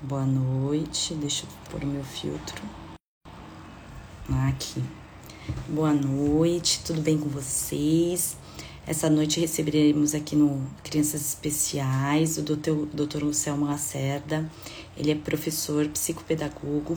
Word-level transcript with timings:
Boa 0.00 0.24
noite. 0.24 1.12
Deixa 1.14 1.44
eu 1.44 1.48
pôr 1.72 1.82
o 1.82 1.86
meu 1.88 2.04
filtro. 2.04 2.62
Aqui. 4.48 4.80
Boa 5.68 5.92
noite, 5.92 6.82
tudo 6.84 7.00
bem 7.00 7.18
com 7.18 7.28
vocês? 7.28 8.36
Essa 8.86 9.10
noite 9.10 9.40
receberemos 9.40 10.14
aqui 10.14 10.36
no 10.36 10.64
Crianças 10.84 11.22
Especiais 11.22 12.38
o 12.38 12.42
Dr. 12.42 12.86
Dr. 12.94 13.24
Lucelmo 13.24 13.66
Lacerda. 13.66 14.48
Ele 14.96 15.10
é 15.10 15.14
professor, 15.16 15.88
psicopedagogo 15.88 16.96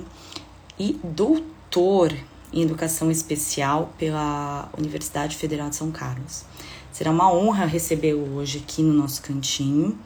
e 0.77 0.99
doutor 1.03 2.15
em 2.53 2.61
Educação 2.61 3.09
Especial 3.09 3.95
pela 3.97 4.69
Universidade 4.77 5.37
Federal 5.37 5.71
de 5.71 5.75
São 5.75 5.91
Carlos. 5.91 6.45
Será 6.91 7.09
uma 7.09 7.33
honra 7.33 7.65
recebê-lo 7.65 8.35
hoje 8.35 8.59
aqui 8.59 8.83
no 8.83 8.93
nosso 8.93 9.23
cantinho 9.23 9.97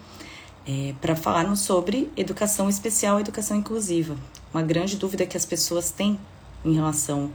é, 0.67 0.93
para 0.99 1.15
falarmos 1.15 1.59
sobre 1.61 2.11
educação 2.17 2.67
especial 2.69 3.17
e 3.17 3.21
educação 3.21 3.57
inclusiva. 3.57 4.15
Uma 4.53 4.63
grande 4.63 4.97
dúvida 4.97 5.25
que 5.25 5.37
as 5.37 5.45
pessoas 5.45 5.91
têm 5.91 6.19
em 6.63 6.73
relação 6.73 7.29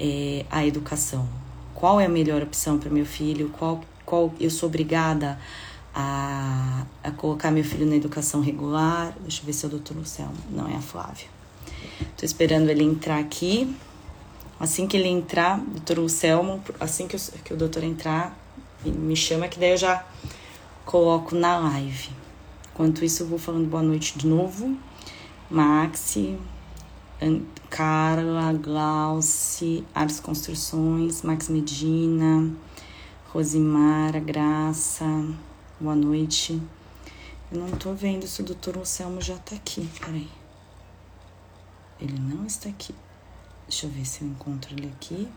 é, 0.00 0.44
à 0.50 0.66
educação. 0.66 1.28
Qual 1.74 2.00
é 2.00 2.06
a 2.06 2.08
melhor 2.08 2.42
opção 2.42 2.78
para 2.78 2.90
meu 2.90 3.06
filho? 3.06 3.50
Qual, 3.58 3.80
qual 4.04 4.32
eu 4.40 4.50
sou 4.50 4.68
obrigada 4.68 5.38
a, 5.94 6.84
a 7.02 7.10
colocar 7.12 7.50
meu 7.50 7.64
filho 7.64 7.86
na 7.86 7.96
educação 7.96 8.40
regular? 8.40 9.14
Deixa 9.20 9.42
eu 9.42 9.46
ver 9.46 9.52
se 9.52 9.64
é 9.64 9.68
o 9.68 9.70
doutor 9.70 9.96
Luciano. 9.96 10.34
Não, 10.50 10.68
é 10.68 10.74
a 10.74 10.80
Flávia. 10.80 11.26
Estou 12.00 12.24
esperando 12.24 12.68
ele 12.68 12.82
entrar 12.82 13.18
aqui. 13.18 13.74
Assim 14.58 14.86
que 14.86 14.96
ele 14.96 15.08
entrar, 15.08 15.58
doutor 15.58 15.98
Lucelmo, 15.98 16.62
assim 16.78 17.08
que, 17.08 17.16
eu, 17.16 17.20
que 17.44 17.52
o 17.52 17.56
doutor 17.56 17.82
entrar, 17.82 18.38
me 18.84 19.16
chama 19.16 19.48
que 19.48 19.58
daí 19.58 19.72
eu 19.72 19.76
já 19.76 20.04
coloco 20.84 21.34
na 21.34 21.56
live. 21.58 22.23
Enquanto 22.74 23.04
isso, 23.04 23.22
eu 23.22 23.28
vou 23.28 23.38
falando 23.38 23.70
boa 23.70 23.84
noite 23.84 24.18
de 24.18 24.26
novo. 24.26 24.76
Maxi, 25.48 26.36
Carla, 27.70 28.52
Glauci, 28.52 29.86
Ares 29.94 30.18
Construções, 30.18 31.22
Max 31.22 31.48
Medina, 31.48 32.52
Rosimara, 33.28 34.18
Graça, 34.18 35.04
boa 35.80 35.94
noite. 35.94 36.60
Eu 37.52 37.60
não 37.60 37.70
tô 37.70 37.94
vendo 37.94 38.26
se 38.26 38.40
o 38.40 38.44
doutor 38.44 38.76
Anselmo 38.76 39.20
já 39.20 39.38
tá 39.38 39.54
aqui, 39.54 39.88
peraí. 40.00 40.28
Ele 42.00 42.18
não 42.18 42.44
está 42.44 42.68
aqui. 42.68 42.92
Deixa 43.68 43.86
eu 43.86 43.90
ver 43.90 44.04
se 44.04 44.22
eu 44.22 44.28
encontro 44.28 44.74
ele 44.74 44.88
aqui. 44.88 45.28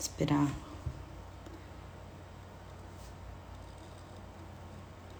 Esperar 0.00 0.48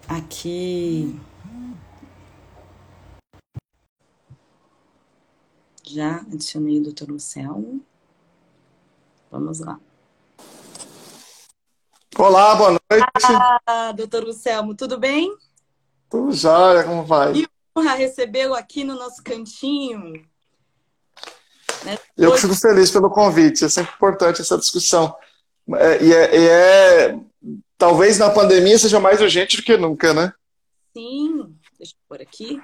Aqui. 0.07 1.19
Já 5.83 6.17
adicionei 6.17 6.79
o 6.79 6.83
doutor 6.83 7.09
Lucelmo. 7.09 7.83
Vamos 9.31 9.59
lá. 9.59 9.79
Olá, 12.17 12.55
boa 12.55 12.69
noite. 12.71 13.05
Ah, 13.65 13.91
doutor 13.91 14.23
Lucelmo, 14.23 14.75
tudo 14.75 14.99
bem? 14.99 15.35
Tudo 16.09 16.31
jóia, 16.33 16.83
como 16.83 17.03
vai? 17.03 17.33
Que 17.33 17.47
honra 17.75 17.95
recebê-lo 17.95 18.53
aqui 18.53 18.83
no 18.83 18.95
nosso 18.95 19.23
cantinho. 19.23 20.13
Né? 21.83 21.97
Eu 22.15 22.31
Hoje... 22.31 22.43
fico 22.43 22.55
feliz 22.55 22.91
pelo 22.91 23.09
convite, 23.09 23.65
é 23.65 23.69
sempre 23.69 23.93
importante 23.95 24.41
essa 24.41 24.57
discussão. 24.57 25.15
É, 25.73 26.03
e, 26.03 26.13
é, 26.13 26.39
e 26.39 26.47
é 26.47 27.19
talvez 27.77 28.17
na 28.17 28.29
pandemia 28.29 28.77
seja 28.77 28.99
mais 28.99 29.21
urgente 29.21 29.57
do 29.57 29.63
que 29.63 29.77
nunca, 29.77 30.13
né? 30.13 30.33
Sim, 30.95 31.55
deixa 31.77 31.93
eu 31.93 31.99
pôr 32.07 32.21
aqui. 32.21 32.61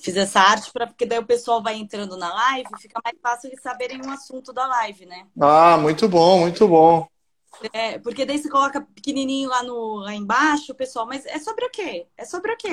Fiz 0.00 0.16
essa 0.16 0.40
arte 0.40 0.72
para 0.72 0.86
porque 0.86 1.04
daí 1.04 1.18
o 1.18 1.26
pessoal 1.26 1.62
vai 1.62 1.74
entrando 1.74 2.16
na 2.16 2.32
live, 2.32 2.68
fica 2.80 3.00
mais 3.04 3.16
fácil 3.20 3.48
eles 3.48 3.60
saberem 3.60 4.00
o 4.00 4.06
um 4.06 4.10
assunto 4.10 4.52
da 4.52 4.66
live, 4.66 5.04
né? 5.04 5.26
Ah, 5.40 5.76
muito 5.76 6.08
bom, 6.08 6.40
muito 6.40 6.66
bom. 6.66 7.06
É, 7.72 7.98
porque 7.98 8.24
daí 8.24 8.38
você 8.38 8.48
coloca 8.48 8.80
pequenininho 8.80 9.50
lá 9.50 9.62
no 9.62 9.96
lá 9.96 10.14
embaixo, 10.14 10.72
o 10.72 10.74
pessoal, 10.74 11.06
mas 11.06 11.26
é 11.26 11.38
sobre 11.38 11.66
o 11.66 11.70
quê? 11.70 12.06
É 12.16 12.24
sobre 12.24 12.52
o 12.52 12.56
quê? 12.56 12.70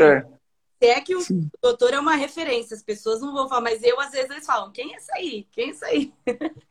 É. 0.81 0.88
é 0.91 1.01
que 1.01 1.15
o 1.15 1.21
Sim. 1.21 1.49
doutor 1.61 1.94
é 1.94 1.99
uma 1.99 2.15
referência, 2.15 2.75
as 2.75 2.83
pessoas 2.83 3.19
não 3.19 3.33
vão 3.33 3.49
falar, 3.49 3.61
mas 3.61 3.83
eu 3.83 3.99
às 3.99 4.11
vezes 4.11 4.29
eles 4.29 4.45
falam, 4.45 4.71
quem 4.71 4.94
é 4.94 4.97
isso 4.97 5.11
aí? 5.13 5.47
Quem 5.51 5.65
é 5.65 5.71
isso 5.71 5.85
aí? 5.85 6.13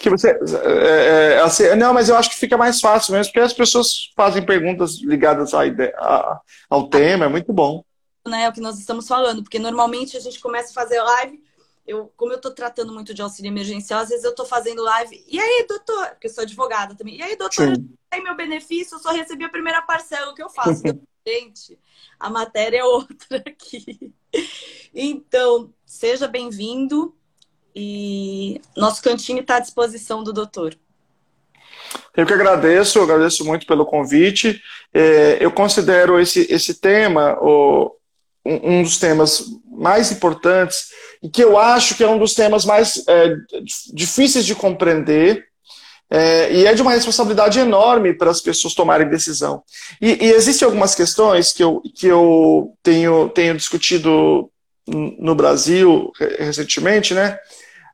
que 0.00 0.08
você 0.08 0.30
é, 0.30 1.34
é, 1.34 1.40
assim, 1.40 1.74
não, 1.76 1.92
mas 1.92 2.08
eu 2.08 2.16
acho 2.16 2.30
que 2.30 2.36
fica 2.36 2.56
mais 2.56 2.80
fácil 2.80 3.12
mesmo, 3.12 3.32
porque 3.32 3.44
as 3.44 3.52
pessoas 3.52 4.10
fazem 4.16 4.44
perguntas 4.44 4.98
ligadas 5.00 5.52
à 5.52 5.66
ideia, 5.66 5.94
a, 5.98 6.40
ao 6.68 6.88
tema, 6.88 7.26
é 7.26 7.28
muito 7.28 7.52
bom. 7.52 7.84
Né, 8.26 8.44
é 8.44 8.48
o 8.48 8.52
que 8.52 8.60
nós 8.60 8.78
estamos 8.78 9.06
falando, 9.06 9.42
porque 9.42 9.58
normalmente 9.58 10.16
a 10.16 10.20
gente 10.20 10.40
começa 10.40 10.70
a 10.70 10.74
fazer 10.74 11.00
live, 11.00 11.42
eu, 11.86 12.12
como 12.16 12.32
eu 12.32 12.36
estou 12.36 12.52
tratando 12.52 12.92
muito 12.92 13.12
de 13.12 13.22
auxílio 13.22 13.50
emergencial, 13.50 14.00
às 14.00 14.08
vezes 14.08 14.24
eu 14.24 14.30
estou 14.30 14.46
fazendo 14.46 14.82
live, 14.82 15.24
e 15.26 15.40
aí, 15.40 15.66
doutor, 15.68 16.10
porque 16.10 16.26
eu 16.26 16.32
sou 16.32 16.42
advogada 16.42 16.94
também, 16.94 17.16
e 17.16 17.22
aí, 17.22 17.36
doutor, 17.36 17.72
tem 18.10 18.22
meu 18.22 18.36
benefício, 18.36 18.94
eu 18.94 19.00
só 19.00 19.10
recebi 19.10 19.44
a 19.44 19.50
primeira 19.50 19.82
parcela, 19.82 20.30
o 20.30 20.34
que 20.34 20.42
eu 20.42 20.50
faço? 20.50 20.82
Gente, 21.26 21.78
a 22.18 22.30
matéria 22.30 22.78
é 22.78 22.84
outra 22.84 23.42
aqui. 23.46 24.12
Então, 24.94 25.72
seja 25.84 26.26
bem-vindo. 26.26 27.14
E 27.74 28.60
nosso 28.76 29.02
cantinho 29.02 29.40
está 29.40 29.56
à 29.56 29.60
disposição 29.60 30.22
do 30.22 30.32
doutor. 30.32 30.76
Eu 32.16 32.26
que 32.26 32.32
agradeço, 32.32 32.98
eu 32.98 33.04
agradeço 33.04 33.44
muito 33.44 33.66
pelo 33.66 33.86
convite. 33.86 34.60
É, 34.92 35.38
eu 35.40 35.50
considero 35.50 36.20
esse, 36.20 36.46
esse 36.52 36.74
tema 36.74 37.36
o, 37.40 37.94
um, 38.44 38.82
dos 38.82 38.98
temas 38.98 39.44
mais 39.70 40.10
importantes 40.10 40.90
e 41.22 41.28
que 41.28 41.42
eu 41.42 41.58
acho 41.58 41.96
que 41.96 42.04
é 42.04 42.08
um 42.08 42.18
dos 42.18 42.34
temas 42.34 42.64
mais 42.64 43.04
é, 43.08 43.34
difíceis 43.92 44.44
de 44.44 44.54
compreender 44.54 45.46
é, 46.10 46.52
e 46.52 46.66
é 46.66 46.74
de 46.74 46.82
uma 46.82 46.92
responsabilidade 46.92 47.60
enorme 47.60 48.12
para 48.12 48.30
as 48.30 48.40
pessoas 48.40 48.74
tomarem 48.74 49.08
decisão. 49.08 49.62
E, 50.00 50.26
e 50.26 50.32
existem 50.32 50.66
algumas 50.66 50.94
questões 50.94 51.52
que 51.52 51.62
eu, 51.62 51.80
que 51.94 52.06
eu 52.06 52.74
tenho, 52.82 53.28
tenho 53.28 53.56
discutido 53.56 54.50
no 54.86 55.36
Brasil 55.36 56.10
recentemente, 56.38 57.14
né? 57.14 57.38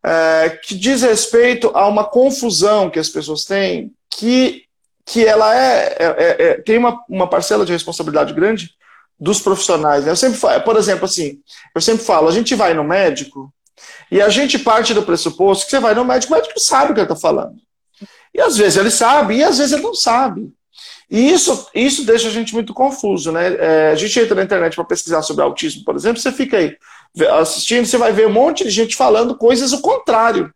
É, 0.08 0.50
que 0.50 0.76
diz 0.76 1.02
respeito 1.02 1.72
a 1.74 1.88
uma 1.88 2.04
confusão 2.04 2.88
que 2.88 2.98
as 2.98 3.08
pessoas 3.08 3.44
têm, 3.44 3.92
que, 4.08 4.62
que 5.04 5.24
ela 5.24 5.52
é, 5.52 5.96
é, 5.98 6.04
é, 6.04 6.42
é 6.42 6.54
tem 6.62 6.78
uma, 6.78 7.02
uma 7.08 7.28
parcela 7.28 7.66
de 7.66 7.72
responsabilidade 7.72 8.32
grande 8.32 8.70
dos 9.18 9.40
profissionais. 9.40 10.04
Né? 10.04 10.12
Eu 10.12 10.16
sempre 10.16 10.38
falo, 10.38 10.62
por 10.62 10.76
exemplo, 10.76 11.06
assim, 11.06 11.40
eu 11.74 11.80
sempre 11.80 12.04
falo, 12.04 12.28
a 12.28 12.32
gente 12.32 12.54
vai 12.54 12.72
no 12.72 12.84
médico 12.84 13.52
e 14.10 14.20
a 14.22 14.28
gente 14.28 14.60
parte 14.60 14.94
do 14.94 15.02
pressuposto 15.02 15.64
que 15.64 15.70
você 15.70 15.80
vai 15.80 15.94
no 15.94 16.04
médico, 16.04 16.32
o 16.32 16.36
médico 16.36 16.60
sabe 16.60 16.92
o 16.92 16.94
que 16.94 17.00
ele 17.00 17.06
está 17.06 17.16
falando. 17.16 17.56
E 18.32 18.40
às 18.40 18.56
vezes 18.56 18.76
ele 18.76 18.90
sabe, 18.90 19.36
e 19.36 19.42
às 19.42 19.58
vezes 19.58 19.72
ele 19.72 19.82
não 19.82 19.94
sabe. 19.94 20.52
E 21.10 21.32
isso, 21.32 21.68
isso 21.74 22.04
deixa 22.04 22.28
a 22.28 22.30
gente 22.30 22.52
muito 22.52 22.74
confuso, 22.74 23.32
né? 23.32 23.54
É, 23.54 23.90
a 23.90 23.94
gente 23.94 24.18
entra 24.18 24.34
na 24.34 24.42
internet 24.42 24.74
para 24.74 24.84
pesquisar 24.84 25.22
sobre 25.22 25.42
autismo, 25.42 25.84
por 25.84 25.96
exemplo, 25.96 26.20
você 26.20 26.30
fica 26.30 26.58
aí 26.58 26.76
assistindo, 27.40 27.86
você 27.86 27.96
vai 27.96 28.12
ver 28.12 28.26
um 28.26 28.32
monte 28.32 28.64
de 28.64 28.70
gente 28.70 28.96
falando 28.96 29.36
coisas 29.36 29.72
o 29.72 29.80
contrário. 29.80 30.52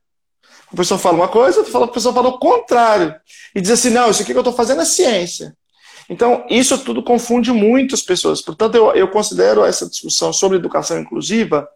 A 0.72 0.76
pessoa 0.76 0.98
fala 0.98 1.16
uma 1.16 1.28
coisa, 1.28 1.62
a 1.62 1.88
pessoa 1.88 2.15
fala 2.15 2.28
o 2.28 2.38
contrário. 2.38 3.15
E 3.54 3.60
diz 3.60 3.71
assim, 3.71 3.91
não, 3.91 4.10
isso 4.10 4.22
aqui 4.22 4.32
que 4.32 4.38
eu 4.38 4.43
estou 4.43 4.54
fazendo 4.54 4.82
é 4.82 4.84
ciência. 4.84 5.54
Então, 6.09 6.44
isso 6.50 6.76
tudo 6.78 7.03
confunde 7.03 7.53
muito 7.53 7.94
as 7.94 8.03
pessoas. 8.03 8.43
Portanto, 8.43 8.75
eu, 8.75 8.93
eu 8.93 9.09
considero 9.09 9.65
essa 9.65 9.88
discussão 9.88 10.32
sobre 10.32 10.59
educação 10.59 10.99
inclusiva 10.99 11.69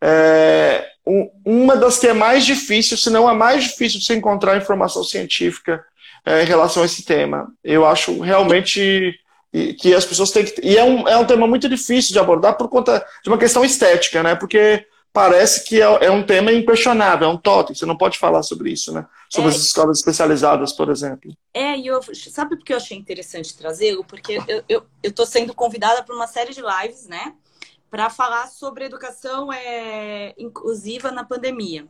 é, 0.00 0.84
um, 1.06 1.30
uma 1.44 1.76
das 1.76 1.98
que 1.98 2.06
é 2.06 2.12
mais 2.12 2.44
difícil, 2.44 2.96
se 2.96 3.10
não 3.10 3.26
a 3.26 3.34
mais 3.34 3.64
difícil 3.64 3.98
de 3.98 4.06
se 4.06 4.14
encontrar 4.14 4.56
informação 4.56 5.02
científica 5.02 5.84
é, 6.24 6.42
em 6.42 6.46
relação 6.46 6.82
a 6.82 6.86
esse 6.86 7.04
tema. 7.04 7.48
Eu 7.64 7.86
acho 7.86 8.20
realmente 8.20 9.18
que 9.52 9.94
as 9.94 10.04
pessoas 10.04 10.30
têm 10.30 10.44
que. 10.44 10.60
E 10.62 10.76
é 10.76 10.84
um, 10.84 11.08
é 11.08 11.16
um 11.16 11.24
tema 11.24 11.46
muito 11.46 11.68
difícil 11.68 12.12
de 12.12 12.18
abordar 12.18 12.56
por 12.56 12.68
conta 12.68 13.04
de 13.22 13.28
uma 13.28 13.38
questão 13.38 13.64
estética, 13.64 14.22
né? 14.22 14.34
Porque 14.34 14.86
parece 15.12 15.64
que 15.64 15.80
é, 15.80 16.06
é 16.06 16.10
um 16.10 16.22
tema 16.22 16.52
inquestionável, 16.52 17.28
é 17.28 17.30
um 17.30 17.36
totem, 17.36 17.74
você 17.74 17.86
não 17.86 17.96
pode 17.96 18.18
falar 18.18 18.42
sobre 18.42 18.70
isso, 18.70 18.92
né? 18.92 19.06
Sobre 19.30 19.50
é, 19.50 19.54
as 19.54 19.60
escolas 19.60 19.98
especializadas, 19.98 20.72
por 20.72 20.90
exemplo. 20.90 21.34
É, 21.54 21.76
e 21.76 21.86
eu, 21.86 22.00
sabe 22.14 22.56
por 22.56 22.64
que 22.64 22.72
eu 22.72 22.76
achei 22.76 22.96
interessante 22.96 23.56
trazê-lo? 23.56 24.04
Porque 24.04 24.34
eu 24.36 24.42
estou 24.60 24.64
eu, 24.68 24.84
eu 25.02 25.26
sendo 25.26 25.54
convidada 25.54 26.02
para 26.02 26.14
uma 26.14 26.26
série 26.26 26.52
de 26.52 26.60
lives, 26.60 27.06
né? 27.06 27.34
Para 27.90 28.10
falar 28.10 28.48
sobre 28.48 28.84
educação 28.84 29.52
é, 29.52 30.34
inclusiva 30.38 31.10
na 31.10 31.24
pandemia. 31.24 31.86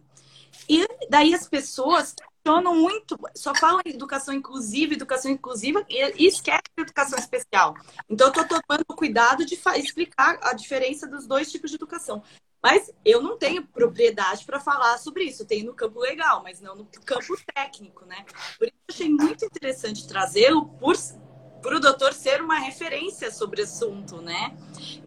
E 0.69 0.87
daí 1.11 1.35
as 1.35 1.47
pessoas 1.47 2.15
questionam 2.39 2.75
muito, 2.75 3.19
só 3.35 3.55
falam 3.55 3.81
em 3.85 3.91
educação 3.91 4.35
inclusiva, 4.35 4.95
educação 4.95 5.31
inclusiva 5.31 5.85
e, 5.89 6.27
esquecem 6.27 6.63
educação 6.77 7.19
especial. 7.19 7.75
Então, 8.09 8.29
eu 8.29 8.43
estou 8.43 8.61
tomando 8.61 8.85
cuidado 8.87 9.45
de 9.45 9.59
explicar 9.77 10.39
a 10.43 10.53
diferença 10.55 11.07
dos 11.07 11.27
dois 11.27 11.51
tipos 11.51 11.71
de 11.71 11.77
educação. 11.77 12.23
Mas 12.63 12.91
eu 13.05 13.23
não 13.23 13.39
tenho 13.39 13.65
propriedade 13.65 14.45
para 14.45 14.59
falar 14.59 14.99
sobre 14.99 15.25
isso. 15.25 15.43
Eu 15.43 15.47
tenho 15.47 15.67
no 15.67 15.75
campo 15.75 16.01
legal, 16.01 16.43
mas 16.43 16.61
não 16.61 16.75
no 16.75 16.87
campo 17.05 17.37
técnico, 17.55 18.05
né? 18.05 18.25
Por 18.59 18.67
isso 18.67 18.77
achei 18.89 19.09
muito 19.09 19.45
interessante 19.45 20.09
trazê-lo 20.09 20.67
por 20.81 20.97
para 21.63 21.77
o 21.77 21.81
doutor 21.81 22.13
ser 22.13 22.41
uma 22.41 22.59
referência 22.59 23.33
sobre 23.33 23.61
o 23.61 23.65
assunto, 23.65 24.21
né? 24.21 24.57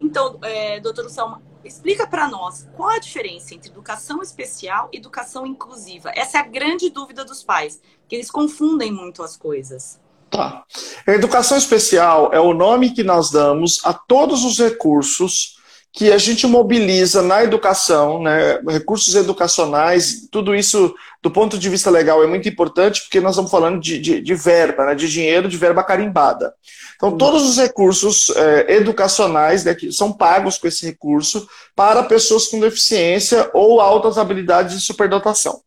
Então, 0.00 0.38
é, 0.42 0.80
doutor 0.80 1.08
Salma, 1.10 1.42
explica 1.64 2.06
para 2.06 2.28
nós 2.28 2.68
qual 2.76 2.90
a 2.90 2.98
diferença 2.98 3.54
entre 3.54 3.70
educação 3.70 4.22
especial 4.22 4.88
e 4.92 4.96
educação 4.96 5.46
inclusiva. 5.46 6.10
Essa 6.14 6.38
é 6.38 6.40
a 6.40 6.46
grande 6.46 6.90
dúvida 6.90 7.24
dos 7.24 7.42
pais, 7.42 7.80
que 8.08 8.16
eles 8.16 8.30
confundem 8.30 8.92
muito 8.92 9.22
as 9.22 9.36
coisas. 9.36 10.00
Tá. 10.30 10.64
A 11.06 11.12
educação 11.12 11.58
especial 11.58 12.32
é 12.32 12.40
o 12.40 12.54
nome 12.54 12.94
que 12.94 13.02
nós 13.02 13.30
damos 13.30 13.84
a 13.84 13.92
todos 13.92 14.44
os 14.44 14.58
recursos 14.58 15.61
que 15.92 16.10
a 16.10 16.16
gente 16.16 16.46
mobiliza 16.46 17.20
na 17.20 17.44
educação, 17.44 18.22
né, 18.22 18.58
recursos 18.66 19.14
educacionais, 19.14 20.26
tudo 20.30 20.54
isso, 20.54 20.94
do 21.22 21.30
ponto 21.30 21.58
de 21.58 21.68
vista 21.68 21.90
legal, 21.90 22.24
é 22.24 22.26
muito 22.26 22.48
importante, 22.48 23.02
porque 23.02 23.20
nós 23.20 23.32
estamos 23.32 23.50
falando 23.50 23.78
de, 23.78 23.98
de, 23.98 24.20
de 24.22 24.34
verba, 24.34 24.86
né, 24.86 24.94
de 24.94 25.06
dinheiro, 25.06 25.50
de 25.50 25.56
verba 25.58 25.84
carimbada. 25.84 26.54
Então, 26.96 27.10
uhum. 27.10 27.18
todos 27.18 27.46
os 27.46 27.58
recursos 27.58 28.30
é, 28.30 28.76
educacionais 28.76 29.64
né, 29.64 29.74
que 29.74 29.92
são 29.92 30.10
pagos 30.10 30.56
com 30.56 30.66
esse 30.66 30.86
recurso 30.86 31.46
para 31.76 32.02
pessoas 32.04 32.46
com 32.46 32.58
deficiência 32.58 33.50
ou 33.52 33.78
altas 33.78 34.16
habilidades 34.16 34.74
de 34.78 34.80
superdotação. 34.80 35.60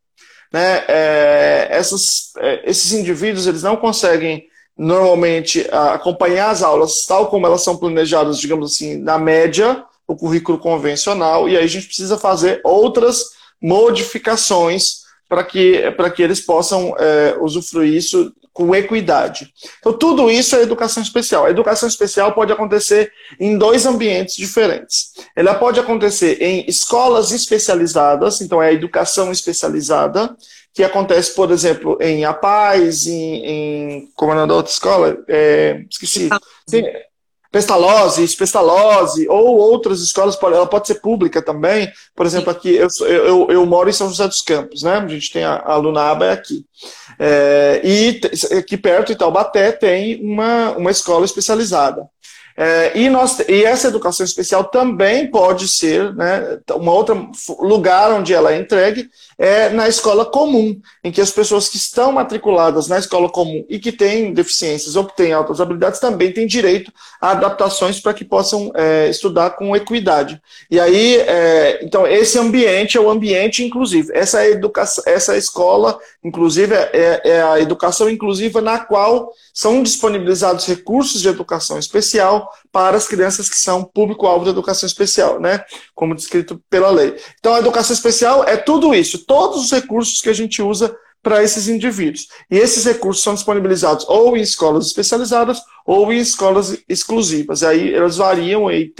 Né, 0.51 0.83
é, 0.87 1.67
essas, 1.69 2.31
é, 2.37 2.67
esses 2.67 2.93
indivíduos 2.93 3.45
eles 3.45 3.61
não 3.61 3.77
conseguem 3.77 4.47
normalmente 4.75 5.67
acompanhar 5.71 6.49
as 6.49 6.63
aulas 6.63 7.05
tal 7.05 7.27
como 7.27 7.45
elas 7.45 7.63
são 7.63 7.77
planejadas, 7.77 8.39
digamos 8.39 8.73
assim, 8.73 8.97
na 8.97 9.17
média, 9.17 9.85
o 10.07 10.15
currículo 10.15 10.57
convencional, 10.57 11.49
e 11.49 11.57
aí 11.57 11.63
a 11.63 11.67
gente 11.67 11.87
precisa 11.87 12.17
fazer 12.17 12.61
outras 12.63 13.23
modificações 13.61 15.05
para 15.27 15.43
que, 15.43 15.81
que 16.15 16.21
eles 16.21 16.39
possam 16.39 16.95
é, 16.97 17.37
usufruir 17.41 17.93
isso 17.93 18.31
com 18.53 18.73
equidade. 18.73 19.51
Então, 19.79 19.91
tudo 19.91 20.31
isso 20.31 20.55
é 20.55 20.61
educação 20.61 21.03
especial. 21.03 21.45
A 21.45 21.49
educação 21.49 21.89
especial 21.89 22.33
pode 22.33 22.53
acontecer 22.53 23.11
em 23.37 23.57
dois 23.57 23.85
ambientes 23.85 24.35
diferentes. 24.37 25.11
Ela 25.35 25.55
pode 25.55 25.77
acontecer 25.77 26.41
em 26.41 26.63
escolas 26.65 27.31
especializadas, 27.31 28.39
então 28.39 28.63
é 28.63 28.69
a 28.69 28.73
educação 28.73 29.29
especializada, 29.29 30.37
que 30.73 30.83
acontece, 30.83 31.35
por 31.35 31.51
exemplo, 31.51 31.97
em 31.99 32.23
A 32.23 32.33
Paz, 32.33 33.07
em, 33.07 33.45
em 33.45 34.09
como 34.15 34.31
é 34.31 34.35
o 34.35 34.37
nome 34.37 34.49
da 34.49 34.55
outra 34.55 34.71
escola? 34.71 35.17
É, 35.27 35.83
esqueci. 35.89 36.29
Tem, 36.69 36.85
Pestalozzi, 37.55 38.35
Pestalozzi, 38.35 39.29
ou 39.29 39.57
outras 39.57 40.01
escolas, 40.01 40.37
ela 40.41 40.67
pode 40.67 40.87
ser 40.87 40.95
pública 40.95 41.41
também. 41.41 41.89
Por 42.13 42.25
exemplo, 42.25 42.49
aqui 42.49 42.75
eu, 42.75 42.89
eu, 43.07 43.47
eu 43.49 43.65
moro 43.65 43.89
em 43.89 43.93
São 43.93 44.09
José 44.09 44.27
dos 44.27 44.41
Campos, 44.41 44.83
né? 44.83 44.97
A 44.97 45.07
gente 45.07 45.31
tem 45.31 45.45
a, 45.45 45.63
a 45.65 45.77
Lunaba 45.77 46.25
é 46.25 46.31
aqui. 46.33 46.65
É, 47.17 47.79
e 47.81 48.19
aqui 48.57 48.75
perto, 48.75 49.13
em 49.13 49.15
Taubaté, 49.15 49.71
tem 49.71 50.21
uma, 50.21 50.71
uma 50.71 50.91
escola 50.91 51.23
especializada. 51.23 52.05
É, 52.57 52.97
e, 52.97 53.09
nós, 53.09 53.39
e 53.49 53.65
essa 53.65 53.89
educação 53.89 54.25
especial 54.25 54.63
também 54.63 55.29
pode 55.29 55.67
ser, 55.67 56.15
né, 56.15 56.57
um 56.79 56.87
outro 56.87 57.29
lugar 57.59 58.11
onde 58.13 58.33
ela 58.33 58.53
é 58.53 58.57
entregue, 58.57 59.09
é 59.37 59.67
na 59.69 59.89
escola 59.89 60.25
comum, 60.25 60.79
em 61.03 61.11
que 61.11 61.19
as 61.19 61.31
pessoas 61.31 61.67
que 61.67 61.75
estão 61.75 62.13
matriculadas 62.13 62.87
na 62.87 62.97
escola 62.97 63.27
comum 63.27 63.65
e 63.67 63.77
que 63.77 63.91
têm 63.91 64.33
deficiências 64.33 64.95
ou 64.95 65.03
que 65.03 65.17
têm 65.17 65.33
altas 65.33 65.59
habilidades 65.59 65.99
também 65.99 66.31
têm 66.31 66.47
direito 66.47 66.93
a 67.19 67.31
adaptações 67.31 67.99
para 67.99 68.13
que 68.13 68.23
possam 68.23 68.71
é, 68.73 69.09
estudar 69.09 69.51
com 69.51 69.75
equidade. 69.75 70.41
E 70.71 70.79
aí, 70.79 71.17
é, 71.17 71.83
então, 71.83 72.07
esse 72.07 72.39
ambiente 72.39 72.97
é 72.97 73.01
o 73.01 73.09
ambiente 73.09 73.63
inclusivo. 73.63 74.11
Essa 74.13 74.43
é 74.45 74.51
educação, 74.51 75.03
essa 75.05 75.35
escola, 75.35 75.99
inclusive, 76.23 76.73
é, 76.73 77.21
é 77.25 77.41
a 77.41 77.59
educação 77.59 78.09
inclusiva 78.09 78.61
na 78.61 78.79
qual 78.79 79.33
são 79.53 79.83
disponibilizados 79.83 80.65
recursos 80.65 81.21
de 81.21 81.27
educação 81.27 81.77
especial 81.77 82.44
para 82.71 82.97
as 82.97 83.07
crianças 83.07 83.49
que 83.49 83.57
são 83.57 83.83
público-alvo 83.83 84.45
da 84.45 84.51
educação 84.51 84.87
especial, 84.87 85.39
né? 85.39 85.63
Como 85.93 86.15
descrito 86.15 86.61
pela 86.69 86.89
lei. 86.89 87.15
Então, 87.39 87.53
a 87.53 87.59
educação 87.59 87.93
especial 87.93 88.43
é 88.43 88.57
tudo 88.57 88.93
isso, 88.93 89.25
todos 89.25 89.63
os 89.65 89.71
recursos 89.71 90.21
que 90.21 90.29
a 90.29 90.33
gente 90.33 90.61
usa 90.61 90.95
para 91.25 91.43
esses 91.43 91.67
indivíduos. 91.67 92.27
E 92.51 92.55
esses 92.55 92.85
recursos 92.85 93.23
são 93.23 93.33
disponibilizados 93.33 94.05
ou 94.07 94.37
em 94.37 94.41
escolas 94.41 94.85
especializadas 94.85 95.59
ou 95.83 96.13
em 96.13 96.19
escolas 96.19 96.77
exclusivas. 96.87 97.63
Aí 97.63 97.91
elas 97.91 98.17
variam 98.17 98.69
em, 98.69 98.93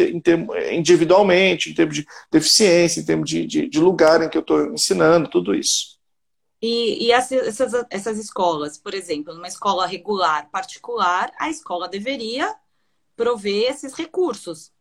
individualmente, 0.72 1.70
em 1.70 1.76
termos 1.76 1.98
de 1.98 2.08
deficiência, 2.32 3.00
em 3.00 3.06
termos 3.06 3.30
de, 3.30 3.46
de, 3.46 3.70
de 3.70 3.80
lugar 3.80 4.24
em 4.24 4.30
que 4.30 4.40
eu 4.40 4.42
estou 4.42 4.74
ensinando, 4.74 5.30
tudo 5.30 5.54
isso. 5.54 6.00
E, 6.60 7.06
e 7.06 7.12
essas, 7.12 7.60
essas 7.92 8.18
escolas, 8.18 8.76
por 8.76 8.96
exemplo, 8.96 9.32
numa 9.32 9.48
escola 9.48 9.86
regular 9.86 10.50
particular, 10.50 11.32
a 11.40 11.48
escola 11.48 11.88
deveria 11.88 12.56
prover 13.16 13.72
esses 13.72 13.94
recursos. 13.94 14.72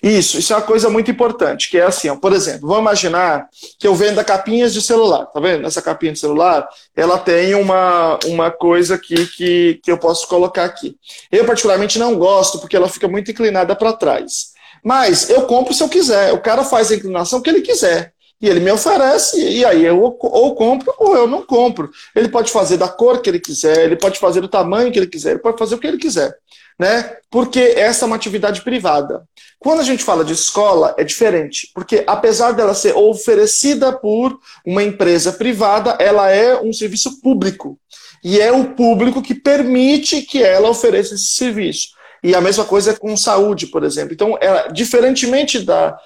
Isso, 0.00 0.38
isso 0.38 0.52
é 0.52 0.56
uma 0.56 0.62
coisa 0.62 0.88
muito 0.88 1.10
importante, 1.10 1.68
que 1.68 1.76
é 1.76 1.82
assim, 1.82 2.08
ó, 2.08 2.14
por 2.14 2.32
exemplo, 2.32 2.68
vamos 2.68 2.82
imaginar 2.82 3.48
que 3.78 3.86
eu 3.86 3.94
venda 3.96 4.22
capinhas 4.22 4.72
de 4.72 4.80
celular, 4.80 5.26
tá 5.26 5.40
vendo? 5.40 5.66
Essa 5.66 5.82
capinha 5.82 6.12
de 6.12 6.20
celular, 6.20 6.68
ela 6.94 7.18
tem 7.18 7.54
uma, 7.56 8.16
uma 8.26 8.50
coisa 8.50 8.94
aqui 8.94 9.26
que, 9.26 9.80
que 9.82 9.90
eu 9.90 9.98
posso 9.98 10.28
colocar 10.28 10.64
aqui. 10.64 10.94
Eu 11.32 11.44
particularmente 11.44 11.98
não 11.98 12.16
gosto, 12.16 12.60
porque 12.60 12.76
ela 12.76 12.88
fica 12.88 13.08
muito 13.08 13.32
inclinada 13.32 13.74
para 13.74 13.92
trás. 13.92 14.52
Mas 14.84 15.28
eu 15.28 15.42
compro 15.42 15.74
se 15.74 15.82
eu 15.82 15.88
quiser, 15.88 16.32
o 16.32 16.40
cara 16.40 16.62
faz 16.62 16.92
a 16.92 16.94
inclinação 16.94 17.40
que 17.42 17.50
ele 17.50 17.60
quiser. 17.60 18.12
E 18.40 18.48
ele 18.48 18.60
me 18.60 18.70
oferece, 18.70 19.36
e 19.36 19.64
aí 19.64 19.84
eu 19.84 20.00
ou 20.00 20.54
compro 20.54 20.94
ou 20.96 21.16
eu 21.16 21.26
não 21.26 21.42
compro. 21.44 21.90
Ele 22.14 22.28
pode 22.28 22.52
fazer 22.52 22.76
da 22.76 22.86
cor 22.86 23.20
que 23.20 23.28
ele 23.28 23.40
quiser, 23.40 23.84
ele 23.84 23.96
pode 23.96 24.16
fazer 24.20 24.40
do 24.40 24.46
tamanho 24.46 24.92
que 24.92 24.98
ele 25.00 25.08
quiser, 25.08 25.30
ele 25.30 25.40
pode 25.40 25.58
fazer 25.58 25.74
o 25.74 25.78
que 25.78 25.88
ele 25.88 25.98
quiser 25.98 26.38
né? 26.78 27.16
Porque 27.30 27.58
essa 27.58 28.04
é 28.04 28.06
uma 28.06 28.16
atividade 28.16 28.62
privada. 28.62 29.24
Quando 29.58 29.80
a 29.80 29.84
gente 29.84 30.04
fala 30.04 30.24
de 30.24 30.32
escola, 30.32 30.94
é 30.96 31.02
diferente, 31.02 31.70
porque 31.74 32.04
apesar 32.06 32.52
dela 32.52 32.74
ser 32.74 32.96
oferecida 32.96 33.92
por 33.92 34.38
uma 34.64 34.82
empresa 34.82 35.32
privada, 35.32 35.96
ela 35.98 36.30
é 36.30 36.60
um 36.60 36.72
serviço 36.72 37.20
público. 37.20 37.78
E 38.22 38.40
é 38.40 38.52
o 38.52 38.74
público 38.74 39.22
que 39.22 39.34
permite 39.34 40.22
que 40.22 40.42
ela 40.42 40.70
ofereça 40.70 41.14
esse 41.14 41.28
serviço. 41.28 41.88
E 42.22 42.34
a 42.34 42.40
mesma 42.40 42.64
coisa 42.64 42.90
é 42.90 42.96
com 42.96 43.16
saúde, 43.16 43.66
por 43.68 43.84
exemplo. 43.84 44.12
Então, 44.12 44.36
ela, 44.40 44.68
diferentemente 44.68 45.60
da, 45.60 45.96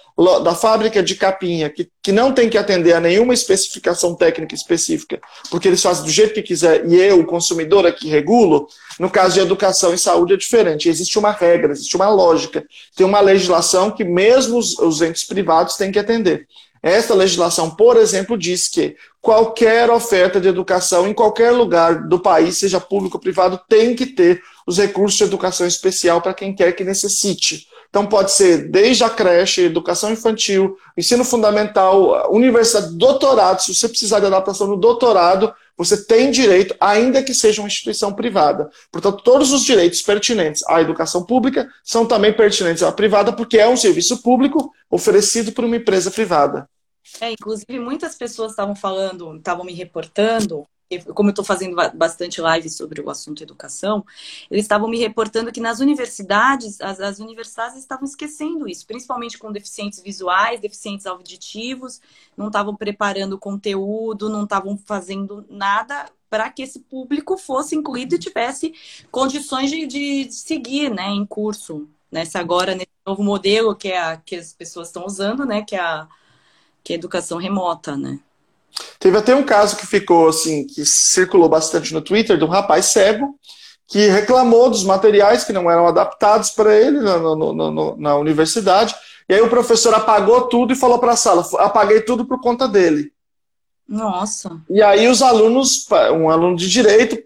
da 0.42 0.54
fábrica 0.54 1.02
de 1.02 1.14
capinha, 1.14 1.70
que, 1.70 1.88
que 2.02 2.12
não 2.12 2.32
tem 2.32 2.50
que 2.50 2.58
atender 2.58 2.92
a 2.92 3.00
nenhuma 3.00 3.32
especificação 3.32 4.14
técnica 4.14 4.54
específica, 4.54 5.20
porque 5.50 5.68
eles 5.68 5.82
fazem 5.82 6.04
do 6.04 6.10
jeito 6.10 6.34
que 6.34 6.42
quiser 6.42 6.86
e 6.86 6.96
eu, 6.96 7.20
o 7.20 7.26
consumidor, 7.26 7.86
aqui 7.86 8.08
regulo, 8.08 8.66
no 8.98 9.10
caso 9.10 9.34
de 9.34 9.40
educação 9.40 9.94
e 9.94 9.98
saúde 9.98 10.34
é 10.34 10.36
diferente. 10.36 10.88
Existe 10.88 11.18
uma 11.18 11.32
regra, 11.32 11.72
existe 11.72 11.96
uma 11.96 12.08
lógica, 12.08 12.64
tem 12.94 13.06
uma 13.06 13.20
legislação 13.20 13.90
que 13.90 14.04
mesmo 14.04 14.58
os, 14.58 14.78
os 14.78 15.00
entes 15.00 15.24
privados 15.24 15.76
têm 15.76 15.90
que 15.90 15.98
atender. 15.98 16.46
Esta 16.82 17.14
legislação, 17.14 17.70
por 17.70 17.96
exemplo, 17.96 18.36
diz 18.36 18.68
que 18.68 18.96
qualquer 19.22 19.88
oferta 19.88 20.40
de 20.40 20.48
educação 20.48 21.06
em 21.06 21.14
qualquer 21.14 21.52
lugar 21.52 22.08
do 22.08 22.18
país, 22.18 22.58
seja 22.58 22.80
público 22.80 23.16
ou 23.16 23.20
privado, 23.20 23.58
tem 23.68 23.94
que 23.94 24.04
ter 24.04 24.42
os 24.66 24.78
recursos 24.78 25.16
de 25.16 25.24
educação 25.24 25.64
especial 25.64 26.20
para 26.20 26.34
quem 26.34 26.52
quer 26.52 26.72
que 26.72 26.82
necessite. 26.82 27.68
Então, 27.88 28.04
pode 28.06 28.32
ser 28.32 28.70
desde 28.70 29.04
a 29.04 29.10
creche, 29.10 29.66
educação 29.66 30.10
infantil, 30.10 30.76
ensino 30.96 31.24
fundamental, 31.24 32.32
universidade, 32.32 32.96
doutorado. 32.96 33.60
Se 33.60 33.72
você 33.72 33.88
precisar 33.88 34.18
de 34.18 34.26
adaptação 34.26 34.66
no 34.66 34.76
doutorado, 34.76 35.54
você 35.76 36.02
tem 36.04 36.30
direito, 36.30 36.74
ainda 36.80 37.22
que 37.22 37.34
seja 37.34 37.60
uma 37.60 37.68
instituição 37.68 38.12
privada. 38.12 38.70
Portanto, 38.90 39.22
todos 39.22 39.52
os 39.52 39.62
direitos 39.62 40.02
pertinentes 40.02 40.64
à 40.66 40.80
educação 40.80 41.22
pública 41.22 41.68
são 41.84 42.06
também 42.06 42.32
pertinentes 42.32 42.82
à 42.82 42.90
privada, 42.90 43.32
porque 43.32 43.58
é 43.58 43.68
um 43.68 43.76
serviço 43.76 44.22
público 44.22 44.72
oferecido 44.90 45.52
por 45.52 45.64
uma 45.64 45.76
empresa 45.76 46.10
privada. 46.10 46.66
É, 47.20 47.32
inclusive, 47.32 47.78
muitas 47.78 48.14
pessoas 48.14 48.52
estavam 48.52 48.74
falando, 48.74 49.36
estavam 49.36 49.64
me 49.64 49.72
reportando 49.72 50.66
como 51.14 51.28
eu 51.28 51.32
estou 51.32 51.44
fazendo 51.44 51.76
bastante 51.94 52.40
live 52.40 52.68
sobre 52.68 53.00
o 53.00 53.10
assunto 53.10 53.42
educação, 53.42 54.04
eles 54.50 54.64
estavam 54.64 54.88
me 54.88 54.98
reportando 54.98 55.52
que 55.52 55.60
nas 55.60 55.80
universidades, 55.80 56.80
as, 56.80 57.00
as, 57.00 57.18
universidades 57.18 57.78
estavam 57.78 58.04
esquecendo 58.04 58.68
isso, 58.68 58.86
principalmente 58.86 59.38
com 59.38 59.52
deficientes 59.52 60.00
visuais, 60.02 60.60
deficientes 60.60 61.06
auditivos, 61.06 62.00
não 62.36 62.48
estavam 62.48 62.74
preparando 62.74 63.38
conteúdo, 63.38 64.28
não 64.28 64.44
estavam 64.44 64.76
fazendo 64.76 65.44
nada 65.48 66.06
para 66.28 66.50
que 66.50 66.62
esse 66.62 66.80
público 66.80 67.36
fosse 67.36 67.76
incluído 67.76 68.14
e 68.14 68.18
tivesse 68.18 68.72
condições 69.10 69.70
de, 69.70 69.86
de 69.86 70.32
seguir 70.32 70.90
né, 70.90 71.08
em 71.08 71.26
curso. 71.26 71.88
Nessa 72.10 72.38
agora, 72.40 72.74
nesse 72.74 72.90
novo 73.06 73.22
modelo 73.22 73.74
que, 73.74 73.88
é 73.88 73.98
a, 73.98 74.16
que 74.18 74.36
as 74.36 74.52
pessoas 74.52 74.88
estão 74.88 75.06
usando, 75.06 75.46
né, 75.46 75.62
que 75.62 75.74
é 75.74 75.80
a, 75.80 76.06
que 76.82 76.92
é 76.92 76.96
educação 76.96 77.38
remota, 77.38 77.96
né? 77.96 78.18
Teve 78.98 79.18
até 79.18 79.34
um 79.34 79.44
caso 79.44 79.76
que 79.76 79.86
ficou 79.86 80.28
assim, 80.28 80.66
que 80.66 80.84
circulou 80.84 81.48
bastante 81.48 81.92
no 81.92 82.00
Twitter, 82.00 82.38
de 82.38 82.44
um 82.44 82.48
rapaz 82.48 82.86
cego 82.86 83.38
que 83.86 84.08
reclamou 84.08 84.70
dos 84.70 84.84
materiais 84.84 85.44
que 85.44 85.52
não 85.52 85.70
eram 85.70 85.86
adaptados 85.86 86.50
para 86.50 86.74
ele 86.74 86.98
no, 86.98 87.36
no, 87.36 87.52
no, 87.52 87.96
na 87.96 88.16
universidade. 88.16 88.94
E 89.28 89.34
aí 89.34 89.40
o 89.42 89.50
professor 89.50 89.94
apagou 89.94 90.42
tudo 90.48 90.72
e 90.72 90.76
falou 90.76 90.98
para 90.98 91.12
a 91.12 91.16
sala: 91.16 91.46
apaguei 91.58 92.00
tudo 92.00 92.24
por 92.24 92.40
conta 92.40 92.66
dele. 92.66 93.12
Nossa. 93.86 94.58
E 94.70 94.82
aí 94.82 95.06
os 95.08 95.20
alunos, 95.20 95.86
um 96.14 96.30
aluno 96.30 96.56
de 96.56 96.70
direito, 96.70 97.22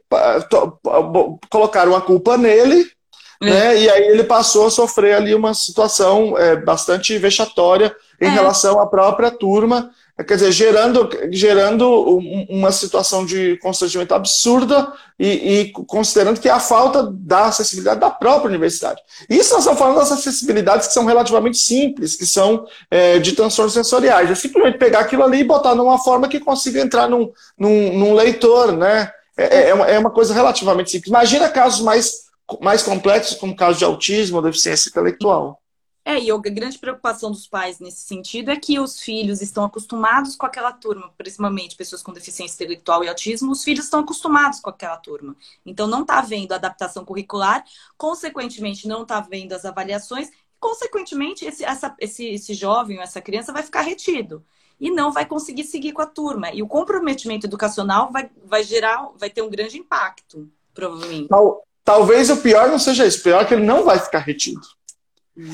colocaram 1.49 1.95
a 1.95 2.01
culpa 2.01 2.37
nele. 2.37 2.91
Né? 3.41 3.79
E 3.79 3.91
aí 3.91 4.09
ele 4.09 4.25
passou 4.25 4.67
a 4.67 4.71
sofrer 4.71 5.15
ali 5.15 5.35
uma 5.35 5.55
situação 5.55 6.37
é, 6.39 6.57
bastante 6.57 7.17
vexatória 7.19 7.95
em 8.21 8.27
é. 8.27 8.31
relação 8.31 8.81
à 8.81 8.87
própria 8.87 9.31
turma, 9.31 9.91
quer 10.27 10.37
dizer, 10.37 10.51
gerando, 10.51 11.11
gerando 11.31 12.19
uma 12.49 12.73
situação 12.73 13.27
de 13.27 13.59
constrangimento 13.59 14.15
absurda 14.15 14.91
e, 15.19 15.29
e, 15.29 15.73
considerando 15.73 16.41
que 16.41 16.49
é 16.49 16.53
a 16.53 16.61
falta 16.61 17.03
da 17.13 17.47
acessibilidade 17.47 18.01
da 18.01 18.09
própria 18.09 18.49
universidade. 18.49 19.03
Isso 19.29 19.53
nós 19.53 19.61
estamos 19.61 19.79
falando 19.79 19.97
das 19.97 20.13
acessibilidades 20.13 20.87
que 20.87 20.95
são 20.95 21.05
relativamente 21.05 21.59
simples, 21.59 22.17
que 22.17 22.25
são 22.25 22.67
é, 22.91 23.19
de 23.19 23.33
transtornos 23.33 23.75
sensoriais. 23.75 24.31
É 24.31 24.35
simplesmente 24.35 24.79
pegar 24.79 25.01
aquilo 25.01 25.23
ali 25.23 25.41
e 25.41 25.45
botar 25.45 25.75
numa 25.75 25.99
forma 25.99 26.29
que 26.29 26.41
consiga 26.41 26.81
entrar 26.81 27.11
num, 27.11 27.31
num, 27.59 27.93
num 27.93 28.15
leitor, 28.15 28.73
né? 28.73 29.11
É, 29.37 29.45
é, 29.45 29.69
é 29.69 29.75
uma, 29.75 29.87
é 29.87 29.99
uma 29.99 30.11
coisa 30.11 30.33
relativamente 30.33 30.91
simples. 30.91 31.11
Imagina 31.11 31.49
casos 31.51 31.83
mais, 31.83 32.26
mais 32.61 32.83
complexos, 32.83 33.37
como 33.37 33.57
casos 33.57 33.79
de 33.79 33.85
autismo 33.85 34.37
ou 34.37 34.43
deficiência 34.43 34.89
intelectual. 34.89 35.61
É, 36.09 36.21
e 36.21 36.31
a 36.31 36.39
grande 36.39 36.79
preocupação 36.79 37.33
dos 37.33 37.49
pais 37.49 37.81
nesse 37.81 38.03
sentido 38.03 38.53
é 38.53 38.57
que 38.57 38.79
os 38.79 39.01
filhos 39.01 39.43
estão 39.43 39.65
acostumados 39.65 40.37
com 40.37 40.47
aquela 40.47 40.71
turma, 40.71 41.13
principalmente 41.19 41.75
pessoas 41.75 42.01
com 42.01 42.13
deficiência 42.13 42.55
intelectual 42.55 43.03
e 43.03 43.09
autismo, 43.09 43.51
os 43.51 43.65
filhos 43.65 43.87
estão 43.87 43.99
acostumados 43.99 44.61
com 44.61 44.71
aquela 44.71 44.97
turma. 44.97 45.35
Então 45.67 45.89
não 45.89 46.03
está 46.03 46.21
havendo 46.21 46.53
adaptação 46.53 47.05
curricular, 47.05 47.65
consequentemente 47.99 48.87
não 48.87 49.03
está 49.03 49.19
havendo 49.19 49.53
as 49.53 49.65
avaliações, 49.65 50.31
consequentemente 50.61 51.45
esse, 51.45 51.65
essa, 51.65 51.93
esse, 51.99 52.25
esse 52.25 52.55
jovem 52.55 52.99
ou 52.99 53.03
essa 53.03 53.21
criança 53.21 53.53
vai 53.53 53.65
ficar 53.65 53.81
retido 53.81 54.45
e 54.79 54.93
não 54.93 55.11
vai 55.11 55.27
conseguir 55.27 55.65
seguir 55.65 55.91
com 55.91 56.03
a 56.03 56.07
turma. 56.07 56.53
E 56.53 56.63
o 56.63 56.69
comprometimento 56.69 57.49
educacional 57.49 58.13
vai, 58.13 58.31
vai 58.45 58.63
gerar, 58.63 59.11
vai 59.17 59.29
ter 59.29 59.43
um 59.43 59.51
grande 59.51 59.77
impacto, 59.77 60.49
provavelmente. 60.73 61.27
Tal, 61.27 61.66
talvez 61.87 62.29
o 62.29 62.39
pior 62.39 62.69
não 62.69 62.81
seja 62.81 63.07
isso, 63.07 63.21
o 63.21 63.23
pior 63.23 63.43
é 63.43 63.45
que 63.45 63.55
ele 63.55 63.65
não 63.65 63.85
vai 63.85 63.99
ficar 63.99 64.19
retido. 64.19 64.61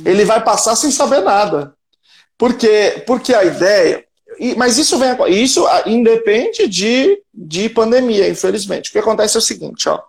Ele 0.04 0.24
vai 0.24 0.42
passar 0.42 0.74
sem 0.74 0.90
saber 0.90 1.20
nada. 1.20 1.74
Porque, 2.38 3.04
porque 3.06 3.34
a 3.34 3.44
ideia. 3.44 4.04
Mas 4.56 4.78
isso 4.78 4.98
vem 4.98 5.14
isso 5.28 5.66
independe 5.84 6.66
de, 6.66 7.20
de 7.32 7.68
pandemia, 7.68 8.28
infelizmente. 8.28 8.88
O 8.88 8.92
que 8.92 8.98
acontece 8.98 9.36
é 9.36 9.38
o 9.38 9.42
seguinte, 9.42 9.88
ó. 9.88 10.00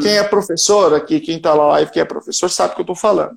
Quem 0.00 0.18
é 0.18 0.22
professor 0.22 0.94
aqui, 0.94 1.18
quem 1.18 1.38
está 1.38 1.56
na 1.56 1.66
live, 1.68 1.90
quem 1.90 2.02
é 2.02 2.04
professor, 2.04 2.48
sabe 2.50 2.72
o 2.72 2.74
que 2.76 2.80
eu 2.82 2.84
estou 2.84 2.96
falando. 2.96 3.36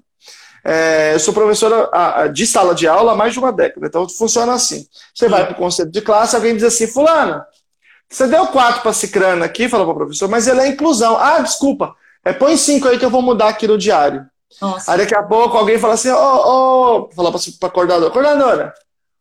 É, 0.63 1.13
eu 1.13 1.19
sou 1.19 1.33
professora 1.33 2.27
de 2.27 2.45
sala 2.45 2.75
de 2.75 2.87
aula 2.87 3.13
há 3.13 3.15
mais 3.15 3.33
de 3.33 3.39
uma 3.39 3.51
década, 3.51 3.87
então 3.87 4.07
funciona 4.09 4.53
assim. 4.53 4.85
Você 5.13 5.29
vai 5.29 5.45
para 5.45 5.53
o 5.53 5.57
conselho 5.57 5.89
de 5.89 6.01
classe, 6.01 6.35
alguém 6.35 6.55
diz 6.55 6.63
assim, 6.63 6.87
fulano, 6.87 7.41
você 8.09 8.27
deu 8.27 8.47
quatro 8.47 8.81
para 8.81 8.93
Cicrana 8.93 9.45
aqui, 9.45 9.69
falou 9.69 9.85
para 9.85 9.93
o 9.93 9.97
professor, 9.97 10.27
mas 10.27 10.47
ele 10.47 10.61
é 10.61 10.67
inclusão. 10.67 11.17
Ah, 11.17 11.39
desculpa, 11.39 11.95
é, 12.25 12.33
põe 12.33 12.57
cinco 12.57 12.87
aí 12.87 12.97
que 12.97 13.05
eu 13.05 13.09
vou 13.09 13.21
mudar 13.21 13.49
aqui 13.49 13.67
no 13.67 13.77
diário. 13.77 14.25
Nossa. 14.59 14.91
Aí 14.91 14.97
daqui 14.97 15.13
a 15.13 15.21
pouco 15.21 15.57
alguém 15.57 15.77
fala 15.77 15.93
assim, 15.93 16.09
ó, 16.09 16.17
oh, 16.17 17.07
oh, 17.09 17.15
falar 17.15 17.31
para 17.31 17.39
a 17.67 17.69
coordenadora, 17.69 18.11
coordenadora, 18.11 18.73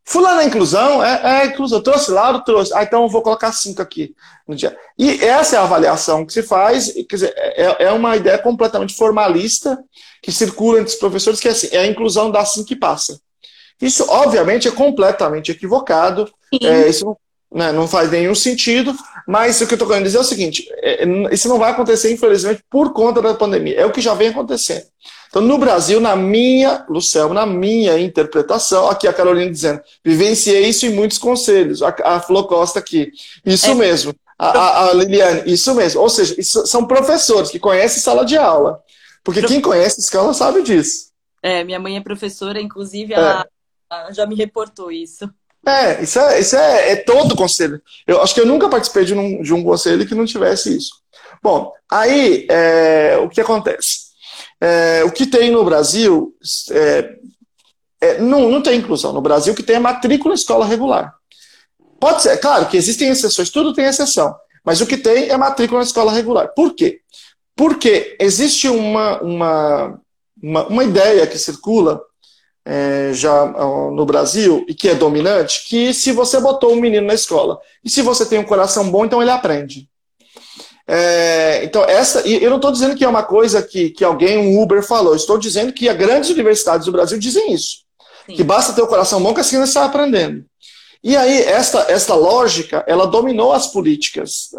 fulano 0.04 0.40
é 0.40 0.46
inclusão? 0.46 1.04
É, 1.04 1.42
é 1.42 1.46
inclusão. 1.46 1.82
Trouxe 1.82 2.10
lá, 2.10 2.32
eu 2.32 2.40
trouxe. 2.40 2.72
Ah, 2.74 2.82
então 2.82 3.02
eu 3.02 3.08
vou 3.08 3.22
colocar 3.22 3.52
cinco 3.52 3.82
aqui 3.82 4.14
no 4.48 4.54
dia. 4.54 4.76
E 4.98 5.22
essa 5.22 5.56
é 5.56 5.58
a 5.58 5.62
avaliação 5.62 6.24
que 6.24 6.32
se 6.32 6.42
faz, 6.42 6.92
quer 6.92 7.16
dizer, 7.16 7.34
é, 7.36 7.84
é 7.84 7.92
uma 7.92 8.16
ideia 8.16 8.38
completamente 8.38 8.94
formalista 8.94 9.78
que 10.22 10.32
circula 10.32 10.80
entre 10.80 10.94
os 10.94 10.98
professores, 10.98 11.40
que 11.40 11.48
é 11.48 11.50
assim, 11.50 11.68
é 11.72 11.80
a 11.80 11.86
inclusão 11.86 12.30
da 12.30 12.40
assim 12.40 12.64
que 12.64 12.74
passa. 12.74 13.20
Isso, 13.80 14.06
obviamente, 14.08 14.68
é 14.68 14.70
completamente 14.70 15.50
equivocado. 15.50 16.32
É, 16.62 16.88
isso 16.88 17.16
né, 17.54 17.70
não, 17.70 17.86
faz 17.86 18.10
nenhum 18.10 18.34
sentido, 18.34 18.94
mas 19.26 19.60
o 19.60 19.66
que 19.66 19.74
eu 19.74 19.76
estou 19.76 19.86
querendo 19.86 20.04
dizer 20.04 20.18
é 20.18 20.20
o 20.20 20.24
seguinte: 20.24 20.68
é, 20.82 21.04
isso 21.32 21.48
não 21.48 21.58
vai 21.58 21.70
acontecer, 21.70 22.12
infelizmente, 22.12 22.64
por 22.68 22.92
conta 22.92 23.22
da 23.22 23.32
pandemia. 23.32 23.76
É 23.76 23.86
o 23.86 23.92
que 23.92 24.00
já 24.00 24.12
vem 24.12 24.28
acontecendo. 24.28 24.84
Então, 25.28 25.42
no 25.42 25.58
Brasil, 25.58 26.00
na 26.00 26.14
minha, 26.14 26.84
Luciano, 26.88 27.34
na 27.34 27.44
minha 27.44 27.98
interpretação, 27.98 28.88
aqui 28.88 29.08
a 29.08 29.12
Carolina 29.12 29.50
dizendo, 29.50 29.80
vivenciei 30.04 30.68
isso 30.68 30.86
em 30.86 30.90
muitos 30.90 31.18
conselhos, 31.18 31.82
a, 31.82 31.94
a 32.04 32.20
Flo 32.20 32.46
Costa 32.46 32.78
aqui, 32.78 33.10
isso 33.44 33.70
é. 33.70 33.74
mesmo, 33.74 34.14
a, 34.38 34.90
a, 34.90 34.92
Liliane, 34.92 35.42
isso 35.46 35.74
mesmo, 35.74 36.00
ou 36.00 36.08
seja, 36.08 36.36
isso, 36.38 36.64
são 36.68 36.86
professores 36.86 37.50
que 37.50 37.58
conhecem 37.58 38.00
sala 38.00 38.24
de 38.24 38.36
aula, 38.36 38.80
porque 39.24 39.42
quem 39.42 39.60
conhece 39.60 40.00
escola 40.00 40.32
sabe 40.34 40.62
disso. 40.62 41.10
É, 41.42 41.64
minha 41.64 41.80
mãe 41.80 41.96
é 41.96 42.00
professora, 42.00 42.60
inclusive, 42.60 43.12
ela, 43.12 43.44
é. 43.92 44.12
já 44.12 44.26
me 44.26 44.36
reportou 44.36 44.92
isso. 44.92 45.28
É, 45.66 46.02
isso 46.02 46.18
é, 46.18 46.40
isso 46.40 46.56
é, 46.56 46.92
é 46.92 46.96
todo 46.96 47.36
conselho. 47.36 47.80
Eu 48.06 48.22
acho 48.22 48.34
que 48.34 48.40
eu 48.40 48.46
nunca 48.46 48.68
participei 48.68 49.04
de 49.04 49.14
um, 49.14 49.42
de 49.42 49.54
um 49.54 49.64
conselho 49.64 50.06
que 50.06 50.14
não 50.14 50.26
tivesse 50.26 50.76
isso. 50.76 50.90
Bom, 51.42 51.72
aí 51.90 52.46
é, 52.50 53.16
o 53.18 53.28
que 53.28 53.40
acontece? 53.40 54.04
É, 54.60 55.02
o 55.04 55.10
que 55.10 55.26
tem 55.26 55.50
no 55.50 55.64
Brasil, 55.64 56.34
é, 56.70 57.16
é, 58.00 58.18
não, 58.18 58.50
não 58.50 58.62
tem 58.62 58.78
inclusão 58.78 59.12
no 59.12 59.20
Brasil, 59.20 59.54
que 59.54 59.62
tem 59.62 59.76
a 59.76 59.80
matrícula 59.80 60.34
escola 60.34 60.66
regular. 60.66 61.14
Pode 61.98 62.22
ser, 62.22 62.36
claro 62.38 62.66
que 62.66 62.76
existem 62.76 63.08
exceções, 63.08 63.50
tudo 63.50 63.72
tem 63.72 63.86
exceção, 63.86 64.34
mas 64.64 64.80
o 64.80 64.86
que 64.86 64.96
tem 64.96 65.28
é 65.28 65.36
matrícula 65.36 65.80
na 65.80 65.86
escola 65.86 66.12
regular. 66.12 66.48
Por 66.54 66.74
quê? 66.74 67.00
Porque 67.56 68.16
existe 68.20 68.68
uma, 68.68 69.20
uma, 69.22 70.00
uma, 70.42 70.66
uma 70.66 70.84
ideia 70.84 71.26
que 71.26 71.38
circula 71.38 72.02
é, 72.64 73.10
já 73.12 73.46
no 73.46 74.06
Brasil 74.06 74.64
e 74.68 74.74
que 74.74 74.88
é 74.88 74.94
dominante, 74.94 75.66
que 75.68 75.92
se 75.92 76.12
você 76.12 76.40
botou 76.40 76.72
um 76.72 76.80
menino 76.80 77.06
na 77.06 77.14
escola 77.14 77.58
e 77.84 77.90
se 77.90 78.00
você 78.02 78.24
tem 78.24 78.38
um 78.38 78.44
coração 78.44 78.90
bom, 78.90 79.04
então 79.04 79.20
ele 79.20 79.30
aprende. 79.30 79.88
É, 80.86 81.64
então, 81.64 81.82
essa, 81.84 82.26
e 82.26 82.42
eu 82.42 82.50
não 82.50 82.56
estou 82.56 82.70
dizendo 82.70 82.94
que 82.94 83.04
é 83.04 83.08
uma 83.08 83.22
coisa 83.22 83.62
que, 83.62 83.90
que 83.90 84.04
alguém, 84.04 84.36
um 84.36 84.60
Uber, 84.60 84.82
falou, 84.82 85.14
estou 85.14 85.38
dizendo 85.38 85.72
que 85.72 85.88
as 85.88 85.96
grandes 85.96 86.30
universidades 86.30 86.86
do 86.86 86.92
Brasil 86.92 87.18
dizem 87.18 87.52
isso. 87.52 87.84
Sim. 88.26 88.34
Que 88.34 88.44
basta 88.44 88.72
ter 88.72 88.82
o 88.82 88.86
coração 88.86 89.22
bom 89.22 89.34
que 89.34 89.40
a 89.40 89.44
ciência 89.44 89.64
está 89.64 89.84
aprendendo. 89.84 90.44
E 91.02 91.16
aí, 91.16 91.42
esta, 91.42 91.86
esta 91.90 92.14
lógica, 92.14 92.82
ela 92.86 93.06
dominou 93.06 93.52
as 93.52 93.66
políticas 93.66 94.50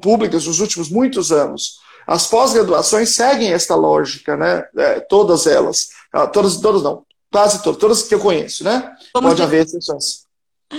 públicas 0.00 0.46
nos 0.46 0.60
últimos 0.60 0.88
muitos 0.88 1.30
anos. 1.30 1.78
As 2.06 2.26
pós-graduações 2.26 3.14
seguem 3.14 3.52
esta 3.52 3.74
lógica, 3.74 4.36
né? 4.36 4.64
É, 4.76 5.00
todas 5.00 5.46
elas. 5.46 5.88
Ah, 6.12 6.26
todas, 6.26 6.56
todas 6.58 6.82
não, 6.82 7.04
quase 7.30 7.62
todas, 7.62 7.80
todas 7.80 8.02
que 8.02 8.14
eu 8.14 8.20
conheço, 8.20 8.64
né? 8.64 8.94
Como 9.12 9.28
Pode 9.28 9.42
haver 9.42 9.64
exceções. 9.64 10.24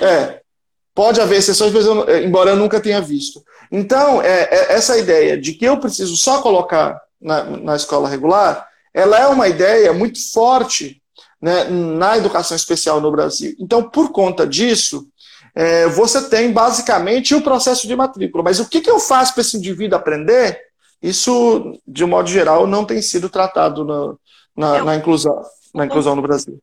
É, 0.02 0.42
pode 0.94 1.22
haver 1.22 1.40
exceções, 1.40 1.72
mas 1.72 1.86
eu, 1.86 2.24
embora 2.24 2.52
eu 2.52 2.56
nunca 2.56 2.80
tenha 2.80 3.02
visto. 3.02 3.44
Então, 3.72 4.22
é, 4.22 4.44
é, 4.44 4.74
essa 4.74 4.98
ideia 4.98 5.40
de 5.40 5.54
que 5.54 5.66
eu 5.66 5.80
preciso 5.80 6.16
só 6.16 6.42
colocar 6.42 7.00
na, 7.22 7.44
na 7.44 7.76
escola 7.76 8.10
regular, 8.10 8.68
ela 8.94 9.20
é 9.20 9.28
uma 9.28 9.48
ideia 9.48 9.94
muito 9.94 10.20
forte 10.32 11.02
né, 11.42 11.66
na 11.66 12.18
educação 12.18 12.56
especial 12.56 13.00
no 13.00 13.12
Brasil. 13.12 13.56
Então, 13.60 13.90
por 13.90 14.12
conta 14.12 14.46
disso, 14.48 15.08
é, 15.54 15.88
você 15.88 16.30
tem 16.30 16.52
basicamente 16.52 17.36
o 17.36 17.42
processo 17.42 17.88
de 17.88 17.96
matrícula. 17.96 18.44
Mas 18.44 18.60
o 18.60 18.68
que, 18.68 18.82
que 18.82 18.90
eu 18.90 19.00
faço 19.00 19.34
para 19.34 19.42
esse 19.42 19.58
indivíduo 19.58 19.98
aprender? 19.98 20.60
Isso, 21.02 21.80
de 21.88 22.04
um 22.04 22.08
modo 22.08 22.30
geral, 22.30 22.66
não 22.66 22.86
tem 22.86 23.02
sido 23.02 23.30
tratado 23.30 23.86
na, 23.86 24.16
na, 24.56 24.84
na 24.84 24.96
inclusão, 24.96 25.40
na 25.78 25.86
inclusão 25.86 26.16
no 26.16 26.22
Brasil. 26.22 26.60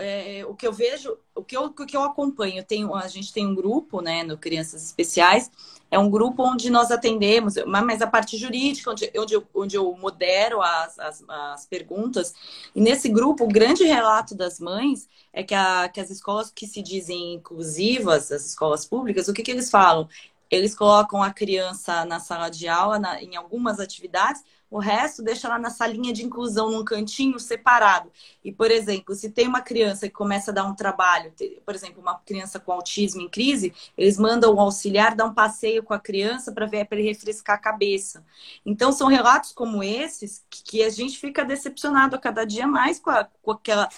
É, 0.00 0.44
o 0.46 0.54
que 0.54 0.66
eu 0.66 0.72
vejo, 0.72 1.16
o 1.34 1.42
que 1.42 1.56
eu, 1.56 1.64
o 1.64 1.86
que 1.86 1.96
eu 1.96 2.02
acompanho, 2.02 2.64
tem, 2.64 2.88
a 2.94 3.08
gente 3.08 3.32
tem 3.32 3.46
um 3.46 3.54
grupo 3.54 4.00
né, 4.00 4.22
no 4.22 4.36
Crianças 4.36 4.84
Especiais 4.84 5.50
é 5.90 5.98
um 5.98 6.10
grupo 6.10 6.42
onde 6.42 6.70
nós 6.70 6.90
atendemos, 6.90 7.54
mas 7.66 8.02
a 8.02 8.06
parte 8.06 8.36
jurídica, 8.36 8.90
onde, 8.90 9.10
onde, 9.16 9.34
eu, 9.34 9.46
onde 9.54 9.76
eu 9.76 9.96
modero 9.96 10.60
as, 10.60 10.98
as, 10.98 11.24
as, 11.26 11.66
perguntas. 11.66 12.34
E 12.74 12.80
nesse 12.80 13.08
grupo, 13.08 13.44
o 13.44 13.48
grande 13.48 13.84
relato 13.84 14.34
das 14.34 14.60
mães 14.60 15.08
é 15.32 15.42
que, 15.42 15.54
a, 15.54 15.88
que 15.88 16.00
as 16.00 16.10
escolas 16.10 16.50
que 16.50 16.66
se 16.66 16.82
dizem 16.82 17.34
inclusivas, 17.34 18.30
as 18.30 18.44
escolas 18.44 18.84
públicas, 18.84 19.28
o 19.28 19.32
que, 19.32 19.42
que 19.42 19.50
eles 19.50 19.70
falam? 19.70 20.08
Eles 20.50 20.74
colocam 20.74 21.22
a 21.22 21.32
criança 21.32 22.04
na 22.04 22.20
sala 22.20 22.50
de 22.50 22.68
aula, 22.68 22.98
na, 22.98 23.22
em 23.22 23.36
algumas 23.36 23.80
atividades, 23.80 24.42
o 24.70 24.78
resto 24.78 25.22
deixa 25.22 25.48
lá 25.48 25.58
na 25.58 25.70
salinha 25.70 26.12
de 26.12 26.24
inclusão, 26.24 26.70
num 26.70 26.84
cantinho 26.84 27.38
separado. 27.38 28.10
E, 28.44 28.52
por 28.52 28.70
exemplo, 28.70 29.14
se 29.14 29.30
tem 29.30 29.48
uma 29.48 29.60
criança 29.60 30.08
que 30.08 30.14
começa 30.14 30.50
a 30.50 30.54
dar 30.54 30.64
um 30.64 30.74
trabalho, 30.74 31.32
por 31.64 31.74
exemplo, 31.74 32.00
uma 32.02 32.18
criança 32.18 32.60
com 32.60 32.72
autismo 32.72 33.20
em 33.20 33.28
crise, 33.28 33.72
eles 33.96 34.18
mandam 34.18 34.54
o 34.54 34.60
auxiliar 34.60 35.14
dar 35.14 35.24
um 35.24 35.34
passeio 35.34 35.82
com 35.82 35.94
a 35.94 35.98
criança 35.98 36.52
para 36.52 36.66
ver 36.66 36.84
para 36.86 36.98
refrescar 36.98 37.56
a 37.56 37.60
cabeça. 37.60 38.24
Então, 38.64 38.92
são 38.92 39.08
relatos 39.08 39.52
como 39.52 39.82
esses 39.82 40.44
que 40.50 40.82
a 40.82 40.90
gente 40.90 41.18
fica 41.18 41.44
decepcionado 41.44 42.16
a 42.16 42.18
cada 42.18 42.44
dia 42.44 42.66
mais 42.66 42.98
com, 42.98 43.10
a, 43.10 43.24
com 43.42 43.52
aquela 43.52 43.88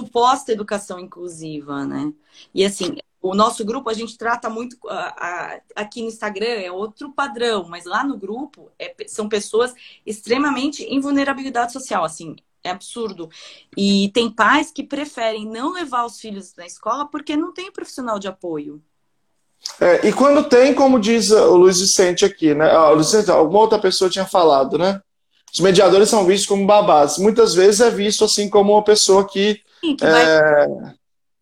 suposta 0.00 0.52
educação 0.52 0.98
inclusiva, 0.98 1.84
né? 1.84 2.12
E 2.54 2.64
assim, 2.64 2.96
o 3.22 3.34
nosso 3.34 3.64
grupo 3.64 3.88
a 3.88 3.94
gente 3.94 4.18
trata 4.18 4.50
muito 4.50 4.76
aqui 5.76 6.02
no 6.02 6.08
Instagram 6.08 6.60
é 6.60 6.70
outro 6.70 7.12
padrão, 7.12 7.66
mas 7.68 7.84
lá 7.84 8.02
no 8.04 8.18
grupo 8.18 8.70
é, 8.78 8.94
são 9.06 9.28
pessoas 9.28 9.72
extremamente 10.04 10.82
em 10.82 11.00
vulnerabilidade 11.00 11.72
social, 11.72 12.04
assim, 12.04 12.34
é 12.64 12.70
absurdo. 12.70 13.30
E 13.76 14.10
tem 14.12 14.28
pais 14.28 14.72
que 14.72 14.82
preferem 14.82 15.46
não 15.46 15.72
levar 15.72 16.04
os 16.04 16.18
filhos 16.18 16.54
na 16.56 16.66
escola 16.66 17.06
porque 17.06 17.36
não 17.36 17.52
tem 17.52 17.70
profissional 17.70 18.18
de 18.18 18.26
apoio. 18.26 18.82
É, 19.80 20.08
e 20.08 20.12
quando 20.12 20.48
tem, 20.48 20.74
como 20.74 20.98
diz 20.98 21.30
o 21.30 21.56
Luiz 21.56 21.80
Vicente 21.80 22.24
aqui, 22.24 22.52
né? 22.52 22.68
Ah, 22.70 22.90
Luiz 22.90 23.12
Vicente, 23.12 23.30
alguma 23.30 23.60
outra 23.60 23.78
pessoa 23.78 24.10
tinha 24.10 24.26
falado, 24.26 24.76
né? 24.76 25.00
Os 25.52 25.60
mediadores 25.60 26.08
são 26.08 26.26
vistos 26.26 26.46
como 26.46 26.66
babás. 26.66 27.18
Muitas 27.18 27.54
vezes 27.54 27.80
é 27.80 27.90
visto 27.90 28.24
assim 28.24 28.50
como 28.50 28.72
uma 28.72 28.82
pessoa 28.82 29.26
que. 29.28 29.60
Sim, 29.80 29.94
que 29.94 30.04
vai 30.04 30.24
é... 30.24 30.66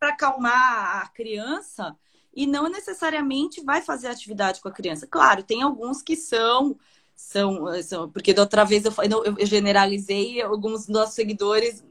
para 0.01 0.09
acalmar 0.09 1.03
a 1.05 1.09
criança 1.09 1.95
e 2.35 2.47
não 2.47 2.69
necessariamente 2.69 3.63
vai 3.63 3.83
fazer 3.83 4.09
atividade 4.09 4.61
com 4.61 4.69
a 4.69 4.73
criança. 4.73 5.07
Claro, 5.07 5.43
tem 5.43 5.63
alguns 5.63 6.03
que 6.03 6.17
são. 6.17 6.77
São, 7.15 7.67
são 7.83 8.11
porque 8.11 8.33
da 8.33 8.41
outra 8.41 8.65
vez 8.65 8.83
eu, 8.87 8.93
eu 9.37 9.47
generalizei, 9.47 10.41
alguns 10.41 10.87
dos 10.87 10.89
nossos 10.89 11.15
seguidores 11.15 11.85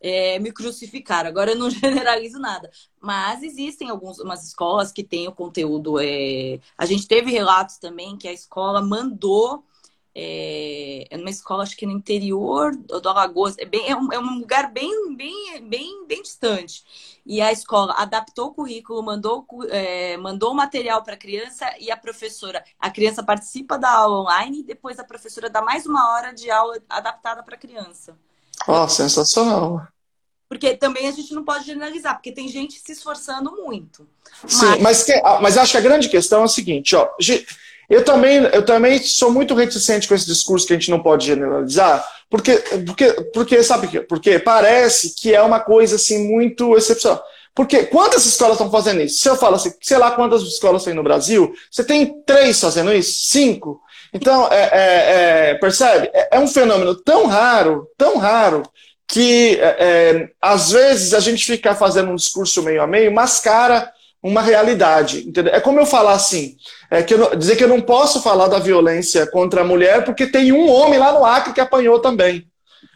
é, 0.00 0.40
me 0.40 0.50
crucificaram. 0.50 1.28
Agora 1.28 1.52
eu 1.52 1.56
não 1.56 1.70
generalizo 1.70 2.40
nada. 2.40 2.68
Mas 3.00 3.44
existem 3.44 3.88
algumas 3.88 4.44
escolas 4.44 4.90
que 4.90 5.04
têm 5.04 5.28
o 5.28 5.32
conteúdo. 5.32 6.00
É... 6.00 6.58
A 6.76 6.84
gente 6.84 7.06
teve 7.06 7.30
relatos 7.30 7.78
também 7.78 8.16
que 8.18 8.26
a 8.26 8.32
escola 8.32 8.82
mandou. 8.82 9.64
É, 10.14 11.06
é 11.10 11.16
numa 11.16 11.30
escola, 11.30 11.62
acho 11.62 11.76
que 11.76 11.86
no 11.86 11.92
interior 11.92 12.76
do 12.76 13.08
Alagoas, 13.08 13.56
é, 13.58 13.64
bem, 13.64 13.88
é, 13.88 13.96
um, 13.96 14.12
é 14.12 14.18
um 14.18 14.38
lugar 14.38 14.70
bem, 14.70 15.16
bem, 15.16 15.62
bem, 15.62 16.06
bem 16.06 16.22
distante. 16.22 16.84
E 17.24 17.40
a 17.40 17.50
escola 17.50 17.94
adaptou 17.96 18.48
o 18.48 18.54
currículo, 18.54 19.02
mandou, 19.02 19.46
é, 19.70 20.16
mandou 20.18 20.52
o 20.52 20.54
material 20.54 21.02
para 21.02 21.14
a 21.14 21.18
criança 21.18 21.66
e 21.78 21.90
a 21.90 21.96
professora, 21.96 22.62
a 22.78 22.90
criança 22.90 23.22
participa 23.22 23.78
da 23.78 23.90
aula 23.90 24.20
online 24.22 24.60
e 24.60 24.64
depois 24.64 24.98
a 24.98 25.04
professora 25.04 25.48
dá 25.48 25.62
mais 25.62 25.86
uma 25.86 26.12
hora 26.12 26.32
de 26.32 26.50
aula 26.50 26.78
adaptada 26.88 27.42
para 27.42 27.54
a 27.54 27.58
criança. 27.58 28.16
Ó, 28.68 28.84
oh, 28.84 28.88
sensacional. 28.88 29.86
Porque 30.48 30.76
também 30.76 31.08
a 31.08 31.10
gente 31.10 31.32
não 31.32 31.44
pode 31.44 31.64
generalizar, 31.64 32.14
porque 32.14 32.30
tem 32.30 32.46
gente 32.46 32.78
se 32.78 32.92
esforçando 32.92 33.50
muito. 33.52 34.06
Sim, 34.46 34.66
mas, 34.66 34.80
mas, 34.80 35.04
que, 35.04 35.12
ah, 35.12 35.38
mas 35.40 35.56
acho 35.56 35.72
que 35.72 35.78
a 35.78 35.82
grande 35.82 36.10
questão 36.10 36.42
é 36.42 36.44
o 36.44 36.48
seguinte, 36.48 36.94
ó. 36.94 37.08
Eu 37.92 38.02
também, 38.02 38.38
eu 38.54 38.64
também 38.64 38.98
sou 39.02 39.30
muito 39.30 39.54
reticente 39.54 40.08
com 40.08 40.14
esse 40.14 40.24
discurso 40.24 40.66
que 40.66 40.72
a 40.72 40.76
gente 40.76 40.90
não 40.90 41.02
pode 41.02 41.26
generalizar, 41.26 42.02
porque, 42.30 42.56
porque, 42.86 43.12
porque 43.34 43.62
sabe? 43.62 44.00
Porque 44.04 44.38
parece 44.38 45.14
que 45.14 45.34
é 45.34 45.42
uma 45.42 45.60
coisa 45.60 45.96
assim 45.96 46.26
muito 46.26 46.74
excepcional. 46.74 47.22
Porque 47.54 47.84
quantas 47.84 48.24
escolas 48.24 48.54
estão 48.54 48.70
fazendo 48.70 49.02
isso? 49.02 49.20
Se 49.20 49.28
eu 49.28 49.36
falo 49.36 49.56
assim, 49.56 49.74
sei 49.82 49.98
lá 49.98 50.12
quantas 50.12 50.40
escolas 50.40 50.84
tem 50.84 50.94
no 50.94 51.02
Brasil, 51.02 51.52
você 51.70 51.84
tem 51.84 52.22
três 52.24 52.58
fazendo 52.58 52.94
isso? 52.94 53.28
Cinco? 53.28 53.78
Então, 54.10 54.48
é, 54.50 54.70
é, 54.72 55.50
é, 55.50 55.54
percebe? 55.56 56.10
É, 56.14 56.36
é, 56.36 56.40
um 56.40 56.48
fenômeno 56.48 56.94
tão 56.94 57.26
raro, 57.26 57.86
tão 57.98 58.16
raro, 58.16 58.62
que 59.06 59.58
é, 59.60 59.76
é, 59.78 60.28
às 60.40 60.72
vezes 60.72 61.12
a 61.12 61.20
gente 61.20 61.44
fica 61.44 61.74
fazendo 61.74 62.10
um 62.10 62.16
discurso 62.16 62.62
meio 62.62 62.80
a 62.80 62.86
meio 62.86 63.12
mascara 63.12 63.92
uma 64.22 64.40
realidade. 64.40 65.26
Entendeu? 65.26 65.52
É 65.52 65.60
como 65.60 65.80
eu 65.80 65.86
falar 65.86 66.12
assim, 66.12 66.56
é 66.90 67.02
que 67.02 67.14
eu, 67.14 67.34
dizer 67.34 67.56
que 67.56 67.64
eu 67.64 67.68
não 67.68 67.80
posso 67.80 68.22
falar 68.22 68.48
da 68.48 68.58
violência 68.58 69.26
contra 69.26 69.62
a 69.62 69.64
mulher 69.64 70.04
porque 70.04 70.26
tem 70.26 70.52
um 70.52 70.70
homem 70.70 70.98
lá 70.98 71.12
no 71.12 71.24
Acre 71.24 71.52
que 71.52 71.60
apanhou 71.60 71.98
também. 71.98 72.46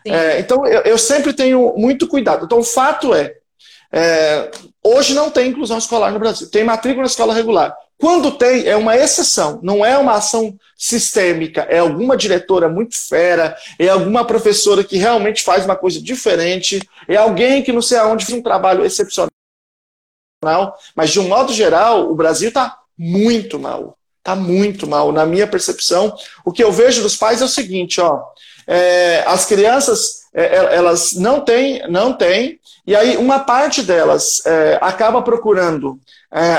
É, 0.06 0.38
então 0.38 0.64
eu, 0.66 0.82
eu, 0.82 0.98
sempre 0.98 1.32
tenho 1.32 1.74
muito 1.76 2.06
cuidado. 2.06 2.44
Então 2.44 2.60
o 2.60 2.64
fato 2.64 3.12
é, 3.12 3.34
é, 3.92 4.50
hoje 4.82 5.14
não 5.14 5.30
tem 5.30 5.48
inclusão 5.48 5.78
escolar 5.78 6.12
no 6.12 6.18
Brasil, 6.18 6.48
tem 6.48 6.62
matrícula 6.62 7.02
na 7.02 7.08
escola 7.08 7.34
regular. 7.34 7.74
Quando 7.98 8.32
tem, 8.32 8.66
é 8.66 8.76
uma 8.76 8.94
exceção, 8.94 9.58
não 9.62 9.84
é 9.84 9.96
uma 9.96 10.12
ação 10.12 10.54
sistêmica, 10.76 11.62
é 11.62 11.78
alguma 11.78 12.14
diretora 12.16 12.68
muito 12.68 12.94
fera, 13.08 13.56
é 13.78 13.88
alguma 13.88 14.24
professora 14.24 14.84
que 14.84 14.98
realmente 14.98 15.42
faz 15.42 15.64
uma 15.64 15.74
coisa 15.74 16.00
diferente, 16.00 16.78
é 17.08 17.16
alguém 17.16 17.62
que 17.62 17.72
não 17.72 17.80
sei 17.80 17.96
aonde 17.96 18.26
fez 18.26 18.38
um 18.38 18.42
trabalho 18.42 18.84
excepcional. 18.84 19.30
Mas, 20.94 21.10
de 21.10 21.20
um 21.20 21.28
modo 21.28 21.52
geral, 21.52 22.10
o 22.10 22.14
Brasil 22.14 22.48
está 22.48 22.78
muito 22.98 23.58
mal. 23.58 23.96
Está 24.18 24.34
muito 24.34 24.86
mal. 24.86 25.12
Na 25.12 25.24
minha 25.24 25.46
percepção, 25.46 26.14
o 26.44 26.52
que 26.52 26.62
eu 26.62 26.72
vejo 26.72 27.02
dos 27.02 27.16
pais 27.16 27.40
é 27.40 27.44
o 27.44 27.48
seguinte: 27.48 28.00
ó, 28.00 28.22
é, 28.66 29.22
as 29.26 29.44
crianças 29.44 30.22
é, 30.34 30.44
é 30.44 30.76
elas 30.76 31.12
não 31.12 31.40
têm, 31.40 31.88
não 31.88 32.12
têm, 32.12 32.58
e 32.86 32.94
aí 32.94 33.16
uma 33.16 33.40
parte 33.40 33.82
delas 33.82 34.44
é, 34.44 34.78
acaba 34.80 35.22
procurando 35.22 35.98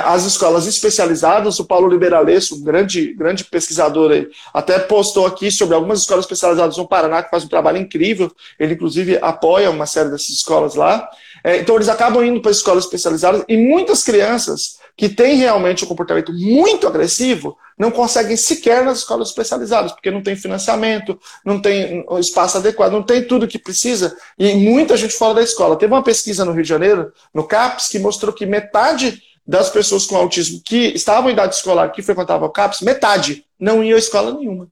as 0.05 0.25
escolas 0.25 0.65
especializadas. 0.65 1.59
O 1.59 1.65
Paulo 1.65 1.87
Liberalesso, 1.87 2.55
um 2.55 2.63
grande, 2.63 3.13
grande 3.13 3.43
pesquisador, 3.43 4.11
aí, 4.11 4.27
até 4.53 4.79
postou 4.79 5.25
aqui 5.25 5.51
sobre 5.51 5.75
algumas 5.75 5.99
escolas 5.99 6.25
especializadas 6.25 6.77
no 6.77 6.87
Paraná 6.87 7.21
que 7.21 7.29
faz 7.29 7.43
um 7.43 7.47
trabalho 7.47 7.77
incrível. 7.77 8.31
Ele, 8.59 8.73
inclusive, 8.73 9.19
apoia 9.21 9.69
uma 9.69 9.85
série 9.85 10.09
dessas 10.09 10.29
escolas 10.29 10.75
lá. 10.75 11.07
É, 11.43 11.57
então, 11.57 11.75
eles 11.75 11.89
acabam 11.89 12.23
indo 12.23 12.41
para 12.41 12.51
escolas 12.51 12.85
especializadas 12.85 13.43
e 13.47 13.55
muitas 13.55 14.03
crianças 14.03 14.77
que 14.97 15.07
têm 15.07 15.35
realmente 15.35 15.85
um 15.85 15.87
comportamento 15.87 16.33
muito 16.33 16.87
agressivo 16.87 17.55
não 17.77 17.91
conseguem 17.91 18.35
sequer 18.35 18.83
nas 18.83 18.99
escolas 18.99 19.29
especializadas, 19.29 19.91
porque 19.91 20.09
não 20.09 20.23
tem 20.23 20.35
financiamento, 20.35 21.19
não 21.45 21.61
tem 21.61 22.03
espaço 22.19 22.57
adequado, 22.57 22.93
não 22.93 23.03
tem 23.03 23.23
tudo 23.23 23.47
que 23.47 23.59
precisa, 23.59 24.17
e 24.39 24.55
muita 24.55 24.97
gente 24.97 25.13
fora 25.13 25.35
da 25.35 25.43
escola. 25.43 25.75
Teve 25.75 25.93
uma 25.93 26.01
pesquisa 26.01 26.43
no 26.43 26.51
Rio 26.51 26.63
de 26.63 26.69
Janeiro, 26.69 27.13
no 27.31 27.43
CAPES, 27.43 27.89
que 27.89 27.99
mostrou 27.99 28.33
que 28.33 28.47
metade 28.47 29.21
das 29.47 29.69
pessoas 29.69 30.05
com 30.05 30.17
autismo 30.17 30.61
que 30.63 30.87
estavam 30.87 31.29
em 31.29 31.33
idade 31.33 31.55
escolar, 31.55 31.91
que 31.91 32.01
frequentavam 32.01 32.47
o 32.47 32.51
CAPS, 32.51 32.81
metade 32.81 33.45
não 33.57 33.81
ia 33.81 33.95
à 33.95 33.99
escola 33.99 34.33
nenhuma. 34.33 34.69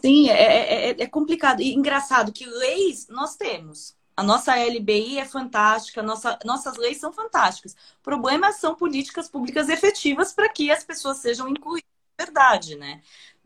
Sim, 0.00 0.28
é, 0.28 0.34
é, 0.34 0.90
é, 0.90 1.02
é 1.02 1.06
complicado. 1.06 1.60
E 1.60 1.74
engraçado 1.74 2.32
que 2.32 2.44
leis 2.44 3.06
nós 3.08 3.36
temos. 3.36 3.96
A 4.16 4.22
nossa 4.22 4.56
LBI 4.56 5.18
é 5.18 5.24
fantástica, 5.24 6.02
nossa, 6.02 6.36
nossas 6.44 6.76
leis 6.76 6.98
são 6.98 7.12
fantásticas. 7.12 7.76
O 8.00 8.02
problema 8.02 8.50
são 8.52 8.74
políticas 8.74 9.28
públicas 9.28 9.68
efetivas 9.68 10.32
para 10.32 10.48
que 10.48 10.72
as 10.72 10.82
pessoas 10.82 11.18
sejam 11.18 11.48
incluídas 11.48 11.88
de 11.88 12.24
verdade, 12.24 12.74
né? 12.74 13.00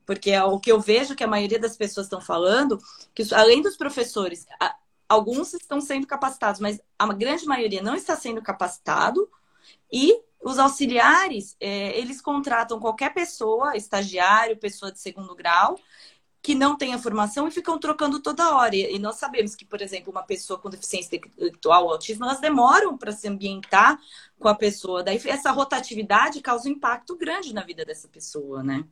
Porque 0.07 0.31
é 0.31 0.43
o 0.43 0.59
que 0.59 0.73
eu 0.73 0.81
vejo 0.81 1.15
que 1.15 1.23
a 1.23 1.29
maioria 1.29 1.59
das 1.59 1.77
pessoas 1.77 2.07
estão 2.07 2.23
falando, 2.23 2.79
que 3.15 3.23
além 3.35 3.61
dos 3.61 3.77
professores, 3.77 4.47
alguns 5.07 5.53
estão 5.53 5.79
sendo 5.79 6.07
capacitados, 6.07 6.59
mas 6.59 6.81
a 6.99 7.13
grande 7.13 7.45
maioria 7.45 7.83
não 7.83 7.95
está 7.95 8.17
sendo 8.17 8.41
capacitado 8.41 9.29
e 9.93 10.19
os 10.42 10.59
auxiliares, 10.59 11.57
é, 11.61 11.96
eles 11.98 12.20
contratam 12.20 12.81
qualquer 12.81 13.14
pessoa, 13.14 13.76
estagiário, 13.76 14.57
pessoa 14.57 14.90
de 14.90 14.98
segundo 14.98 15.35
grau, 15.35 15.78
que 16.42 16.55
não 16.57 16.76
tenha 16.76 16.98
formação 16.98 17.46
e 17.46 17.52
ficam 17.52 17.78
trocando 17.78 18.20
toda 18.20 18.57
hora. 18.57 18.74
E 18.74 18.98
nós 18.98 19.16
sabemos 19.16 19.55
que, 19.55 19.64
por 19.64 19.81
exemplo, 19.81 20.11
uma 20.11 20.24
pessoa 20.24 20.59
com 20.59 20.68
deficiência 20.68 21.14
intelectual 21.14 21.85
ou 21.85 21.92
autismo, 21.92 22.24
elas 22.24 22.40
demoram 22.40 22.98
para 22.98 23.12
se 23.12 23.28
ambientar 23.28 23.96
com 24.40 24.48
a 24.48 24.55
pessoa. 24.55 25.05
Daí 25.05 25.20
essa 25.24 25.52
rotatividade 25.52 26.40
causa 26.40 26.68
um 26.68 26.72
impacto 26.72 27.16
grande 27.16 27.55
na 27.55 27.62
vida 27.62 27.85
dessa 27.85 28.09
pessoa, 28.09 28.62
né? 28.62 28.85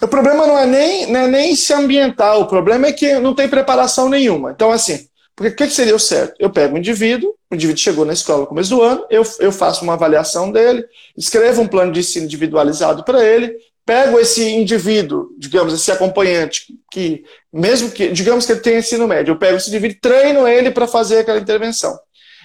O 0.00 0.06
problema 0.08 0.46
não 0.46 0.58
é 0.58 0.66
nem, 0.66 1.06
não 1.10 1.20
é 1.20 1.26
nem 1.26 1.56
se 1.56 1.72
ambientar, 1.72 2.38
o 2.38 2.46
problema 2.46 2.86
é 2.86 2.92
que 2.92 3.18
não 3.18 3.34
tem 3.34 3.48
preparação 3.48 4.08
nenhuma. 4.08 4.52
Então, 4.52 4.70
assim, 4.70 5.08
porque 5.40 5.64
o 5.64 5.68
que, 5.68 5.74
seria 5.74 5.96
o 5.96 5.98
certo? 5.98 6.34
Eu 6.38 6.50
pego 6.50 6.74
um 6.74 6.78
indivíduo, 6.78 7.34
o 7.50 7.54
indivíduo 7.54 7.80
chegou 7.80 8.04
na 8.04 8.12
escola 8.12 8.40
no 8.40 8.46
começo 8.46 8.68
do 8.68 8.82
ano, 8.82 9.06
eu, 9.08 9.22
eu 9.38 9.50
faço 9.50 9.82
uma 9.82 9.94
avaliação 9.94 10.52
dele, 10.52 10.84
escrevo 11.16 11.62
um 11.62 11.66
plano 11.66 11.90
de 11.92 12.00
ensino 12.00 12.26
individualizado 12.26 13.02
para 13.04 13.24
ele, 13.24 13.56
pego 13.86 14.20
esse 14.20 14.46
indivíduo, 14.50 15.30
digamos, 15.38 15.72
esse 15.72 15.90
acompanhante, 15.90 16.66
que 16.92 17.24
mesmo 17.50 17.90
que, 17.90 18.08
digamos 18.08 18.44
que 18.44 18.52
ele 18.52 18.60
tenha 18.60 18.80
ensino 18.80 19.08
médio, 19.08 19.32
eu 19.32 19.38
pego 19.38 19.56
esse 19.56 19.70
indivíduo, 19.70 19.96
treino 20.02 20.46
ele 20.46 20.70
para 20.70 20.86
fazer 20.86 21.20
aquela 21.20 21.38
intervenção. 21.38 21.98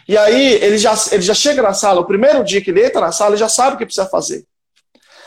E 0.08 0.18
aí 0.18 0.54
ele 0.54 0.78
já, 0.78 0.96
ele 1.12 1.22
já 1.22 1.34
chega 1.34 1.62
na 1.62 1.74
sala, 1.74 2.00
o 2.00 2.06
primeiro 2.06 2.46
dia 2.46 2.62
que 2.62 2.72
ele 2.72 2.86
entra 2.86 3.02
na 3.02 3.12
sala, 3.12 3.32
ele 3.32 3.40
já 3.40 3.50
sabe 3.50 3.76
o 3.76 3.78
que 3.78 3.86
precisa 3.86 4.08
fazer. 4.08 4.46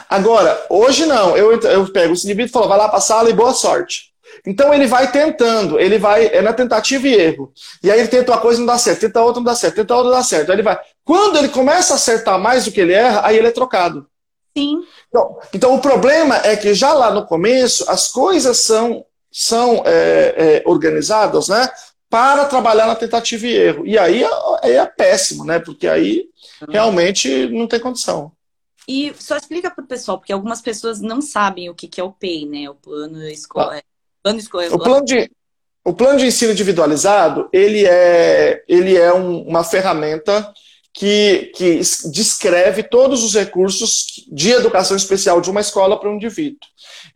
Agora, 0.09 0.59
hoje 0.71 1.05
não, 1.05 1.37
eu, 1.37 1.53
eu 1.61 1.93
pego 1.93 2.15
esse 2.15 2.25
indivíduo 2.25 2.49
e 2.49 2.51
falo, 2.53 2.67
vai 2.67 2.79
lá 2.79 2.89
para 2.89 2.97
a 2.97 3.03
sala 3.03 3.29
e 3.29 3.35
boa 3.35 3.53
sorte. 3.53 4.09
Então 4.47 4.73
ele 4.73 4.87
vai 4.87 5.11
tentando, 5.11 5.79
ele 5.79 5.99
vai, 5.99 6.27
é 6.27 6.41
na 6.41 6.53
tentativa 6.53 7.07
e 7.07 7.15
erro. 7.15 7.53
E 7.83 7.91
aí 7.91 7.99
ele 7.99 8.09
tenta 8.09 8.33
uma 8.33 8.41
coisa 8.41 8.59
e 8.59 8.61
não 8.61 8.67
dá 8.67 8.79
certo, 8.79 9.01
tenta 9.01 9.21
outra 9.21 9.41
não 9.41 9.45
dá 9.45 9.55
certo, 9.55 9.75
tenta 9.75 9.95
outra 9.95 10.11
não 10.11 10.19
dá 10.19 10.25
certo. 10.25 10.51
Aí 10.51 10.57
ele 10.57 10.63
vai. 10.63 10.79
Quando 11.05 11.39
ele 11.39 11.49
começa 11.49 11.93
a 11.93 11.97
acertar 11.97 12.39
mais 12.39 12.65
do 12.65 12.73
que 12.73 12.81
ele 12.81 12.93
erra, 12.93 13.23
aí 13.25 13.37
ele 13.37 13.49
é 13.49 13.53
trocado. 13.53 14.07
Sim. 14.57 14.85
Então, 15.09 15.39
então 15.55 15.75
o 15.75 15.81
problema 15.81 16.37
é 16.45 16.57
que 16.57 16.75
já 16.75 16.93
lá 16.93 17.13
no 17.13 17.27
começo 17.27 17.89
as 17.91 18.09
coisas 18.09 18.59
são, 18.59 19.05
são 19.31 19.83
é, 19.87 20.35
é, 20.37 20.63
organizadas, 20.67 21.49
né? 21.49 21.69
Para 22.11 22.47
trabalhar 22.47 22.87
na 22.87 22.97
tentativa 22.97 23.47
e 23.47 23.55
erro. 23.55 23.87
E 23.87 23.99
aí 23.99 24.25
é, 24.63 24.73
é 24.73 24.87
péssimo, 24.87 25.45
né? 25.45 25.59
Porque 25.59 25.87
aí 25.87 26.25
realmente 26.69 27.49
não 27.49 27.67
tem 27.67 27.79
condição. 27.79 28.33
E 28.89 29.13
só 29.19 29.37
explica 29.37 29.71
para 29.71 29.85
o 29.85 29.87
pessoal, 29.87 30.17
porque 30.17 30.33
algumas 30.33 30.63
pessoas 30.63 30.99
não 30.99 31.21
sabem 31.21 31.69
o 31.69 31.75
que, 31.75 31.87
que 31.87 32.01
é 32.01 32.05
o 32.05 32.11
PEI, 32.11 32.47
né? 32.47 32.71
O 32.71 32.75
plano 32.75 33.23
escolar. 33.29 33.83
Plano. 34.69 34.83
O 34.83 34.85
plano 34.85 35.05
de, 35.05 35.31
o 35.85 35.93
plano 35.93 36.19
de 36.19 36.27
ensino 36.27 36.53
individualizado, 36.53 37.49
ele 37.53 37.87
é, 37.87 38.63
ele 38.69 38.97
é 38.97 39.13
um, 39.13 39.43
uma 39.43 39.65
ferramenta 39.65 40.53
que, 40.93 41.53
que 41.55 41.81
descreve 42.11 42.83
todos 42.83 43.23
os 43.23 43.35
recursos 43.35 44.07
de 44.31 44.51
educação 44.51 44.97
especial 44.97 45.41
de 45.41 45.51
uma 45.51 45.61
escola 45.61 45.99
para 45.99 46.11
um 46.11 46.17
indivíduo. 46.17 46.59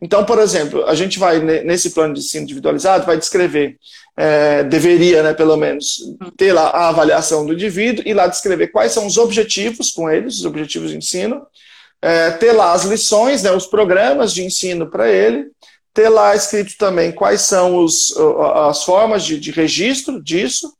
Então, 0.01 0.23
por 0.23 0.39
exemplo, 0.39 0.85
a 0.85 0.95
gente 0.95 1.19
vai, 1.19 1.39
nesse 1.39 1.89
plano 1.91 2.13
de 2.13 2.21
ensino 2.21 2.43
individualizado, 2.43 3.05
vai 3.05 3.17
descrever, 3.17 3.77
é, 4.15 4.63
deveria, 4.63 5.21
né, 5.21 5.33
pelo 5.33 5.57
menos, 5.57 5.99
ter 6.37 6.53
lá 6.53 6.69
a 6.69 6.89
avaliação 6.89 7.45
do 7.45 7.53
indivíduo 7.53 8.03
e 8.07 8.13
lá 8.13 8.27
descrever 8.27 8.67
quais 8.67 8.91
são 8.91 9.05
os 9.05 9.17
objetivos 9.17 9.91
com 9.91 10.09
eles, 10.09 10.35
os 10.35 10.45
objetivos 10.45 10.91
de 10.91 10.97
ensino, 10.97 11.45
é, 12.01 12.31
ter 12.31 12.53
lá 12.53 12.73
as 12.73 12.85
lições, 12.85 13.43
né, 13.43 13.51
os 13.51 13.65
programas 13.65 14.33
de 14.33 14.43
ensino 14.43 14.89
para 14.89 15.09
ele, 15.09 15.47
ter 15.93 16.09
lá 16.09 16.35
escrito 16.35 16.75
também 16.77 17.11
quais 17.11 17.41
são 17.41 17.77
os, 17.77 18.13
as 18.67 18.83
formas 18.83 19.23
de, 19.23 19.39
de 19.39 19.51
registro 19.51 20.21
disso, 20.21 20.73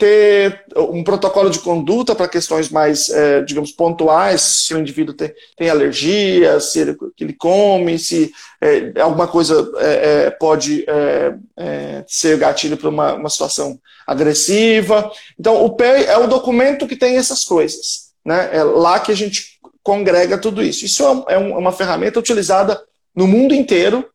ter 0.00 0.64
um 0.74 1.04
protocolo 1.04 1.50
de 1.50 1.58
conduta 1.58 2.14
para 2.14 2.26
questões 2.26 2.70
mais, 2.70 3.10
é, 3.10 3.42
digamos, 3.42 3.70
pontuais, 3.70 4.40
se 4.40 4.74
o 4.74 4.78
indivíduo 4.78 5.14
tem, 5.14 5.30
tem 5.56 5.68
alergia, 5.68 6.58
se 6.58 6.80
ele, 6.80 6.96
ele 7.20 7.34
come, 7.34 7.98
se 7.98 8.32
é, 8.62 8.98
alguma 8.98 9.28
coisa 9.28 9.70
é, 9.76 10.24
é 10.26 10.30
pode 10.30 10.86
é, 10.88 11.34
é, 11.58 12.04
ser 12.08 12.38
gatilho 12.38 12.78
para 12.78 12.88
uma, 12.88 13.12
uma 13.12 13.28
situação 13.28 13.78
agressiva. 14.06 15.10
Então, 15.38 15.62
o 15.62 15.76
PEI 15.76 16.06
é 16.06 16.16
o 16.16 16.26
documento 16.26 16.86
que 16.86 16.96
tem 16.96 17.18
essas 17.18 17.44
coisas. 17.44 18.10
Né? 18.24 18.48
É 18.54 18.62
lá 18.62 19.00
que 19.00 19.12
a 19.12 19.16
gente 19.16 19.60
congrega 19.82 20.38
tudo 20.38 20.62
isso. 20.62 20.86
Isso 20.86 21.04
é, 21.28 21.36
uma 21.36 21.72
ferramenta 21.72 22.18
utilizada 22.18 22.82
no 23.14 23.26
mundo 23.26 23.54
inteiro 23.54 24.08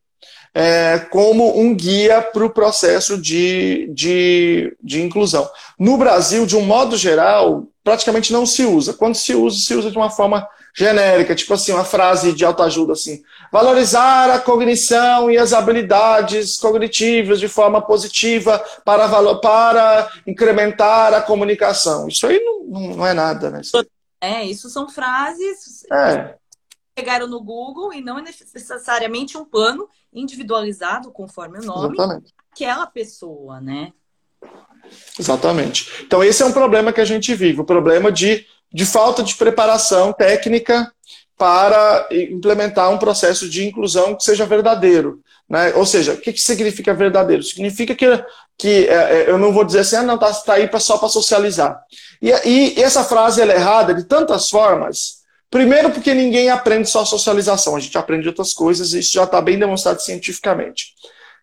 é, 0.56 1.00
como 1.12 1.60
um 1.60 1.76
guia 1.76 2.22
para 2.22 2.46
o 2.46 2.50
processo 2.50 3.18
de, 3.18 3.92
de, 3.94 4.74
de 4.82 5.02
inclusão. 5.02 5.50
No 5.78 5.98
Brasil, 5.98 6.46
de 6.46 6.56
um 6.56 6.62
modo 6.62 6.96
geral, 6.96 7.68
praticamente 7.84 8.32
não 8.32 8.46
se 8.46 8.64
usa. 8.64 8.94
Quando 8.94 9.16
se 9.16 9.36
usa, 9.36 9.60
se 9.60 9.76
usa 9.76 9.92
de 9.92 9.98
uma 9.98 10.10
forma 10.10 10.48
genérica, 10.74 11.36
tipo 11.36 11.54
assim, 11.54 11.74
uma 11.74 11.84
frase 11.84 12.32
de 12.32 12.46
autoajuda 12.46 12.94
assim: 12.94 13.22
valorizar 13.52 14.30
a 14.30 14.40
cognição 14.40 15.30
e 15.30 15.38
as 15.38 15.52
habilidades 15.52 16.58
cognitivas 16.58 17.42
de 17.42 17.50
forma 17.50 17.82
positiva 17.82 18.64
para, 18.86 19.36
para 19.36 20.10
incrementar 20.26 21.14
a 21.14 21.22
comunicação. 21.22 22.08
Isso 22.08 22.26
aí 22.26 22.40
não, 22.40 22.96
não 22.96 23.06
é 23.06 23.14
nada, 23.14 23.50
né? 23.50 23.60
É, 24.22 24.44
isso 24.46 24.70
são 24.70 24.88
frases 24.88 25.84
é 25.92 26.36
pegaram 26.96 27.28
no 27.28 27.42
Google 27.42 27.94
e 27.94 28.00
não 28.00 28.18
é 28.18 28.22
necessariamente 28.22 29.38
um 29.38 29.44
plano 29.44 29.90
individualizado, 30.14 31.12
conforme 31.12 31.60
o 31.60 31.64
nome, 31.64 31.94
Exatamente. 31.94 32.34
aquela 32.54 32.88
pessoa, 32.88 33.60
né? 33.60 33.92
Exatamente. 35.20 36.04
Então, 36.04 36.24
esse 36.24 36.42
é 36.42 36.46
um 36.46 36.54
problema 36.54 36.94
que 36.94 37.02
a 37.02 37.06
gente 37.06 37.36
vive, 37.36 37.60
o 37.60 37.66
problema 37.66 38.12
de, 38.12 38.46
de 38.74 38.86
falta 38.86 39.22
de 39.22 39.36
preparação 39.36 40.14
técnica 40.14 40.90
para 41.38 42.08
implementar 42.12 42.90
um 42.90 42.98
processo 42.98 43.50
de 43.50 43.68
inclusão 43.68 44.16
que 44.16 44.24
seja 44.24 44.46
verdadeiro. 44.46 45.22
Né? 45.50 45.74
Ou 45.76 45.86
seja, 45.86 46.14
o 46.14 46.18
que, 46.18 46.32
que 46.32 46.40
significa 46.40 46.94
verdadeiro? 46.94 47.44
Significa 47.44 47.94
que, 47.94 48.26
que 48.58 48.88
é, 48.88 48.94
é 49.24 49.30
eu 49.30 49.38
não 49.38 49.52
vou 49.52 49.66
dizer 49.66 49.80
assim, 49.80 49.98
ah, 49.98 50.04
não, 50.04 50.16
está 50.16 50.34
tá 50.34 50.54
aí 50.54 50.68
pra, 50.68 50.80
só 50.80 50.98
para 50.98 51.10
socializar. 51.10 51.78
E, 52.22 52.30
e, 52.30 52.82
essa 52.82 53.04
frase 53.04 53.42
é 53.42 53.48
errada 53.54 53.94
de 53.94 54.06
tantas 54.06 54.50
formas 54.50 55.25
Primeiro, 55.56 55.90
porque 55.90 56.14
ninguém 56.14 56.50
aprende 56.50 56.90
só 56.90 57.06
socialização, 57.06 57.78
a 57.78 57.80
gente 57.80 57.98
aprende 57.98 58.28
outras 58.28 58.52
coisas 58.52 58.94
e 58.94 59.00
isso 59.00 59.14
já 59.14 59.24
está 59.24 59.40
bem 59.40 59.58
demonstrado 59.58 60.02
cientificamente. 60.02 60.88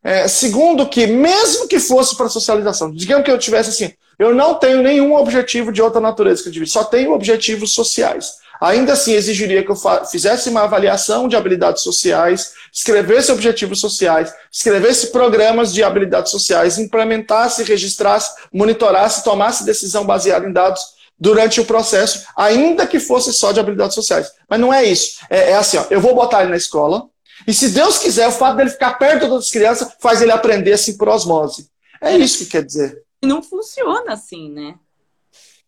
É, 0.04 0.28
segundo, 0.28 0.86
que 0.86 1.06
mesmo 1.06 1.66
que 1.66 1.80
fosse 1.80 2.14
para 2.14 2.28
socialização, 2.28 2.92
digamos 2.92 3.24
que 3.24 3.30
eu 3.30 3.38
tivesse 3.38 3.70
assim, 3.70 3.94
eu 4.18 4.34
não 4.34 4.56
tenho 4.56 4.82
nenhum 4.82 5.14
objetivo 5.14 5.72
de 5.72 5.80
outra 5.80 5.98
natureza 5.98 6.42
que 6.42 6.50
eu 6.50 6.52
tive, 6.52 6.66
só 6.66 6.84
tenho 6.84 7.14
objetivos 7.14 7.72
sociais. 7.72 8.34
Ainda 8.60 8.92
assim, 8.92 9.14
exigiria 9.14 9.64
que 9.64 9.70
eu 9.70 9.76
fizesse 10.04 10.50
uma 10.50 10.64
avaliação 10.64 11.26
de 11.26 11.34
habilidades 11.34 11.82
sociais, 11.82 12.52
escrevesse 12.70 13.32
objetivos 13.32 13.80
sociais, 13.80 14.30
escrevesse 14.52 15.06
programas 15.06 15.72
de 15.72 15.82
habilidades 15.82 16.30
sociais, 16.30 16.76
implementasse, 16.76 17.64
registrasse, 17.64 18.30
monitorasse, 18.52 19.24
tomasse 19.24 19.64
decisão 19.64 20.04
baseada 20.04 20.46
em 20.46 20.52
dados 20.52 21.00
durante 21.22 21.60
o 21.60 21.64
processo, 21.64 22.26
ainda 22.36 22.84
que 22.84 22.98
fosse 22.98 23.32
só 23.32 23.52
de 23.52 23.60
habilidades 23.60 23.94
sociais. 23.94 24.32
Mas 24.48 24.58
não 24.58 24.74
é 24.74 24.84
isso. 24.84 25.20
É, 25.30 25.52
é 25.52 25.54
assim, 25.54 25.76
ó, 25.76 25.86
eu 25.88 26.00
vou 26.00 26.16
botar 26.16 26.40
ele 26.40 26.50
na 26.50 26.56
escola, 26.56 27.08
e 27.46 27.54
se 27.54 27.70
Deus 27.70 27.96
quiser, 27.96 28.26
o 28.26 28.32
fato 28.32 28.56
dele 28.56 28.70
ficar 28.70 28.94
perto 28.94 29.28
das 29.28 29.48
crianças 29.48 29.94
faz 30.00 30.20
ele 30.20 30.32
aprender 30.32 30.72
assim 30.72 30.96
por 30.96 31.08
osmose. 31.08 31.70
É 32.00 32.16
isso 32.16 32.38
que 32.38 32.46
quer 32.46 32.64
dizer. 32.64 33.04
Não 33.22 33.40
funciona 33.40 34.14
assim, 34.14 34.50
né? 34.50 34.74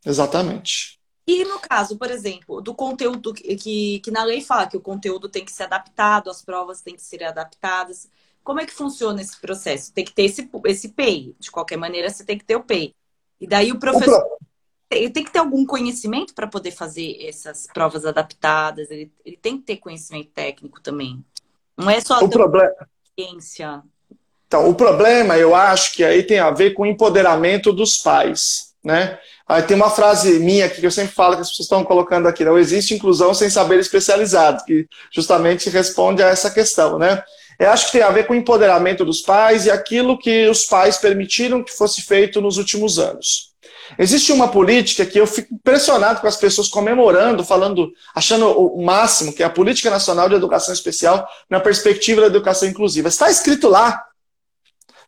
Exatamente. 0.04 0.98
E 1.24 1.44
no 1.44 1.60
caso, 1.60 1.96
por 1.96 2.10
exemplo, 2.10 2.60
do 2.60 2.74
conteúdo 2.74 3.32
que, 3.32 4.00
que 4.00 4.10
na 4.10 4.24
lei 4.24 4.40
fala 4.40 4.66
que 4.66 4.76
o 4.76 4.80
conteúdo 4.80 5.28
tem 5.28 5.44
que 5.44 5.52
ser 5.52 5.62
adaptado, 5.62 6.30
as 6.30 6.42
provas 6.42 6.82
têm 6.82 6.96
que 6.96 7.02
ser 7.02 7.22
adaptadas. 7.22 8.08
Como 8.42 8.60
é 8.60 8.66
que 8.66 8.74
funciona 8.74 9.22
esse 9.22 9.40
processo? 9.40 9.92
Tem 9.92 10.04
que 10.04 10.12
ter 10.12 10.24
esse, 10.24 10.50
esse 10.66 10.88
PEI. 10.88 11.34
De 11.38 11.50
qualquer 11.50 11.76
maneira, 11.76 12.10
você 12.10 12.24
tem 12.24 12.36
que 12.36 12.44
ter 12.44 12.56
o 12.56 12.64
PEI. 12.64 12.92
E 13.40 13.46
daí 13.46 13.70
o 13.70 13.78
professor. 13.78 14.20
Ele 14.90 15.10
tem 15.10 15.24
que 15.24 15.32
ter 15.32 15.38
algum 15.38 15.64
conhecimento 15.66 16.34
para 16.34 16.46
poder 16.46 16.70
fazer 16.70 17.16
essas 17.20 17.66
provas 17.72 18.04
adaptadas. 18.04 18.90
Ele, 18.90 19.10
ele, 19.24 19.36
tem 19.36 19.58
que 19.58 19.64
ter 19.64 19.76
conhecimento 19.78 20.30
técnico 20.30 20.80
também. 20.80 21.24
Não 21.76 21.90
é 21.90 22.00
só 22.00 22.20
o 22.20 22.28
problema. 22.28 22.72
ciência. 23.18 23.82
Então, 24.46 24.68
o 24.68 24.74
problema, 24.74 25.36
eu 25.36 25.54
acho 25.54 25.94
que 25.94 26.04
aí 26.04 26.22
tem 26.22 26.38
a 26.38 26.50
ver 26.50 26.74
com 26.74 26.82
o 26.82 26.86
empoderamento 26.86 27.72
dos 27.72 27.96
pais, 27.96 28.74
né? 28.84 29.18
Aí 29.48 29.62
tem 29.62 29.76
uma 29.76 29.90
frase 29.90 30.38
minha 30.38 30.66
aqui 30.66 30.80
que 30.80 30.86
eu 30.86 30.90
sempre 30.90 31.14
falo 31.14 31.34
que 31.34 31.42
as 31.42 31.50
pessoas 31.50 31.66
estão 31.66 31.84
colocando 31.84 32.28
aqui, 32.28 32.44
não 32.44 32.56
existe 32.56 32.94
inclusão 32.94 33.34
sem 33.34 33.50
saber 33.50 33.78
especializado, 33.78 34.64
que 34.64 34.86
justamente 35.12 35.68
responde 35.68 36.22
a 36.22 36.28
essa 36.28 36.50
questão, 36.50 36.98
né? 36.98 37.22
Eu 37.58 37.70
acho 37.70 37.86
que 37.86 37.92
tem 37.92 38.02
a 38.02 38.10
ver 38.10 38.26
com 38.26 38.32
o 38.32 38.36
empoderamento 38.36 39.04
dos 39.04 39.20
pais 39.20 39.66
e 39.66 39.70
aquilo 39.70 40.18
que 40.18 40.48
os 40.48 40.64
pais 40.64 40.98
permitiram 40.98 41.62
que 41.62 41.72
fosse 41.72 42.02
feito 42.02 42.40
nos 42.40 42.56
últimos 42.56 42.98
anos. 42.98 43.53
Existe 43.98 44.32
uma 44.32 44.48
política 44.48 45.06
que 45.06 45.18
eu 45.18 45.26
fico 45.26 45.54
impressionado 45.54 46.20
com 46.20 46.26
as 46.26 46.36
pessoas 46.36 46.68
comemorando, 46.68 47.44
falando, 47.44 47.92
achando 48.14 48.48
o 48.48 48.84
máximo, 48.84 49.32
que 49.32 49.42
é 49.42 49.46
a 49.46 49.50
Política 49.50 49.90
Nacional 49.90 50.28
de 50.28 50.34
Educação 50.34 50.72
Especial 50.74 51.28
na 51.48 51.60
perspectiva 51.60 52.22
da 52.22 52.26
educação 52.26 52.68
inclusiva. 52.68 53.08
Está 53.08 53.30
escrito 53.30 53.68
lá, 53.68 54.04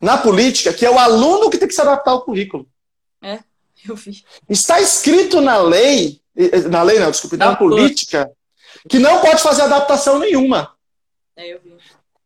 na 0.00 0.18
política, 0.18 0.72
que 0.72 0.84
é 0.84 0.90
o 0.90 0.98
aluno 0.98 1.50
que 1.50 1.58
tem 1.58 1.68
que 1.68 1.74
se 1.74 1.80
adaptar 1.80 2.12
ao 2.12 2.22
currículo. 2.22 2.66
É, 3.22 3.38
eu 3.88 3.96
vi. 3.96 4.24
Está 4.48 4.80
escrito 4.80 5.40
na 5.40 5.58
lei, 5.58 6.20
na 6.70 6.82
lei 6.82 6.98
não, 6.98 7.10
desculpe, 7.10 7.36
na 7.36 7.56
política, 7.56 8.30
que 8.88 8.98
não 8.98 9.20
pode 9.20 9.42
fazer 9.42 9.62
adaptação 9.62 10.18
nenhuma. 10.18 10.74
É, 11.36 11.52
eu 11.52 11.60
vi. 11.60 11.76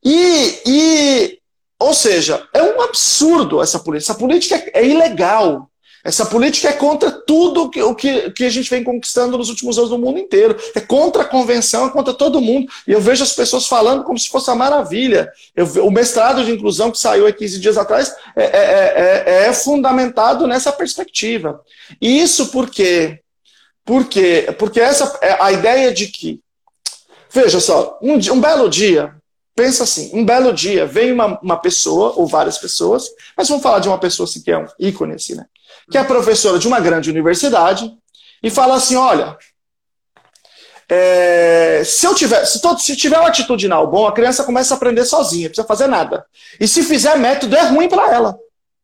E, 0.02 0.62
e, 0.66 1.38
ou 1.78 1.94
seja, 1.94 2.48
é 2.52 2.62
um 2.62 2.80
absurdo 2.80 3.62
essa 3.62 3.78
política. 3.78 4.12
Essa 4.12 4.18
política 4.18 4.70
é 4.74 4.84
ilegal. 4.84 5.69
Essa 6.02 6.24
política 6.24 6.68
é 6.68 6.72
contra 6.72 7.10
tudo 7.10 7.68
que, 7.68 7.82
o 7.82 7.94
que, 7.94 8.30
que 8.30 8.44
a 8.44 8.50
gente 8.50 8.70
vem 8.70 8.82
conquistando 8.82 9.36
nos 9.36 9.50
últimos 9.50 9.76
anos 9.78 9.90
no 9.90 9.98
mundo 9.98 10.18
inteiro. 10.18 10.56
É 10.74 10.80
contra 10.80 11.22
a 11.22 11.26
convenção, 11.26 11.86
é 11.86 11.90
contra 11.90 12.14
todo 12.14 12.40
mundo. 12.40 12.70
E 12.86 12.92
eu 12.92 13.00
vejo 13.00 13.22
as 13.22 13.32
pessoas 13.32 13.66
falando 13.66 14.04
como 14.04 14.18
se 14.18 14.28
fosse 14.28 14.48
uma 14.48 14.56
maravilha. 14.56 15.30
Eu, 15.54 15.66
o 15.86 15.90
mestrado 15.90 16.44
de 16.44 16.52
inclusão 16.52 16.90
que 16.90 16.98
saiu 16.98 17.26
há 17.26 17.32
15 17.32 17.60
dias 17.60 17.76
atrás 17.76 18.14
é, 18.34 18.44
é, 18.44 19.24
é, 19.26 19.46
é 19.48 19.52
fundamentado 19.52 20.46
nessa 20.46 20.72
perspectiva. 20.72 21.60
E 22.00 22.22
isso 22.22 22.48
por 22.48 22.70
quê? 22.70 23.20
Porque, 23.84 24.54
porque 24.58 24.80
essa, 24.80 25.18
é 25.20 25.36
a 25.42 25.52
ideia 25.52 25.92
de 25.92 26.06
que, 26.06 26.40
veja 27.30 27.60
só, 27.60 27.98
um, 28.00 28.14
um 28.14 28.40
belo 28.40 28.68
dia, 28.68 29.14
pensa 29.54 29.84
assim, 29.84 30.10
um 30.14 30.24
belo 30.24 30.52
dia 30.52 30.86
vem 30.86 31.12
uma, 31.12 31.38
uma 31.40 31.56
pessoa, 31.56 32.14
ou 32.16 32.26
várias 32.26 32.56
pessoas, 32.56 33.06
mas 33.36 33.48
vamos 33.48 33.62
falar 33.62 33.80
de 33.80 33.88
uma 33.88 33.98
pessoa 33.98 34.28
assim, 34.28 34.40
que 34.40 34.50
é 34.50 34.58
um 34.58 34.66
ícone, 34.78 35.14
assim, 35.14 35.34
né? 35.34 35.44
Que 35.90 35.98
é 35.98 36.04
professora 36.04 36.58
de 36.58 36.68
uma 36.68 36.80
grande 36.80 37.10
universidade, 37.10 37.92
e 38.42 38.50
fala 38.50 38.76
assim: 38.76 38.96
olha, 38.96 39.36
é, 40.88 41.82
se 41.84 42.06
eu 42.06 42.14
tiver, 42.14 42.44
se, 42.44 42.60
todo, 42.60 42.80
se 42.80 42.96
tiver 42.96 43.20
um 43.20 43.26
atitudinal 43.26 43.86
bom, 43.86 44.06
a 44.06 44.12
criança 44.12 44.44
começa 44.44 44.74
a 44.74 44.76
aprender 44.76 45.04
sozinha, 45.04 45.44
não 45.44 45.50
precisa 45.50 45.66
fazer 45.66 45.86
nada. 45.86 46.24
E 46.58 46.66
se 46.66 46.82
fizer 46.82 47.16
método, 47.16 47.56
é 47.56 47.62
ruim 47.68 47.88
para 47.88 48.12
ela. 48.12 48.38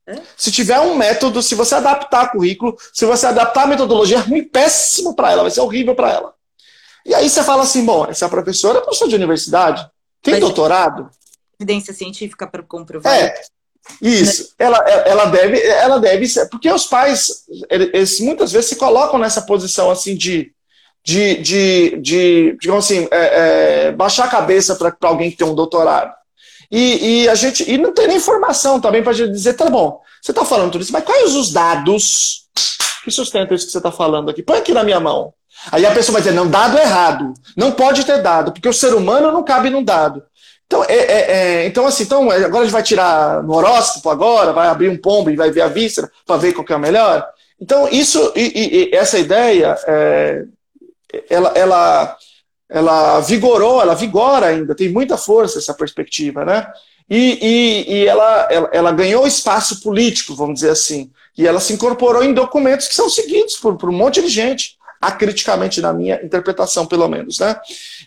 É? 0.07 0.21
Se 0.37 0.53
tiver 0.53 0.79
um 0.79 0.95
método, 0.95 1.43
se 1.43 1.57
você 1.57 1.75
adaptar 1.75 2.31
currículo, 2.31 2.77
se 2.93 3.05
você 3.05 3.27
adaptar 3.27 3.65
a 3.65 3.67
metodologia, 3.67 4.19
é 4.19 4.21
ruim, 4.21 4.45
péssimo 4.45 5.17
para 5.17 5.33
ela, 5.33 5.43
vai 5.43 5.51
ser 5.51 5.61
horrível 5.61 5.97
para 5.97 6.13
ela. 6.13 6.35
E 7.05 7.15
aí 7.15 7.29
você 7.29 7.43
fala 7.43 7.63
assim: 7.63 7.85
bom, 7.85 8.07
essa 8.07 8.29
professora 8.29 8.79
é 8.79 8.83
professora 8.83 9.11
de 9.11 9.17
universidade, 9.17 9.89
tem 10.23 10.35
Mas 10.35 10.41
doutorado. 10.41 11.11
Evidência 11.59 11.93
científica 11.93 12.47
para 12.47 12.63
comprovar. 12.63 13.13
É, 13.13 13.35
isso, 14.01 14.55
ela, 14.59 14.79
ela, 14.79 15.25
deve, 15.27 15.61
ela 15.61 15.99
deve 15.99 16.27
ser, 16.27 16.47
porque 16.49 16.71
os 16.71 16.87
pais, 16.87 17.45
eles 17.71 18.21
muitas 18.21 18.53
vezes 18.53 18.69
se 18.69 18.77
colocam 18.77 19.19
nessa 19.19 19.43
posição 19.43 19.91
assim 19.91 20.15
de, 20.15 20.53
de, 21.05 21.37
de, 21.37 21.99
de 22.01 22.59
digamos 22.61 22.85
assim, 22.85 23.09
é, 23.11 23.87
é, 23.87 23.93
baixar 23.93 24.25
a 24.25 24.31
cabeça 24.31 24.75
para 24.75 24.95
alguém 25.03 25.31
que 25.31 25.37
tem 25.37 25.47
um 25.47 25.55
doutorado. 25.55 26.13
E, 26.71 27.23
e, 27.23 27.29
a 27.29 27.35
gente 27.35 27.69
e 27.71 27.79
não 27.79 27.95
tem 27.95 28.09
nem 28.09 28.17
informação 28.17 28.81
também 28.81 29.03
para 29.03 29.13
dizer, 29.13 29.55
tá 29.55 29.71
bom, 29.71 30.01
você 30.21 30.33
está 30.33 30.45
falando 30.45 30.73
tudo 30.73 30.83
isso, 30.83 30.93
mas 30.93 31.05
quais 31.05 31.35
os 31.35 31.53
dados 31.53 32.47
que 33.05 33.11
sustentam 33.11 33.55
isso 33.55 33.67
que 33.67 33.73
você 33.73 33.79
está 33.79 33.93
falando 33.93 34.31
aqui? 34.31 34.43
Põe 34.43 34.59
aqui 34.59 34.73
na 34.75 34.83
minha 34.83 34.99
mão. 34.99 35.33
Aí 35.71 35.87
a 35.87 35.93
pessoa 35.93 36.15
vai 36.15 36.23
dizer, 36.23 36.35
não, 36.35 36.49
dado 36.49 36.77
errado. 36.77 37.33
Não 37.57 37.73
pode 37.73 38.05
ter 38.05 38.21
dado, 38.21 38.53
porque 38.53 38.69
o 38.69 38.73
ser 38.73 38.95
humano 38.95 39.33
não 39.33 39.43
cabe 39.43 39.71
num 39.71 39.83
dado. 39.83 40.23
Então, 40.67 40.85
é, 40.85 40.97
é, 40.97 41.31
é, 41.31 41.67
então, 41.67 41.87
assim, 41.87 42.03
então, 42.03 42.29
agora 42.29 42.63
a 42.63 42.65
gente 42.65 42.73
vai 42.73 42.83
tirar 42.83 43.43
no 43.43 43.55
horóscopo 43.55 44.11
agora, 44.11 44.53
vai 44.53 44.67
abrir 44.67 44.89
um 44.89 44.97
pombo 44.97 45.31
e 45.31 45.37
vai 45.37 45.51
ver 45.51 45.61
a 45.61 45.69
víscera 45.69 46.11
para 46.27 46.37
ver 46.37 46.53
qual 46.53 46.65
que 46.65 46.73
é 46.73 46.77
o 46.77 46.81
melhor. 46.81 47.25
Então, 47.61 47.89
isso, 47.89 48.33
e, 48.35 48.91
e, 48.91 48.95
essa 48.95 49.19
ideia, 49.19 49.77
é, 49.87 50.45
ela, 51.31 51.53
ela, 51.55 52.17
ela 52.69 53.21
vigorou, 53.21 53.81
ela 53.81 53.95
vigora 53.95 54.47
ainda, 54.47 54.75
tem 54.75 54.89
muita 54.89 55.17
força 55.17 55.59
essa 55.59 55.73
perspectiva, 55.73 56.45
né? 56.45 56.67
E, 57.09 57.39
e, 57.41 57.95
e 57.95 58.07
ela, 58.07 58.49
ela, 58.51 58.71
ela, 58.73 58.93
ganhou 58.93 59.25
espaço 59.25 59.81
político, 59.81 60.35
vamos 60.35 60.57
dizer 60.57 60.71
assim, 60.71 61.13
e 61.39 61.47
ela 61.47 61.61
se 61.61 61.73
incorporou 61.73 62.25
em 62.25 62.35
documentos 62.35 62.89
que 62.89 62.95
são 62.95 63.09
seguidos 63.09 63.55
por, 63.57 63.77
por 63.77 63.89
um 63.89 63.97
monte 63.97 64.21
de 64.21 64.29
gente, 64.29 64.77
acriticamente 65.01 65.81
na 65.81 65.93
minha 65.93 66.21
interpretação, 66.25 66.85
pelo 66.85 67.07
menos, 67.07 67.39
né? 67.39 67.55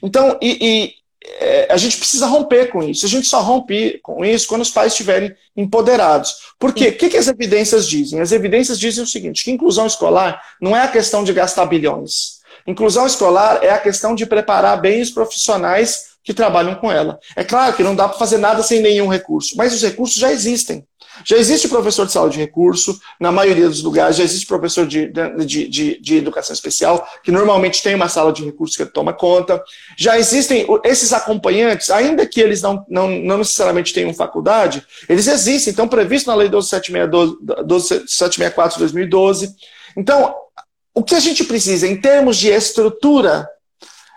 Então, 0.04 0.38
e 0.42 0.99
é, 1.40 1.68
a 1.70 1.78
gente 1.78 1.98
precisa 1.98 2.26
romper 2.26 2.68
com 2.68 2.82
isso. 2.82 3.06
A 3.06 3.10
gente 3.10 3.28
só 3.28 3.42
rompe 3.42 4.00
com 4.02 4.24
isso 4.26 4.48
quando 4.48 4.62
os 4.62 4.72
pais 4.72 4.94
estiverem 4.94 5.36
empoderados. 5.56 6.36
Por 6.58 6.74
quê? 6.74 6.90
O 6.90 6.98
que, 6.98 7.10
que 7.10 7.18
as 7.18 7.28
evidências 7.28 7.88
dizem? 7.88 8.20
As 8.20 8.32
evidências 8.32 8.80
dizem 8.80 9.04
o 9.04 9.08
seguinte: 9.08 9.44
que 9.44 9.52
inclusão 9.52 9.86
escolar 9.86 10.42
não 10.62 10.76
é 10.76 10.82
a 10.82 10.88
questão 10.88 11.24
de 11.24 11.34
gastar 11.34 11.66
bilhões. 11.66 12.40
Inclusão 12.66 13.06
escolar 13.06 13.64
é 13.64 13.70
a 13.70 13.80
questão 13.80 14.14
de 14.14 14.26
preparar 14.26 14.80
bem 14.80 15.02
os 15.02 15.10
profissionais 15.10 16.09
que 16.24 16.34
trabalham 16.34 16.76
com 16.76 16.92
ela. 16.92 17.20
É 17.36 17.44
claro 17.44 17.76
que 17.76 17.84
não 17.84 17.96
dá 17.96 18.08
para 18.08 18.18
fazer 18.18 18.38
nada 18.38 18.62
sem 18.62 18.82
nenhum 18.82 19.08
recurso, 19.08 19.56
mas 19.58 19.74
os 19.74 19.82
recursos 19.82 20.16
já 20.16 20.32
existem. 20.32 20.86
Já 21.26 21.38
existe 21.38 21.68
professor 21.68 22.06
de 22.06 22.12
sala 22.12 22.30
de 22.30 22.38
recurso, 22.38 23.00
na 23.20 23.32
maioria 23.32 23.68
dos 23.68 23.82
lugares, 23.84 24.18
já 24.18 24.24
existe 24.24 24.46
professor 24.46 24.86
de, 24.86 25.08
de, 25.08 25.68
de, 25.68 26.00
de, 26.00 26.18
educação 26.18 26.54
especial, 26.54 27.06
que 27.24 27.32
normalmente 27.32 27.82
tem 27.84 27.96
uma 27.96 28.08
sala 28.08 28.32
de 28.32 28.46
recursos 28.46 28.78
que 28.78 28.86
toma 28.86 29.12
conta. 29.12 29.62
Já 29.98 30.18
existem 30.18 30.66
esses 30.84 31.12
acompanhantes, 31.12 31.90
ainda 31.90 32.26
que 32.26 32.40
eles 32.40 32.62
não, 32.62 32.86
não, 32.88 33.10
não 33.10 33.40
necessariamente 33.40 33.94
tenham 33.94 34.14
faculdade, 34.14 34.82
eles 35.08 35.28
existem, 35.28 35.72
estão 35.72 35.88
previstos 35.88 36.28
na 36.28 36.36
Lei 36.36 36.50
12.764 36.50 38.74
de 38.74 38.80
2012. 38.80 39.56
Então, 39.98 40.36
o 40.94 41.04
que 41.04 41.16
a 41.16 41.20
gente 41.20 41.44
precisa 41.44 41.88
em 41.88 42.00
termos 42.00 42.38
de 42.38 42.50
estrutura 42.50 43.50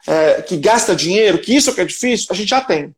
é, 0.07 0.43
que 0.43 0.57
gasta 0.57 0.95
dinheiro, 0.95 1.39
que 1.39 1.55
isso 1.55 1.71
é 1.71 1.73
que 1.75 1.81
é 1.81 1.85
difícil, 1.85 2.29
a 2.31 2.35
gente 2.35 2.49
já 2.49 2.61
tem. 2.61 2.95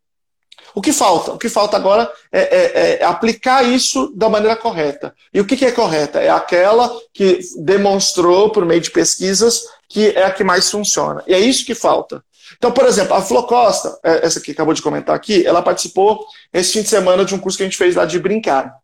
O 0.74 0.82
que 0.82 0.92
falta? 0.92 1.32
O 1.32 1.38
que 1.38 1.48
falta 1.48 1.76
agora 1.76 2.10
é, 2.32 2.40
é, 2.40 2.98
é 3.00 3.04
aplicar 3.04 3.62
isso 3.64 4.12
da 4.16 4.28
maneira 4.28 4.56
correta. 4.56 5.14
E 5.32 5.40
o 5.40 5.44
que, 5.44 5.56
que 5.56 5.64
é 5.64 5.70
correta? 5.70 6.20
É 6.20 6.28
aquela 6.28 6.92
que 7.12 7.38
demonstrou, 7.58 8.50
por 8.50 8.64
meio 8.64 8.80
de 8.80 8.90
pesquisas, 8.90 9.62
que 9.88 10.08
é 10.08 10.24
a 10.24 10.32
que 10.32 10.42
mais 10.42 10.68
funciona. 10.68 11.22
E 11.28 11.34
é 11.34 11.38
isso 11.38 11.64
que 11.64 11.76
falta. 11.76 12.24
Então, 12.56 12.72
por 12.72 12.86
exemplo, 12.86 13.14
a 13.14 13.22
Flo 13.22 13.44
Costa, 13.44 13.96
é, 14.02 14.26
essa 14.26 14.40
que 14.40 14.50
acabou 14.50 14.74
de 14.74 14.82
comentar 14.82 15.14
aqui, 15.14 15.46
ela 15.46 15.62
participou 15.62 16.26
esse 16.52 16.72
fim 16.72 16.82
de 16.82 16.88
semana 16.88 17.24
de 17.24 17.34
um 17.34 17.38
curso 17.38 17.56
que 17.56 17.62
a 17.62 17.66
gente 17.66 17.78
fez 17.78 17.94
lá 17.94 18.04
de 18.04 18.18
brincar. 18.18 18.74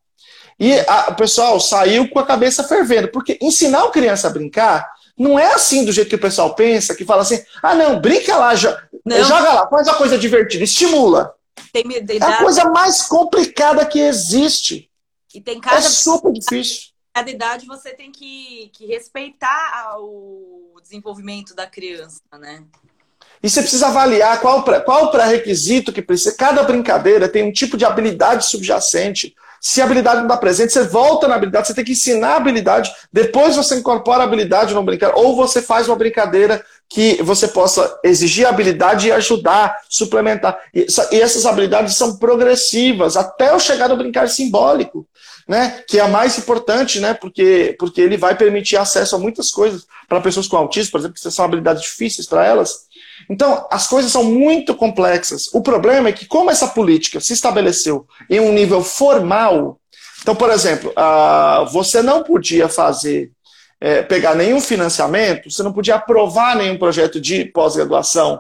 E 0.61 0.79
a, 0.81 1.09
o 1.11 1.15
pessoal 1.15 1.59
saiu 1.59 2.09
com 2.09 2.21
a 2.21 2.27
cabeça 2.27 2.63
fervendo, 2.63 3.09
porque 3.09 3.37
ensinar 3.41 3.83
a 3.83 3.91
criança 3.91 4.29
a 4.29 4.31
brincar 4.31 4.87
não 5.21 5.39
é 5.39 5.53
assim 5.53 5.85
do 5.85 5.93
jeito 5.93 6.09
que 6.09 6.17
o 6.17 6.21
pessoal 6.21 6.55
pensa, 6.55 6.95
que 6.95 7.05
fala 7.05 7.21
assim, 7.21 7.45
ah 7.63 7.75
não, 7.75 8.01
brinca 8.01 8.39
lá, 8.39 8.55
joga 8.55 8.89
lá, 9.05 9.69
faz 9.69 9.87
uma 9.87 9.97
coisa 9.99 10.17
divertida, 10.17 10.65
estimula. 10.65 11.35
Tem, 11.75 11.85
tem 12.07 12.17
é 12.19 12.25
a 12.25 12.39
coisa 12.39 12.65
mais 12.71 13.03
complicada 13.03 13.85
que 13.85 14.01
existe. 14.01 14.91
E 15.35 15.41
tem 15.43 15.61
cada... 15.61 15.77
É 15.77 15.83
super 15.83 16.33
difícil. 16.33 16.89
Cada 17.13 17.31
idade 17.31 17.67
você 17.67 17.91
tem 17.91 18.11
que, 18.11 18.71
que 18.73 18.87
respeitar 18.87 19.99
o 19.99 20.77
desenvolvimento 20.83 21.55
da 21.55 21.67
criança, 21.67 22.23
né? 22.39 22.65
E 23.43 23.51
você 23.51 23.61
precisa 23.61 23.89
avaliar 23.89 24.41
qual, 24.41 24.65
qual 24.85 25.05
o 25.05 25.11
pré-requisito 25.11 25.93
que 25.93 26.01
precisa. 26.01 26.35
Cada 26.35 26.63
brincadeira 26.63 27.29
tem 27.29 27.43
um 27.43 27.53
tipo 27.53 27.77
de 27.77 27.85
habilidade 27.85 28.47
subjacente. 28.47 29.35
Se 29.61 29.83
a 29.83 29.85
habilidade 29.85 30.17
não 30.17 30.27
está 30.27 30.39
presente, 30.39 30.73
você 30.73 30.85
volta 30.85 31.29
na 31.29 31.35
habilidade, 31.35 31.67
você 31.67 31.75
tem 31.75 31.85
que 31.85 31.93
ensinar 31.93 32.31
a 32.33 32.37
habilidade, 32.37 32.91
depois 33.13 33.57
você 33.57 33.77
incorpora 33.77 34.23
a 34.23 34.25
habilidade 34.25 34.73
no 34.73 34.83
brincadeira, 34.83 35.21
ou 35.21 35.37
você 35.37 35.61
faz 35.61 35.87
uma 35.87 35.97
brincadeira 35.97 36.65
que 36.89 37.23
você 37.23 37.47
possa 37.47 38.01
exigir 38.03 38.47
habilidade 38.47 39.09
e 39.09 39.13
ajudar, 39.13 39.77
suplementar. 39.89 40.59
E, 40.75 40.87
e 41.13 41.21
essas 41.21 41.45
habilidades 41.47 41.95
são 41.95 42.17
progressivas, 42.17 43.17
até 43.17 43.51
eu 43.51 43.61
chegar 43.61 43.89
no 43.89 43.97
brincar 43.97 44.29
simbólico, 44.29 45.07
né? 45.47 45.85
Que 45.87 45.99
é 45.99 46.03
a 46.03 46.09
mais 46.09 46.39
importante, 46.39 46.99
né? 46.99 47.13
Porque, 47.13 47.77
porque 47.79 48.01
ele 48.01 48.17
vai 48.17 48.37
permitir 48.37 48.77
acesso 48.77 49.15
a 49.15 49.19
muitas 49.19 49.51
coisas 49.51 49.87
para 50.09 50.21
pessoas 50.21 50.49
com 50.49 50.57
autismo, 50.57 50.93
por 50.93 50.99
exemplo, 51.01 51.15
que 51.15 51.31
são 51.31 51.45
habilidades 51.45 51.83
difíceis 51.83 52.27
para 52.27 52.45
elas. 52.45 52.87
Então, 53.29 53.67
as 53.71 53.87
coisas 53.87 54.11
são 54.11 54.25
muito 54.25 54.75
complexas. 54.75 55.49
O 55.53 55.61
problema 55.61 56.09
é 56.09 56.13
que, 56.13 56.27
como 56.27 56.51
essa 56.51 56.69
política 56.69 57.21
se 57.21 57.33
estabeleceu 57.33 58.07
em 58.29 58.41
um 58.41 58.53
nível 58.53 58.83
formal, 58.83 59.79
então, 60.23 60.35
por 60.35 60.51
exemplo, 60.51 60.91
uh, 60.91 61.67
você 61.71 62.03
não 62.03 62.23
podia 62.23 62.69
fazer 62.69 63.31
é, 63.81 64.03
pegar 64.03 64.35
nenhum 64.35 64.61
financiamento, 64.61 65.51
você 65.51 65.63
não 65.63 65.73
podia 65.73 65.95
aprovar 65.95 66.55
nenhum 66.57 66.79
projeto 66.79 67.21
de 67.21 67.47
pós-graduação 67.47 68.39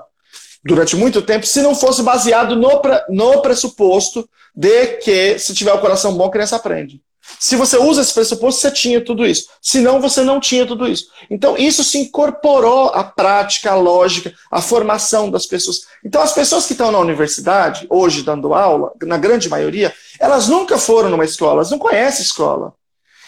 durante 0.63 0.95
muito 0.95 1.23
tempo 1.23 1.47
se 1.47 1.63
não 1.63 1.75
fosse 1.75 2.03
baseado 2.03 2.55
no, 2.55 2.83
no 3.09 3.41
pressuposto 3.41 4.29
de 4.55 4.99
que 4.99 5.39
se 5.39 5.55
tiver 5.55 5.73
o 5.73 5.81
coração 5.81 6.15
bom, 6.15 6.27
a 6.27 6.31
criança 6.31 6.57
aprende. 6.57 7.01
Se 7.39 7.57
você 7.57 7.77
usa 7.77 8.01
esse 8.01 8.13
pressuposto, 8.13 8.61
você 8.61 8.71
tinha 8.71 9.01
tudo 9.05 9.27
isso. 9.27 9.49
Se 9.61 9.81
não, 9.81 10.01
você 10.01 10.23
não 10.23 10.41
tinha 10.41 10.67
tudo 10.67 10.89
isso. 10.89 11.07
Então, 11.31 11.57
isso 11.57 11.85
se 11.85 11.99
incorporou 11.99 12.89
à 12.89 13.05
prática, 13.05 13.73
à 13.73 13.75
lógica, 13.75 14.33
à 14.51 14.61
formação 14.61 15.31
das 15.31 15.47
pessoas. 15.47 15.83
Então, 16.05 16.23
as 16.23 16.33
pessoas 16.33 16.67
que 16.67 16.73
estão 16.73 16.91
na 16.91 16.99
universidade, 16.99 17.87
hoje 17.89 18.23
dando 18.23 18.55
aula, 18.55 18.93
na 19.03 19.17
grande 19.17 19.49
maioria, 19.49 19.95
elas 20.19 20.49
nunca 20.49 20.79
foram 20.79 21.11
numa 21.11 21.25
escola, 21.25 21.55
elas 21.55 21.71
não 21.71 21.79
conhecem 21.79 22.23
escola. 22.23 22.73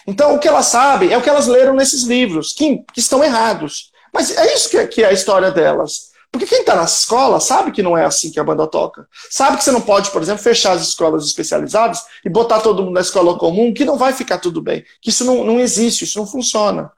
Então, 0.07 0.35
o 0.35 0.39
que 0.39 0.49
elas 0.49 0.67
sabem 0.67 1.13
é 1.13 1.17
o 1.17 1.23
que 1.23 1.31
elas 1.31 1.47
leram 1.47 1.75
nesses 1.75 2.03
livros, 2.03 2.53
que, 2.53 2.83
que 2.93 3.01
estão 3.01 3.23
errados. 3.23 3.93
Mas 4.13 4.37
é 4.37 4.55
isso 4.55 4.69
que 4.69 4.77
é, 4.77 4.87
que 4.87 5.03
é 5.03 5.09
a 5.09 5.13
história 5.13 5.51
delas. 5.51 6.12
Porque 6.33 6.47
quem 6.47 6.61
está 6.61 6.75
na 6.75 6.85
escola 6.85 7.39
sabe 7.39 7.71
que 7.71 7.83
não 7.83 7.97
é 7.97 8.07
assim 8.07 8.31
que 8.31 8.41
a 8.41 8.45
banda 8.45 8.67
toca. 8.67 9.07
Sabe 9.31 9.59
que 9.59 9.65
você 9.65 9.71
não 9.71 9.83
pode, 9.83 10.11
por 10.11 10.23
exemplo, 10.23 10.43
fechar 10.43 10.73
as 10.73 10.81
escolas 10.81 11.27
especializadas 11.27 12.03
e 12.25 12.31
botar 12.31 12.61
todo 12.61 12.83
mundo 12.83 12.95
na 12.95 13.03
escola 13.03 13.39
comum, 13.39 13.75
que 13.75 13.85
não 13.85 13.99
vai 13.99 14.15
ficar 14.15 14.39
tudo 14.39 14.63
bem. 14.63 14.83
Que 15.03 15.11
isso 15.11 15.27
não, 15.27 15.45
não 15.45 15.61
existe, 15.61 16.05
isso 16.05 16.19
não 16.19 16.27
funciona. 16.27 16.91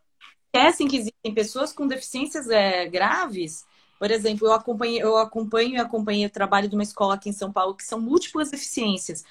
Esquecem 0.54 0.86
que 0.86 0.98
existem 0.98 1.34
pessoas 1.34 1.72
com 1.72 1.84
deficiências 1.88 2.48
é, 2.48 2.86
graves. 2.86 3.64
Por 3.98 4.08
exemplo, 4.08 4.46
eu 4.46 4.52
acompanho, 4.52 5.00
eu 5.00 5.18
acompanho 5.18 5.74
e 5.74 5.78
acompanhei 5.78 6.26
o 6.26 6.30
trabalho 6.30 6.68
de 6.68 6.76
uma 6.76 6.84
escola 6.84 7.14
aqui 7.14 7.28
em 7.28 7.32
São 7.32 7.52
Paulo 7.52 7.74
que 7.74 7.82
são 7.82 8.00
múltiplas 8.00 8.52
deficiências. 8.52 9.24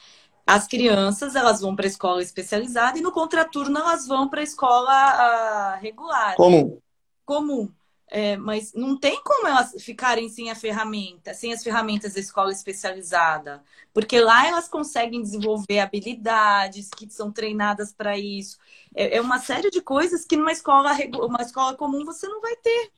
As 0.46 0.68
crianças 0.68 1.34
elas 1.34 1.62
vão 1.62 1.74
para 1.74 1.86
a 1.86 1.88
escola 1.88 2.22
especializada 2.22 2.98
e 2.98 3.02
no 3.02 3.14
contraturno 3.14 3.80
elas 3.80 4.06
vão 4.06 4.28
para 4.28 4.42
a 4.42 4.44
escola 4.44 5.78
uh, 5.78 5.82
regular. 5.82 6.36
Comum. 6.36 6.78
Comum. 7.26 7.70
É, 8.16 8.38
mas 8.38 8.74
não 8.76 8.96
tem 8.96 9.20
como 9.24 9.48
elas 9.48 9.74
ficarem 9.80 10.30
sem 10.30 10.52
a 10.52 10.56
ferramenta, 10.56 11.34
sem 11.34 11.52
as 11.52 11.64
ferramentas 11.64 12.14
da 12.14 12.20
escola 12.20 12.52
especializada, 12.52 13.64
porque 13.92 14.22
lá 14.22 14.48
elas 14.48 14.68
conseguem 14.68 15.20
desenvolver 15.20 15.80
habilidades 15.80 16.92
que 16.96 17.10
são 17.10 17.32
treinadas 17.32 17.92
para 17.92 18.16
isso. 18.16 18.60
É, 18.96 19.18
é, 19.18 19.22
uma 19.22 19.40
série 19.40 19.72
de 19.72 19.82
coisas 19.82 20.26
que 20.26 20.38
numa 20.38 20.52
escola, 20.52 20.96
uma 21.24 21.42
escola 21.42 21.74
comum 21.74 22.06
você 22.06 22.28
não 22.28 22.40
vai 22.40 22.56
ter. 22.58 22.92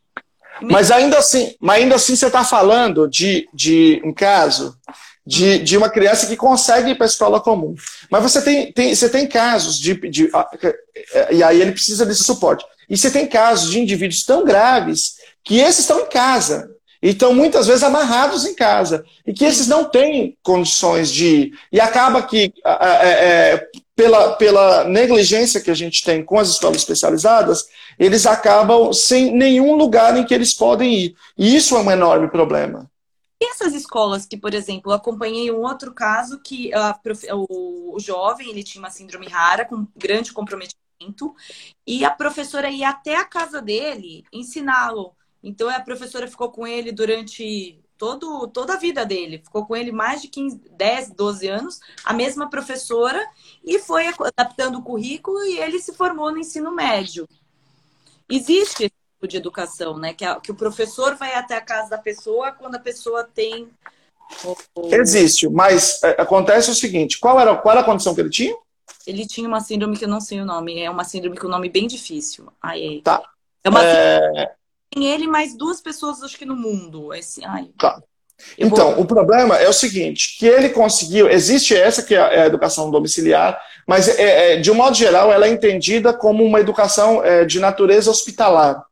Mas 0.62 0.92
ainda 0.92 1.18
assim, 1.18 1.56
mas 1.62 1.82
ainda 1.82 1.96
assim 1.96 2.14
você 2.14 2.28
está 2.28 2.44
falando 2.44 3.08
de, 3.08 3.48
de 3.54 4.02
um 4.04 4.14
caso 4.14 4.78
de, 5.26 5.60
de 5.60 5.78
uma 5.78 5.90
criança 5.90 6.28
que 6.28 6.36
consegue 6.36 6.92
ir 6.92 6.96
para 6.96 7.06
a 7.06 7.08
escola 7.08 7.40
comum. 7.40 7.74
Mas 8.12 8.22
você 8.22 8.42
tem, 8.42 8.72
tem, 8.74 8.94
você 8.94 9.08
tem 9.08 9.26
casos 9.26 9.80
de, 9.80 9.94
de. 10.10 10.30
E 11.32 11.42
aí 11.42 11.62
ele 11.62 11.72
precisa 11.72 12.06
desse 12.06 12.26
suporte. 12.26 12.66
E 12.90 12.98
você 12.98 13.10
tem 13.12 13.28
casos 13.28 13.72
de 13.72 13.80
indivíduos 13.80 14.24
tão 14.24 14.44
graves 14.44 15.16
que 15.44 15.60
esses 15.60 15.80
estão 15.80 16.02
em 16.02 16.10
casa. 16.10 16.72
E 17.02 17.10
estão 17.10 17.34
muitas 17.34 17.68
vezes 17.68 17.84
amarrados 17.84 18.46
em 18.46 18.56
casa. 18.56 19.06
E 19.28 19.34
que 19.34 19.46
esses 19.46 19.68
não 19.68 19.86
têm 19.86 20.38
condições 20.42 21.12
de. 21.12 21.54
E 21.72 21.80
acaba 21.80 22.24
que, 22.24 22.52
é, 22.66 23.10
é, 23.10 23.68
pela, 23.96 24.34
pela 24.34 24.84
negligência 24.86 25.62
que 25.62 25.70
a 25.70 25.76
gente 25.76 26.04
tem 26.04 26.24
com 26.24 26.40
as 26.40 26.50
escolas 26.50 26.78
especializadas, 26.78 27.68
eles 28.00 28.26
acabam 28.26 28.92
sem 28.92 29.32
nenhum 29.32 29.76
lugar 29.76 30.18
em 30.18 30.26
que 30.26 30.34
eles 30.34 30.54
podem 30.54 30.94
ir. 30.94 31.16
E 31.38 31.56
isso 31.56 31.76
é 31.76 31.80
um 31.80 31.92
enorme 31.92 32.28
problema. 32.28 32.90
E 33.40 33.52
essas 33.52 33.74
escolas 33.74 34.26
que, 34.26 34.38
por 34.38 34.54
exemplo, 34.54 34.92
eu 34.92 34.96
acompanhei 34.96 35.52
um 35.52 35.62
outro 35.62 35.94
caso 35.94 36.40
que 36.40 36.74
a, 36.74 36.98
o, 37.34 37.96
o 37.96 38.00
jovem 38.00 38.50
ele 38.50 38.64
tinha 38.64 38.82
uma 38.82 38.90
síndrome 38.90 39.28
rara, 39.28 39.66
com 39.66 39.86
grande 39.96 40.32
comprometimento 40.32 40.85
e 41.86 42.06
a 42.06 42.10
professora 42.10 42.70
ia 42.70 42.90
até 42.90 43.16
a 43.16 43.26
casa 43.26 43.62
dele 43.62 44.24
ensiná-lo. 44.32 45.16
Então 45.44 45.70
a 45.70 45.80
professora 45.80 46.28
ficou 46.28 46.52
com 46.52 46.66
ele 46.66 46.92
durante 46.92 47.80
todo, 47.98 48.48
toda 48.48 48.74
a 48.74 48.78
vida 48.78 49.06
dele, 49.06 49.42
ficou 49.44 49.66
com 49.66 49.76
ele 49.76 49.92
mais 49.92 50.22
de 50.22 50.28
15, 50.28 50.62
10, 50.72 51.12
12 51.12 51.48
anos, 51.48 51.80
a 52.04 52.14
mesma 52.14 52.50
professora, 52.50 53.26
e 53.64 53.80
foi 53.80 54.06
adaptando 54.08 54.80
o 54.80 54.84
currículo 54.84 55.44
e 55.44 55.60
ele 55.60 55.80
se 55.80 55.94
formou 55.94 56.32
no 56.32 56.40
ensino 56.40 56.74
médio. 56.74 57.28
Existe 58.30 58.86
esse 58.86 58.96
tipo 59.14 59.28
de 59.28 59.38
educação, 59.38 59.98
né? 59.98 60.14
Que, 60.14 60.26
a, 60.26 60.40
que 60.40 60.52
o 60.52 60.56
professor 60.56 61.16
vai 61.16 61.36
até 61.36 61.56
a 61.56 61.62
casa 61.62 61.92
da 61.92 61.98
pessoa 61.98 62.52
quando 62.52 62.76
a 62.76 62.80
pessoa 62.80 63.24
tem. 63.24 63.70
Existe, 64.92 65.48
mas 65.48 66.02
é, 66.04 66.20
acontece 66.20 66.72
o 66.72 66.76
seguinte: 66.76 67.20
qual 67.20 67.40
era, 67.40 67.56
qual 67.56 67.74
era 67.74 67.82
a 67.82 67.86
condição 67.86 68.16
que 68.16 68.22
ele 68.22 68.32
tinha? 68.32 68.56
Ele 69.06 69.26
tinha 69.26 69.48
uma 69.48 69.62
síndrome 69.62 69.98
que 69.98 70.06
eu 70.06 70.10
não 70.10 70.22
sei 70.22 70.42
o 70.42 70.46
nome. 70.46 70.80
É 70.80 70.90
uma 70.90 71.04
síndrome 71.04 71.38
com 71.38 71.48
um 71.48 71.52
nome 71.52 71.70
bem 71.70 71.88
difícil. 71.88 72.52
Aí, 72.62 73.02
tá. 73.02 73.22
É 73.64 73.70
uma 73.70 73.84
é... 73.84 74.52
tem 74.90 75.08
ele 75.08 75.28
mais 75.28 75.56
duas 75.56 75.82
pessoas, 75.82 76.22
acho 76.22 76.38
que 76.38 76.46
no 76.46 76.56
mundo. 76.56 77.14
Esse, 77.14 77.44
ai. 77.46 77.70
Tá. 77.78 78.02
Então, 78.58 78.94
vou... 78.94 79.04
o 79.04 79.06
problema 79.06 79.58
é 79.58 79.68
o 79.68 79.74
seguinte, 79.74 80.38
que 80.38 80.46
ele 80.46 80.70
conseguiu, 80.70 81.30
existe 81.30 81.76
essa 81.76 82.04
que 82.04 82.14
é 82.14 82.20
a 82.20 82.46
educação 82.46 82.92
domiciliar, 82.92 83.60
mas 83.88 84.08
é, 84.08 84.54
é, 84.54 84.58
de 84.58 84.70
um 84.70 84.76
modo 84.76 84.96
geral 84.96 85.32
ela 85.32 85.48
é 85.48 85.50
entendida 85.50 86.14
como 86.14 86.44
uma 86.44 86.60
educação 86.60 87.24
é, 87.24 87.46
de 87.46 87.60
natureza 87.60 88.12
hospitalar. 88.12 88.84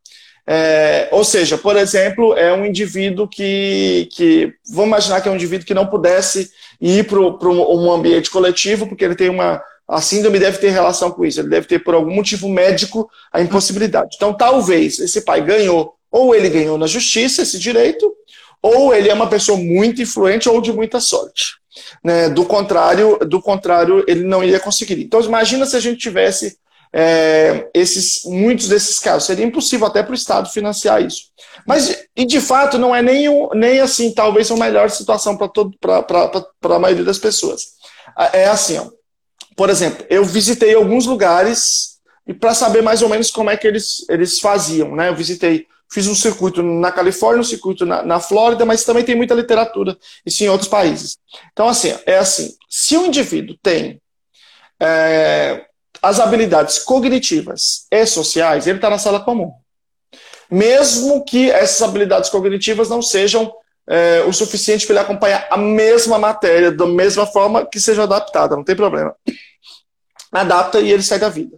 É, 0.46 1.08
ou 1.12 1.24
seja, 1.24 1.58
por 1.58 1.78
exemplo, 1.78 2.38
é 2.38 2.54
um 2.54 2.66
indivíduo 2.66 3.28
que, 3.28 4.10
que, 4.12 4.54
vamos 4.70 4.88
imaginar 4.88 5.22
que 5.22 5.30
é 5.30 5.32
um 5.32 5.36
indivíduo 5.36 5.66
que 5.66 5.74
não 5.74 5.88
pudesse 5.88 6.52
ir 6.82 7.08
para 7.08 7.20
um 7.20 7.92
ambiente 7.92 8.30
coletivo, 8.30 8.88
porque 8.88 9.06
ele 9.06 9.16
tem 9.16 9.30
uma, 9.30 9.62
a 9.88 10.02
síndrome 10.02 10.40
deve 10.40 10.58
ter 10.58 10.70
relação 10.70 11.12
com 11.12 11.26
isso, 11.26 11.40
ele 11.40 11.50
deve 11.50 11.68
ter 11.68 11.80
por 11.80 11.94
algum 11.94 12.14
motivo 12.14 12.48
médico 12.48 13.10
a 13.32 13.42
impossibilidade. 13.42 14.16
Então, 14.16 14.34
talvez 14.34 15.00
esse 15.00 15.22
pai 15.22 15.42
ganhou, 15.42 15.96
ou 16.12 16.34
ele 16.34 16.50
ganhou 16.50 16.78
na 16.78 16.88
justiça 16.88 17.42
esse 17.42 17.60
direito, 17.60 18.12
ou 18.62 18.94
ele 18.94 19.10
é 19.10 19.14
uma 19.14 19.28
pessoa 19.28 19.58
muito 19.58 20.02
influente 20.02 20.48
ou 20.48 20.62
de 20.62 20.72
muita 20.72 21.02
sorte. 21.02 21.58
Né? 22.04 22.30
Do 22.30 22.46
contrário, 22.46 23.20
do 23.20 23.42
contrário, 23.42 24.06
ele 24.08 24.24
não 24.24 24.44
iria 24.44 24.60
conseguir. 24.60 25.02
Então, 25.02 25.22
imagina 25.22 25.66
se 25.66 25.76
a 25.76 25.80
gente 25.80 25.98
tivesse 25.98 26.58
é, 26.94 27.68
esses, 27.74 28.24
muitos 28.24 28.70
desses 28.70 29.00
casos. 29.00 29.26
Seria 29.26 29.46
impossível 29.46 29.88
até 29.88 30.04
para 30.04 30.12
o 30.12 30.16
Estado 30.16 30.50
financiar 30.50 31.02
isso. 31.02 31.24
Mas, 31.68 32.06
e 32.16 32.26
de 32.26 32.40
fato, 32.40 32.78
não 32.78 32.96
é 32.96 33.02
nem, 33.02 33.28
nem 33.56 33.80
assim, 33.80 34.14
talvez 34.14 34.50
a 34.52 34.56
melhor 34.56 34.90
situação 34.92 35.36
para 35.36 36.76
a 36.76 36.80
maioria 36.80 37.04
das 37.04 37.18
pessoas. 37.18 37.74
É 38.32 38.46
assim, 38.46 38.78
ó. 38.78 38.88
Por 39.56 39.70
exemplo, 39.70 40.06
eu 40.10 40.24
visitei 40.26 40.74
alguns 40.74 41.06
lugares 41.06 42.00
e 42.28 42.34
para 42.34 42.54
saber 42.54 42.82
mais 42.82 43.02
ou 43.02 43.10
menos 43.10 43.30
como 43.30 43.50
é 43.50 43.58
que 43.58 43.68
eles, 43.68 44.06
eles 44.10 44.40
faziam. 44.40 44.96
Né? 44.96 45.10
Eu 45.10 45.16
visitei 45.16 45.68
Fiz 45.94 46.08
um 46.08 46.16
circuito 46.16 46.64
na 46.64 46.92
Califórnia, 46.92 47.42
um 47.42 47.44
circuito 47.44 47.86
na, 47.86 48.02
na 48.02 48.20
Flórida, 48.20 48.66
mas 48.66 48.84
também 48.84 49.04
tem 49.04 49.14
muita 49.14 49.36
literatura, 49.36 49.96
isso 50.26 50.44
em 50.44 50.50
outros 50.50 50.68
países. 50.68 51.20
Então, 51.52 51.68
assim, 51.68 51.94
é 52.08 52.18
assim: 52.18 52.52
se 52.68 52.98
o 52.98 53.06
indivíduo 53.06 53.56
tem 53.62 54.02
é, 54.80 55.68
as 56.02 56.20
habilidades 56.20 56.80
cognitivas 56.80 57.86
e 57.92 58.08
sociais, 58.08 58.66
ele 58.66 58.80
está 58.80 58.90
na 58.90 58.98
sala 58.98 59.20
comum. 59.20 59.52
Mesmo 60.50 61.24
que 61.24 61.52
essas 61.52 61.88
habilidades 61.88 62.32
cognitivas 62.32 62.90
não 62.90 63.04
sejam 63.04 63.54
é, 63.88 64.24
o 64.28 64.34
suficiente 64.34 64.86
para 64.86 64.96
ele 64.96 65.04
acompanhar 65.04 65.48
a 65.50 65.58
mesma 65.58 66.18
matéria, 66.18 66.72
da 66.72 66.86
mesma 66.86 67.26
forma 67.26 67.66
que 67.66 67.80
seja 67.80 68.04
adaptada, 68.04 68.56
não 68.56 68.64
tem 68.64 68.76
problema. 68.76 69.16
Adapta 70.32 70.80
e 70.80 70.92
ele 70.92 71.04
sai 71.04 71.20
da 71.20 71.30
vida. 71.30 71.58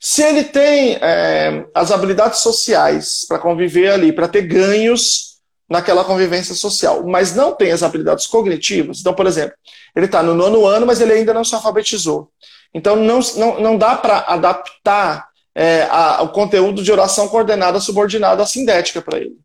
Se 0.00 0.22
ele 0.22 0.44
tem 0.44 0.98
é, 1.00 1.66
as 1.74 1.90
habilidades 1.90 2.40
sociais 2.40 3.24
para 3.26 3.38
conviver 3.38 3.90
ali, 3.90 4.12
para 4.12 4.28
ter 4.28 4.42
ganhos 4.42 5.36
naquela 5.68 6.04
convivência 6.04 6.54
social, 6.54 7.04
mas 7.04 7.34
não 7.34 7.52
tem 7.52 7.72
as 7.72 7.82
habilidades 7.82 8.26
cognitivas, 8.26 9.00
então, 9.00 9.12
por 9.12 9.26
exemplo, 9.26 9.56
ele 9.96 10.06
está 10.06 10.22
no 10.22 10.34
nono 10.34 10.64
ano, 10.64 10.86
mas 10.86 11.00
ele 11.00 11.12
ainda 11.12 11.34
não 11.34 11.42
se 11.42 11.54
alfabetizou. 11.54 12.30
Então, 12.72 12.94
não, 12.94 13.18
não, 13.36 13.60
não 13.60 13.78
dá 13.78 13.96
para 13.96 14.18
adaptar 14.18 15.28
é, 15.54 15.88
a, 15.90 16.22
o 16.22 16.28
conteúdo 16.28 16.82
de 16.82 16.92
oração 16.92 17.26
coordenada 17.28 17.80
subordinada 17.80 18.42
à 18.42 18.46
sindética 18.46 19.00
para 19.00 19.18
ele. 19.18 19.36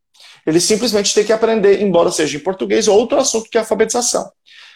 Ele 0.45 0.59
simplesmente 0.59 1.13
tem 1.13 1.23
que 1.23 1.33
aprender, 1.33 1.81
embora 1.81 2.11
seja 2.11 2.37
em 2.37 2.41
português, 2.41 2.87
outro 2.87 3.19
assunto 3.19 3.49
que 3.49 3.57
é 3.57 3.61
alfabetização. 3.61 4.31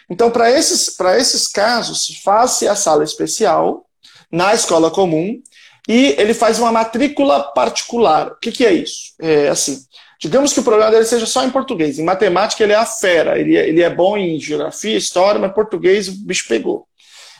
Então, 0.08 0.30
para 0.30 0.50
esses, 0.50 0.96
esses 1.18 1.48
casos, 1.48 2.20
faz-se 2.22 2.68
a 2.68 2.76
sala 2.76 3.02
especial 3.02 3.84
na 4.30 4.54
escola 4.54 4.90
comum 4.90 5.40
e 5.88 6.14
ele 6.18 6.34
faz 6.34 6.58
uma 6.58 6.72
matrícula 6.72 7.52
particular. 7.52 8.28
O 8.28 8.36
que, 8.36 8.52
que 8.52 8.64
é 8.64 8.72
isso? 8.72 9.14
É 9.20 9.48
assim, 9.48 9.80
digamos 10.20 10.52
que 10.52 10.60
o 10.60 10.62
problema 10.62 10.90
dele 10.90 11.04
seja 11.04 11.26
só 11.26 11.44
em 11.44 11.50
português. 11.50 11.98
Em 11.98 12.04
matemática 12.04 12.62
ele 12.62 12.72
é 12.72 12.76
a 12.76 12.86
fera, 12.86 13.38
ele 13.38 13.56
é, 13.56 13.68
ele 13.68 13.82
é 13.82 13.90
bom 13.90 14.16
em 14.16 14.38
geografia, 14.38 14.96
história, 14.96 15.40
mas 15.40 15.52
português 15.52 16.08
o 16.08 16.12
bicho 16.24 16.46
pegou. 16.48 16.86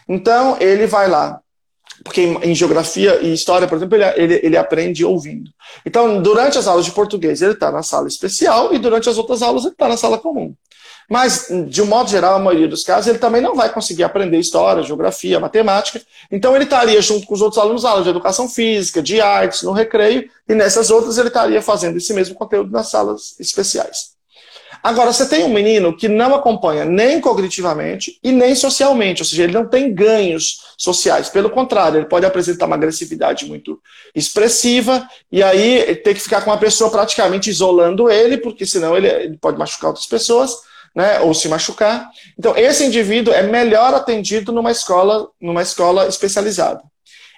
Então 0.08 0.56
ele 0.60 0.86
vai 0.86 1.08
lá, 1.08 1.40
porque 2.06 2.22
em, 2.22 2.50
em 2.50 2.54
geografia 2.54 3.20
e 3.20 3.32
história, 3.32 3.66
por 3.66 3.76
exemplo, 3.76 3.96
ele, 3.96 4.04
ele, 4.16 4.40
ele, 4.42 4.56
aprende 4.56 5.04
ouvindo. 5.04 5.50
Então, 5.84 6.22
durante 6.22 6.56
as 6.56 6.68
aulas 6.68 6.84
de 6.84 6.92
português, 6.92 7.42
ele 7.42 7.52
está 7.52 7.70
na 7.72 7.82
sala 7.82 8.06
especial 8.06 8.72
e 8.72 8.78
durante 8.78 9.08
as 9.08 9.18
outras 9.18 9.42
aulas 9.42 9.64
ele 9.64 9.72
está 9.72 9.88
na 9.88 9.96
sala 9.96 10.16
comum. 10.16 10.54
Mas, 11.10 11.48
de 11.68 11.82
um 11.82 11.86
modo 11.86 12.08
geral, 12.08 12.36
a 12.36 12.38
maioria 12.38 12.68
dos 12.68 12.82
casos, 12.82 13.08
ele 13.08 13.18
também 13.18 13.40
não 13.40 13.54
vai 13.54 13.72
conseguir 13.72 14.04
aprender 14.04 14.38
história, 14.38 14.82
geografia, 14.82 15.38
matemática. 15.38 16.00
Então, 16.30 16.54
ele 16.54 16.64
estaria 16.64 17.00
junto 17.00 17.26
com 17.26 17.34
os 17.34 17.42
outros 17.42 17.62
alunos 17.62 17.84
aulas 17.84 18.04
de 18.04 18.10
educação 18.10 18.48
física, 18.48 19.02
de 19.02 19.20
artes, 19.20 19.62
no 19.62 19.72
recreio, 19.72 20.28
e 20.48 20.54
nessas 20.54 20.90
outras 20.90 21.18
ele 21.18 21.28
estaria 21.28 21.60
fazendo 21.60 21.96
esse 21.96 22.12
mesmo 22.12 22.34
conteúdo 22.34 22.70
nas 22.70 22.88
salas 22.88 23.36
especiais. 23.38 24.15
Agora, 24.86 25.12
você 25.12 25.26
tem 25.26 25.42
um 25.42 25.48
menino 25.48 25.96
que 25.96 26.06
não 26.06 26.32
acompanha 26.32 26.84
nem 26.84 27.20
cognitivamente 27.20 28.20
e 28.22 28.30
nem 28.30 28.54
socialmente, 28.54 29.20
ou 29.20 29.26
seja, 29.26 29.42
ele 29.42 29.52
não 29.52 29.66
tem 29.66 29.92
ganhos 29.92 30.58
sociais. 30.78 31.28
Pelo 31.28 31.50
contrário, 31.50 31.98
ele 31.98 32.06
pode 32.06 32.24
apresentar 32.24 32.66
uma 32.66 32.76
agressividade 32.76 33.46
muito 33.46 33.80
expressiva 34.14 35.04
e 35.32 35.42
aí 35.42 35.96
ter 35.96 36.14
que 36.14 36.20
ficar 36.20 36.40
com 36.42 36.50
uma 36.50 36.56
pessoa 36.56 36.88
praticamente 36.88 37.50
isolando 37.50 38.08
ele, 38.08 38.38
porque 38.38 38.64
senão 38.64 38.96
ele, 38.96 39.36
pode 39.38 39.58
machucar 39.58 39.88
outras 39.88 40.06
pessoas 40.06 40.52
né, 40.94 41.18
ou 41.18 41.34
se 41.34 41.48
machucar. 41.48 42.08
Então, 42.38 42.56
esse 42.56 42.84
indivíduo 42.84 43.34
é 43.34 43.42
melhor 43.42 43.92
atendido 43.92 44.52
numa 44.52 44.70
escola, 44.70 45.26
numa 45.40 45.62
escola 45.62 46.06
especializada. 46.06 46.80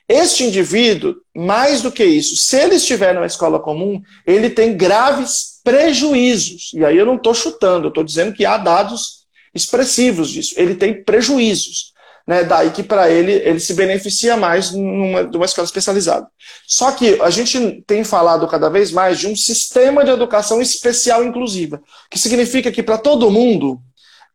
Este 0.06 0.44
indivíduo, 0.44 1.16
mais 1.34 1.80
do 1.80 1.90
que 1.90 2.04
isso, 2.04 2.36
se 2.36 2.56
ele 2.56 2.74
estiver 2.74 3.14
numa 3.14 3.26
escola 3.26 3.58
comum, 3.58 4.02
ele 4.26 4.50
tem 4.50 4.76
graves 4.76 5.57
prejuízos. 5.68 6.72
E 6.74 6.84
aí 6.84 6.96
eu 6.96 7.06
não 7.06 7.16
estou 7.16 7.34
chutando, 7.34 7.86
eu 7.86 7.88
estou 7.88 8.04
dizendo 8.04 8.32
que 8.32 8.46
há 8.46 8.56
dados 8.56 9.26
expressivos 9.54 10.30
disso. 10.30 10.54
Ele 10.56 10.74
tem 10.74 11.02
prejuízos 11.02 11.92
né? 12.28 12.44
Daí 12.44 12.70
que 12.70 12.82
para 12.82 13.08
ele 13.08 13.32
ele 13.32 13.58
se 13.58 13.72
beneficia 13.72 14.36
mais 14.36 14.70
numa, 14.70 15.22
numa 15.22 15.46
escola 15.46 15.64
especializada. 15.64 16.28
Só 16.66 16.92
que 16.92 17.18
a 17.22 17.30
gente 17.30 17.82
tem 17.86 18.04
falado 18.04 18.46
cada 18.46 18.68
vez 18.68 18.92
mais 18.92 19.18
de 19.18 19.26
um 19.26 19.34
sistema 19.34 20.04
de 20.04 20.10
educação 20.10 20.60
especial 20.60 21.24
inclusiva, 21.24 21.80
que 22.10 22.18
significa 22.18 22.70
que 22.70 22.82
para 22.82 22.98
todo 22.98 23.30
mundo 23.30 23.80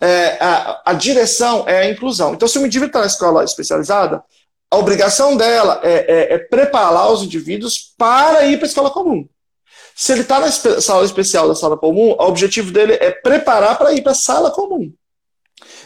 é, 0.02 0.38
a, 0.44 0.82
a, 0.88 0.94
direção 0.94 1.66
é 1.70 1.82
a 1.82 1.90
inclusão. 1.90 2.34
Então, 2.34 2.48
se 2.48 2.58
o 2.58 2.66
indivíduo 2.66 2.88
está 2.88 3.00
na 3.02 3.06
escola 3.06 3.44
especializada, 3.44 4.24
a 4.72 4.78
obrigação 4.78 5.38
dela 5.38 5.80
é, 5.84 6.32
é, 6.32 6.34
é 6.34 6.38
preparar 6.40 7.12
os 7.12 7.22
indivíduos 7.22 7.94
para 7.96 8.44
ir 8.48 8.58
para 8.58 8.66
a 8.66 8.70
escola 8.70 8.90
comum. 8.90 9.28
Se 9.96 10.12
ele 10.12 10.22
está 10.22 10.40
na 10.40 10.52
sala 10.52 11.06
especial 11.06 11.48
da 11.48 11.56
sala 11.56 11.78
comum, 11.78 12.12
o 12.12 12.24
objetivo 12.24 12.72
dele 12.72 12.94
é 12.94 13.12
preparar 13.12 13.78
para 13.78 13.94
ir 13.94 14.02
para 14.02 14.12
a 14.12 14.16
sala 14.16 14.52
comum. 14.52 14.92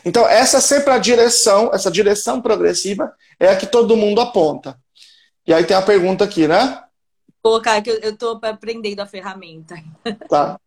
Então, 0.05 0.27
essa 0.27 0.57
é 0.57 0.61
sempre 0.61 0.93
a 0.93 0.97
direção, 0.97 1.69
essa 1.73 1.91
direção 1.91 2.41
progressiva 2.41 3.11
é 3.39 3.49
a 3.49 3.55
que 3.55 3.67
todo 3.67 3.97
mundo 3.97 4.21
aponta. 4.21 4.77
E 5.45 5.53
aí 5.53 5.63
tem 5.63 5.75
a 5.75 5.81
pergunta 5.81 6.23
aqui, 6.23 6.47
né? 6.47 6.81
Colocar 7.41 7.81
que 7.81 7.89
eu 7.89 8.11
estou 8.11 8.39
aprendendo 8.41 9.01
a 9.01 9.05
ferramenta. 9.05 9.75
Tá. 10.29 10.59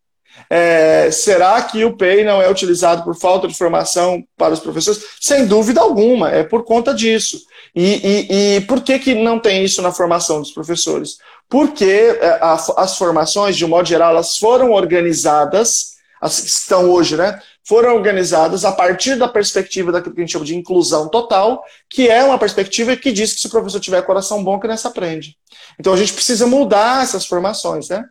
É, 0.49 1.11
será 1.11 1.61
que 1.61 1.83
o 1.83 1.95
PEI 1.95 2.23
não 2.23 2.41
é 2.41 2.49
utilizado 2.49 3.03
por 3.03 3.15
falta 3.15 3.47
de 3.47 3.53
formação 3.53 4.23
para 4.37 4.53
os 4.53 4.59
professores? 4.59 5.03
Sem 5.19 5.45
dúvida 5.45 5.81
alguma, 5.81 6.29
é 6.29 6.43
por 6.43 6.63
conta 6.63 6.93
disso. 6.93 7.37
E, 7.75 7.83
e, 7.83 8.55
e 8.57 8.61
por 8.61 8.81
que, 8.81 8.97
que 8.99 9.13
não 9.13 9.39
tem 9.39 9.63
isso 9.63 9.81
na 9.81 9.91
formação 9.91 10.39
dos 10.39 10.51
professores? 10.51 11.17
Porque 11.51 12.17
é, 12.21 12.39
as 12.41 12.97
formações, 12.97 13.57
de 13.57 13.65
um 13.65 13.67
modo 13.67 13.87
geral, 13.87 14.11
elas 14.11 14.37
foram 14.37 14.71
organizadas, 14.71 15.97
as 16.21 16.39
que 16.39 16.47
estão 16.47 16.89
hoje, 16.89 17.17
né? 17.17 17.39
foram 17.63 17.95
organizadas 17.95 18.65
a 18.65 18.71
partir 18.71 19.15
da 19.15 19.27
perspectiva 19.27 19.91
daquilo 19.91 20.15
que 20.15 20.21
a 20.21 20.23
gente 20.23 20.31
chama 20.31 20.45
de 20.45 20.55
inclusão 20.55 21.07
total, 21.09 21.63
que 21.89 22.09
é 22.09 22.23
uma 22.23 22.39
perspectiva 22.39 22.95
que 22.95 23.11
diz 23.11 23.33
que 23.33 23.41
se 23.41 23.47
o 23.47 23.51
professor 23.51 23.79
tiver 23.79 24.01
coração 24.01 24.43
bom, 24.43 24.55
a 24.55 24.59
criança 24.59 24.87
aprende. 24.87 25.37
Então 25.79 25.93
a 25.93 25.97
gente 25.97 26.13
precisa 26.13 26.47
mudar 26.47 27.03
essas 27.03 27.25
formações, 27.25 27.89
né? 27.89 28.03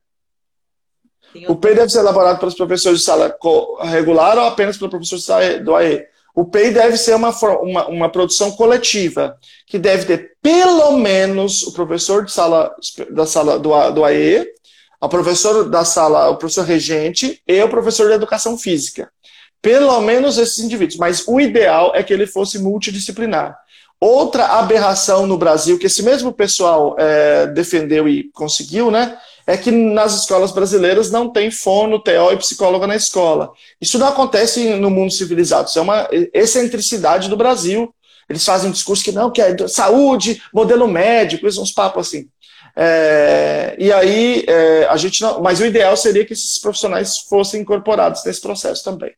O 1.48 1.54
PEI 1.54 1.76
deve 1.76 1.90
ser 1.90 2.00
elaborado 2.00 2.40
pelos 2.40 2.54
professores 2.54 2.98
de 2.98 3.04
sala 3.04 3.36
regular 3.84 4.36
ou 4.36 4.44
apenas 4.44 4.76
pelo 4.76 4.90
professor 4.90 5.18
do 5.62 5.76
AE? 5.76 6.04
O 6.34 6.44
PEI 6.44 6.72
deve 6.72 6.96
ser 6.96 7.14
uma, 7.14 7.30
uma, 7.30 7.88
uma, 7.88 8.08
produção 8.08 8.52
coletiva, 8.52 9.36
que 9.66 9.78
deve 9.78 10.04
ter 10.04 10.32
pelo 10.40 10.96
menos 10.96 11.62
o 11.62 11.72
professor 11.72 12.24
de 12.24 12.32
sala, 12.32 12.74
da 13.10 13.26
sala 13.26 13.58
do, 13.58 13.90
do 13.90 14.04
AE, 14.04 14.46
o 15.00 15.08
professor 15.08 15.68
da 15.68 15.84
sala, 15.84 16.28
o 16.30 16.36
professor 16.36 16.64
regente 16.64 17.42
e 17.46 17.62
o 17.62 17.68
professor 17.68 18.08
de 18.08 18.14
educação 18.14 18.56
física. 18.58 19.10
Pelo 19.62 20.00
menos 20.00 20.38
esses 20.38 20.58
indivíduos. 20.58 20.98
Mas 20.98 21.26
o 21.26 21.40
ideal 21.40 21.92
é 21.94 22.02
que 22.02 22.12
ele 22.12 22.26
fosse 22.26 22.58
multidisciplinar. 22.58 23.58
Outra 24.00 24.46
aberração 24.58 25.26
no 25.26 25.36
Brasil, 25.36 25.78
que 25.78 25.86
esse 25.86 26.02
mesmo 26.02 26.32
pessoal 26.32 26.96
é, 26.98 27.46
defendeu 27.48 28.08
e 28.08 28.30
conseguiu, 28.32 28.90
né? 28.90 29.18
É 29.46 29.56
que 29.56 29.70
nas 29.70 30.20
escolas 30.20 30.52
brasileiras 30.52 31.10
não 31.10 31.32
tem 31.32 31.50
fono, 31.50 31.98
TO 31.98 32.32
e 32.32 32.36
psicóloga 32.36 32.86
na 32.86 32.96
escola. 32.96 33.52
Isso 33.80 33.98
não 33.98 34.08
acontece 34.08 34.74
no 34.74 34.90
mundo 34.90 35.12
civilizado. 35.12 35.68
Isso 35.68 35.78
é 35.78 35.82
uma 35.82 36.08
excentricidade 36.32 37.28
do 37.28 37.36
Brasil. 37.36 37.94
Eles 38.28 38.44
fazem 38.44 38.68
um 38.68 38.72
discurso 38.72 39.02
que 39.02 39.12
não, 39.12 39.30
que 39.30 39.42
é 39.42 39.68
saúde, 39.68 40.40
modelo 40.54 40.86
médico, 40.86 41.46
uns 41.46 41.72
papos 41.72 42.06
assim. 42.06 42.28
É, 42.76 43.50
É, 43.70 43.76
e 43.78 43.92
aí, 43.92 44.44
é, 44.46 44.86
a 44.86 44.96
gente 44.96 45.20
não. 45.20 45.40
Mas 45.40 45.60
o 45.60 45.66
ideal 45.66 45.96
seria 45.96 46.24
que 46.24 46.32
esses 46.32 46.58
profissionais 46.58 47.18
fossem 47.18 47.60
incorporados 47.62 48.24
nesse 48.24 48.40
processo 48.40 48.84
também. 48.84 49.12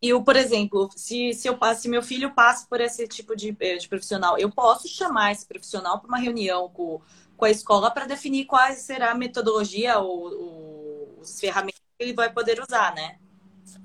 E, 0.00 0.16
por 0.22 0.36
exemplo, 0.36 0.88
se, 0.94 1.34
se, 1.34 1.48
eu, 1.48 1.58
se 1.76 1.88
meu 1.88 2.02
filho 2.02 2.32
passa 2.32 2.64
por 2.68 2.80
esse 2.80 3.08
tipo 3.08 3.34
de, 3.34 3.56
eh, 3.58 3.76
de 3.78 3.88
profissional, 3.88 4.38
eu 4.38 4.48
posso 4.48 4.86
chamar 4.86 5.32
esse 5.32 5.44
profissional 5.44 5.98
para 5.98 6.06
uma 6.06 6.18
reunião 6.18 6.68
com, 6.68 7.00
com 7.38 7.44
a 7.44 7.50
escola 7.50 7.90
para 7.90 8.04
definir 8.04 8.44
qual 8.44 8.70
será 8.72 9.12
a 9.12 9.14
metodologia 9.14 9.98
ou, 9.98 10.34
ou 10.34 11.18
as 11.22 11.40
ferramentas 11.40 11.80
que 11.96 12.04
ele 12.04 12.12
vai 12.12 12.30
poder 12.30 12.60
usar, 12.60 12.92
né? 12.94 13.14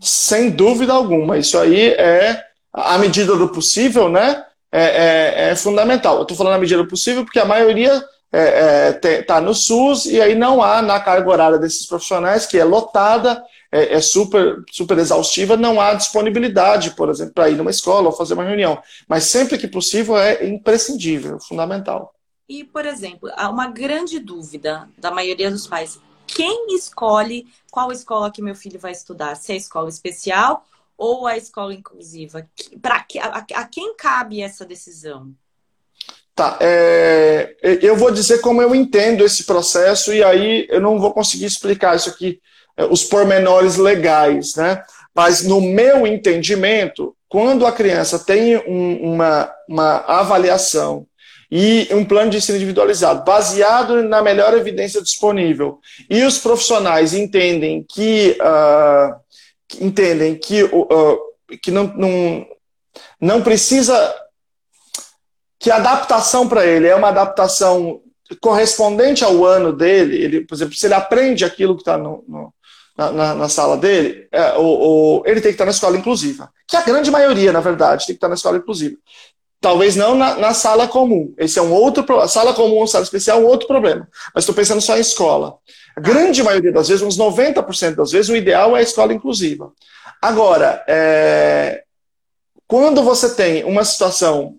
Sem 0.02 0.50
dúvida 0.50 0.92
alguma. 0.92 1.38
Isso 1.38 1.58
aí 1.58 1.92
é, 1.92 2.44
à 2.74 2.98
medida 2.98 3.38
do 3.38 3.48
possível, 3.50 4.10
né? 4.10 4.44
É, 4.72 4.84
é, 4.84 5.50
é 5.52 5.56
fundamental. 5.56 6.18
Eu 6.18 6.24
estou 6.24 6.36
falando 6.36 6.56
à 6.56 6.58
medida 6.58 6.82
do 6.82 6.90
possível 6.90 7.24
porque 7.24 7.40
a 7.40 7.46
maioria 7.46 7.94
está 7.94 9.10
é, 9.10 9.14
é, 9.14 9.22
tá 9.22 9.40
no 9.40 9.54
SUS 9.54 10.08
e 10.08 10.20
aí 10.20 10.34
não 10.34 10.64
há 10.64 10.82
na 10.82 11.00
carga 11.00 11.30
horária 11.30 11.60
desses 11.60 11.86
profissionais, 11.86 12.48
que 12.48 12.58
é 12.58 12.64
lotada, 12.64 13.44
é, 13.72 13.94
é 13.94 14.02
super, 14.02 14.64
super 14.72 14.98
exaustiva, 14.98 15.56
não 15.56 15.80
há 15.80 15.94
disponibilidade, 15.94 16.96
por 16.96 17.10
exemplo, 17.10 17.34
para 17.34 17.50
ir 17.50 17.56
numa 17.56 17.70
escola 17.70 18.08
ou 18.08 18.12
fazer 18.12 18.34
uma 18.34 18.44
reunião. 18.44 18.82
Mas 19.08 19.26
sempre 19.26 19.60
que 19.60 19.68
possível 19.68 20.18
é 20.18 20.44
imprescindível, 20.48 21.40
fundamental. 21.40 22.16
E, 22.48 22.64
por 22.64 22.86
exemplo, 22.86 23.30
há 23.36 23.50
uma 23.50 23.68
grande 23.68 24.20
dúvida 24.20 24.90
da 24.98 25.12
maioria 25.12 25.50
dos 25.50 25.66
pais. 25.66 26.00
Quem 26.28 26.76
escolhe 26.76 27.48
qual 27.72 27.92
escola 27.92 28.32
que 28.32 28.42
meu 28.42 28.56
filho 28.56 28.80
vai 28.80 28.92
estudar? 28.92 29.36
Se 29.36 29.52
é 29.52 29.56
a 29.56 29.58
escola 29.58 29.90
especial 29.90 30.66
ou 30.98 31.26
a 31.26 31.38
escola 31.38 31.74
inclusiva? 31.74 32.48
Pra, 32.82 33.06
a, 33.22 33.38
a 33.62 33.68
quem 33.68 33.96
cabe 33.96 34.42
essa 34.42 34.66
decisão? 34.66 35.34
Tá, 36.36 36.58
é, 36.60 37.56
eu 37.82 37.96
vou 37.96 38.12
dizer 38.12 38.42
como 38.42 38.62
eu 38.62 38.74
entendo 38.74 39.24
esse 39.24 39.44
processo 39.44 40.12
e 40.12 40.24
aí 40.24 40.66
eu 40.70 40.82
não 40.82 41.00
vou 41.00 41.14
conseguir 41.14 41.46
explicar 41.46 41.96
isso 41.96 42.10
aqui, 42.10 42.42
é, 42.76 42.86
os 42.86 43.04
pormenores 43.04 43.78
legais, 43.78 44.56
né? 44.56 44.84
Mas 45.14 45.44
no 45.44 45.62
meu 45.62 46.08
entendimento, 46.08 47.16
quando 47.30 47.68
a 47.68 47.72
criança 47.72 48.18
tem 48.18 48.58
um, 48.68 49.14
uma, 49.14 49.54
uma 49.70 49.98
avaliação 50.08 51.06
e 51.56 51.88
um 51.92 52.04
plano 52.04 52.32
de 52.32 52.38
ensino 52.38 52.56
individualizado, 52.56 53.24
baseado 53.24 54.02
na 54.02 54.24
melhor 54.24 54.56
evidência 54.56 55.00
disponível, 55.04 55.80
e 56.10 56.24
os 56.24 56.40
profissionais 56.40 57.14
entendem 57.14 57.86
que, 57.88 58.36
uh, 58.42 59.16
entendem 59.80 60.34
que, 60.36 60.64
uh, 60.64 61.20
que 61.62 61.70
não, 61.70 61.94
não, 61.96 62.48
não 63.22 63.44
precisa 63.44 63.94
que 65.60 65.70
a 65.70 65.76
adaptação 65.76 66.50
para 66.50 66.66
ele 66.66 66.88
é 66.88 66.96
uma 66.96 67.10
adaptação 67.10 68.02
correspondente 68.42 69.24
ao 69.24 69.46
ano 69.46 69.72
dele, 69.72 70.18
ele, 70.18 70.42
por 70.42 70.56
exemplo, 70.56 70.74
se 70.74 70.88
ele 70.88 70.96
aprende 70.96 71.46
aquilo 71.46 71.76
que 71.76 71.84
está 71.84 72.00
na, 72.00 73.12
na, 73.12 73.36
na, 73.36 73.48
sala 73.48 73.78
dele, 73.78 74.28
é, 74.32 74.54
o, 74.58 75.20
o, 75.20 75.24
ele 75.24 75.40
tem 75.40 75.52
que 75.52 75.56
estar 75.56 75.66
na 75.66 75.72
escola 75.72 75.98
inclusiva. 75.98 76.50
Que 76.68 76.76
a 76.76 76.82
grande 76.82 77.12
maioria, 77.12 77.52
na 77.52 77.60
verdade, 77.60 78.08
tem 78.08 78.16
que 78.16 78.18
estar 78.18 78.28
na 78.28 78.34
escola 78.34 78.58
inclusiva. 78.58 78.98
Talvez 79.64 79.96
não 79.96 80.14
na, 80.14 80.36
na 80.36 80.54
sala 80.54 80.90
comum. 80.90 81.34
Esse 81.38 81.58
é 81.58 81.62
um 81.62 81.72
outro 81.72 82.04
problema. 82.04 82.28
Sala 82.28 82.54
comum, 82.54 82.86
sala 82.86 83.06
especial, 83.06 83.40
é 83.40 83.42
um 83.42 83.48
outro 83.48 83.66
problema. 83.66 84.06
Mas 84.36 84.44
estou 84.44 84.54
pensando 84.54 84.82
só 84.82 84.98
em 84.98 85.00
escola. 85.00 85.56
A 85.96 86.02
grande 86.02 86.44
maioria 86.44 86.74
das 86.74 86.90
vezes, 86.90 87.02
uns 87.02 87.18
90% 87.18 87.96
das 87.96 88.12
vezes, 88.12 88.30
o 88.30 88.36
ideal 88.36 88.76
é 88.76 88.82
a 88.82 88.84
escola 88.84 89.14
inclusiva. 89.14 89.72
Agora, 90.22 90.84
é, 90.86 91.84
quando 92.68 93.02
você 93.04 93.36
tem 93.36 93.64
uma 93.64 93.86
situação 93.86 94.58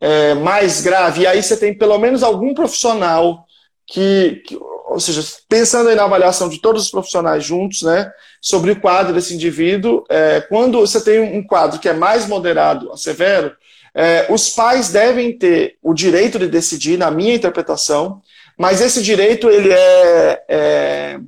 é, 0.00 0.34
mais 0.34 0.80
grave, 0.80 1.20
e 1.20 1.26
aí 1.28 1.40
você 1.40 1.56
tem 1.56 1.72
pelo 1.72 1.96
menos 1.96 2.24
algum 2.24 2.52
profissional 2.52 3.44
que, 3.86 4.42
que, 4.44 4.56
ou 4.56 4.98
seja, 4.98 5.22
pensando 5.48 5.88
aí 5.88 5.94
na 5.94 6.02
avaliação 6.02 6.48
de 6.48 6.60
todos 6.60 6.82
os 6.82 6.90
profissionais 6.90 7.44
juntos, 7.44 7.82
né, 7.82 8.10
sobre 8.40 8.72
o 8.72 8.80
quadro 8.80 9.14
desse 9.14 9.34
indivíduo, 9.34 10.04
é, 10.08 10.40
quando 10.40 10.80
você 10.80 11.00
tem 11.00 11.20
um 11.20 11.46
quadro 11.46 11.78
que 11.78 11.88
é 11.88 11.92
mais 11.92 12.26
moderado 12.26 12.90
a 12.90 12.96
severo, 12.96 13.54
é, 13.94 14.26
os 14.30 14.50
pais 14.50 14.90
devem 14.90 15.36
ter 15.36 15.76
o 15.82 15.92
direito 15.92 16.38
de 16.38 16.48
decidir, 16.48 16.96
na 16.96 17.10
minha 17.10 17.34
interpretação, 17.34 18.22
mas 18.58 18.80
esse 18.80 19.02
direito 19.02 19.50
ele 19.50 19.72
é, 19.72 20.44
é 20.48 21.20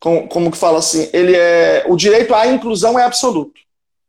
como, 0.00 0.28
como, 0.28 0.50
que 0.50 0.58
fala 0.58 0.78
assim, 0.78 1.08
ele 1.12 1.34
é 1.36 1.84
o 1.86 1.96
direito 1.96 2.34
à 2.34 2.46
inclusão 2.46 2.98
é 2.98 3.04
absoluto. 3.04 3.60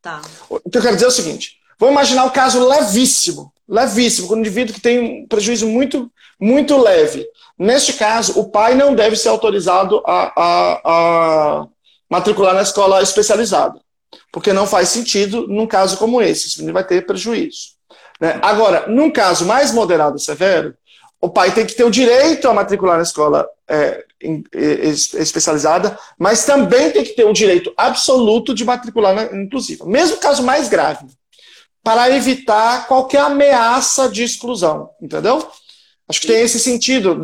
Tá. 0.01 0.21
O 0.49 0.69
que 0.69 0.77
eu 0.77 0.81
quero 0.81 0.95
dizer 0.95 1.05
é 1.05 1.09
o 1.09 1.11
seguinte: 1.11 1.59
Vamos 1.79 1.93
imaginar 1.93 2.25
o 2.25 2.31
caso 2.31 2.67
levíssimo, 2.67 3.53
levíssimo, 3.65 4.27
com 4.27 4.35
um 4.35 4.39
indivíduo 4.39 4.75
que 4.75 4.81
tem 4.81 4.99
um 4.99 5.27
prejuízo 5.27 5.65
muito, 5.65 6.11
muito 6.37 6.77
leve. 6.77 7.25
Neste 7.57 7.93
caso, 7.93 8.37
o 8.37 8.49
pai 8.49 8.75
não 8.75 8.93
deve 8.93 9.15
ser 9.15 9.29
autorizado 9.29 10.03
a, 10.05 10.33
a, 10.35 10.81
a 10.83 11.67
matricular 12.09 12.53
na 12.53 12.63
escola 12.63 13.01
especializada, 13.01 13.79
porque 14.31 14.53
não 14.53 14.67
faz 14.67 14.89
sentido 14.89 15.47
num 15.47 15.67
caso 15.67 15.97
como 15.97 16.21
esse, 16.21 16.47
esse 16.47 16.57
menino 16.57 16.73
vai 16.73 16.83
ter 16.83 17.05
prejuízo. 17.05 17.79
Né? 18.19 18.39
Agora, 18.41 18.87
num 18.87 19.11
caso 19.11 19.45
mais 19.45 19.71
moderado 19.71 20.17
e 20.17 20.21
severo, 20.21 20.75
o 21.21 21.29
pai 21.29 21.51
tem 21.51 21.65
que 21.65 21.75
ter 21.75 21.83
o 21.83 21.91
direito 21.91 22.47
a 22.47 22.53
matricular 22.53 22.97
na 22.97 23.03
escola 23.03 23.47
é, 23.67 24.05
especializada, 24.91 25.97
mas 26.17 26.45
também 26.45 26.91
tem 26.91 27.03
que 27.03 27.13
ter 27.13 27.25
o 27.25 27.33
direito 27.33 27.73
absoluto 27.75 28.53
de 28.53 28.65
matricular 28.65 29.13
na 29.13 29.23
inclusiva, 29.37 29.85
mesmo 29.85 30.17
caso 30.17 30.43
mais 30.43 30.69
grave 30.69 31.05
para 31.83 32.09
evitar 32.15 32.87
qualquer 32.87 33.21
ameaça 33.21 34.09
de 34.09 34.23
exclusão, 34.23 34.89
entendeu? 35.01 35.49
Acho 36.09 36.21
que 36.21 36.27
tem 36.27 36.41
esse 36.41 36.59
sentido, 36.59 37.21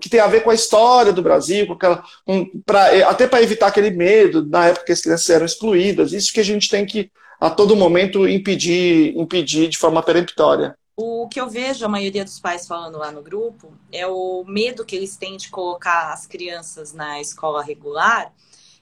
que 0.00 0.08
tem 0.08 0.18
a 0.18 0.26
ver 0.26 0.42
com 0.42 0.50
a 0.50 0.54
história 0.54 1.12
do 1.12 1.22
Brasil, 1.22 1.68
com 1.68 1.74
aquela, 1.74 2.02
um, 2.26 2.44
pra, 2.66 3.08
até 3.08 3.28
para 3.28 3.40
evitar 3.40 3.68
aquele 3.68 3.92
medo 3.92 4.44
na 4.44 4.66
época 4.66 4.86
que 4.86 4.92
as 4.92 5.00
crianças 5.00 5.30
eram 5.30 5.46
excluídas. 5.46 6.12
Isso 6.12 6.32
que 6.32 6.40
a 6.40 6.44
gente 6.44 6.68
tem 6.68 6.84
que, 6.84 7.12
a 7.40 7.48
todo 7.48 7.76
momento, 7.76 8.28
impedir, 8.28 9.16
impedir 9.16 9.68
de 9.68 9.78
forma 9.78 10.02
peremptória. 10.02 10.76
O 10.96 11.28
que 11.28 11.40
eu 11.40 11.48
vejo 11.48 11.84
a 11.84 11.88
maioria 11.88 12.24
dos 12.24 12.40
pais 12.40 12.66
falando 12.66 12.98
lá 12.98 13.12
no 13.12 13.22
grupo 13.22 13.72
é 13.92 14.04
o 14.04 14.44
medo 14.44 14.84
que 14.84 14.96
eles 14.96 15.16
têm 15.16 15.36
de 15.36 15.48
colocar 15.48 16.12
as 16.12 16.26
crianças 16.26 16.92
na 16.92 17.20
escola 17.20 17.62
regular 17.62 18.32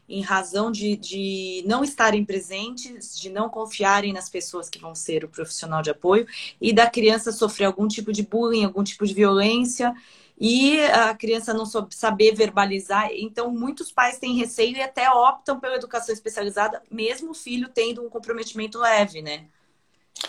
em 0.09 0.22
razão 0.22 0.70
de, 0.70 0.96
de 0.96 1.64
não 1.66 1.82
estarem 1.82 2.24
presentes, 2.24 3.18
de 3.18 3.28
não 3.28 3.48
confiarem 3.48 4.12
nas 4.12 4.28
pessoas 4.28 4.68
que 4.68 4.78
vão 4.78 4.94
ser 4.94 5.24
o 5.24 5.28
profissional 5.28 5.82
de 5.82 5.90
apoio 5.90 6.26
e 6.61 6.72
da 6.72 6.88
criança 6.88 7.32
sofrer 7.32 7.64
algum 7.64 7.88
tipo 7.88 8.12
de 8.12 8.22
bullying, 8.22 8.64
algum 8.64 8.84
tipo 8.84 9.07
de 9.07 9.14
violência 9.14 9.94
e 10.38 10.80
a 10.86 11.14
criança 11.14 11.54
não 11.54 11.64
saber 11.90 12.34
verbalizar. 12.34 13.09
Então, 13.12 13.50
muitos 13.50 13.90
pais 13.90 14.18
têm 14.18 14.36
receio 14.36 14.76
e 14.76 14.82
até 14.82 15.11
optam 15.11 15.59
pela 15.59 15.76
educação 15.76 16.12
especializada, 16.12 16.82
mesmo 16.90 17.30
o 17.30 17.34
filho 17.34 17.68
tendo 17.74 18.04
um 18.04 18.11
comprometimento 18.11 18.78
leve, 18.78 19.22
né? 19.22 19.44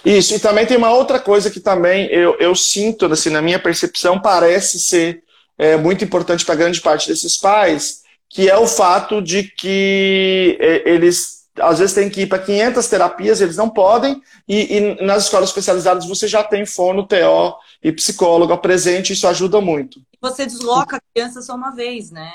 Isso, 0.04 0.36
e 0.36 0.40
também 0.40 0.66
tem 0.66 0.78
uma 0.78 0.92
outra 0.92 1.20
coisa 1.20 1.50
que 1.50 1.60
também 1.60 2.08
eu, 2.08 2.36
eu 2.40 2.56
sinto, 2.56 3.06
assim, 3.06 3.30
na 3.30 3.42
minha 3.42 3.60
percepção, 3.60 4.20
parece 4.20 4.80
ser 4.80 5.24
é, 5.58 5.76
muito 5.78 6.04
importante 6.04 6.46
para 6.46 6.56
grande 6.56 6.82
parte 6.82 7.08
desses 7.08 7.38
pais, 7.38 8.04
que 8.30 8.50
é 8.50 8.58
o 8.58 8.68
fato 8.68 9.22
de 9.22 9.44
que 9.44 10.58
é, 10.60 10.90
eles 10.90 11.38
às 11.60 11.80
vezes 11.80 11.96
têm 11.96 12.10
que 12.10 12.22
ir 12.22 12.28
para 12.28 12.40
500 12.40 12.88
terapias, 12.88 13.42
eles 13.42 13.58
não 13.58 13.70
podem, 13.70 14.22
e, 14.48 14.78
e, 14.78 15.04
nas 15.04 15.24
escolas 15.24 15.50
especializadas 15.50 16.06
você 16.06 16.28
já 16.28 16.44
tem 16.44 16.66
fono, 16.66 17.08
TO 17.08 17.56
e 17.84 17.92
psicólogo 17.92 18.56
presente, 18.60 19.14
isso 19.14 19.28
ajuda 19.28 19.60
muito. 19.60 20.00
Você 20.22 20.46
desloca 20.46 20.98
a 20.98 21.02
criança 21.14 21.42
só 21.42 21.56
uma 21.56 21.72
vez, 21.72 22.12
né? 22.12 22.30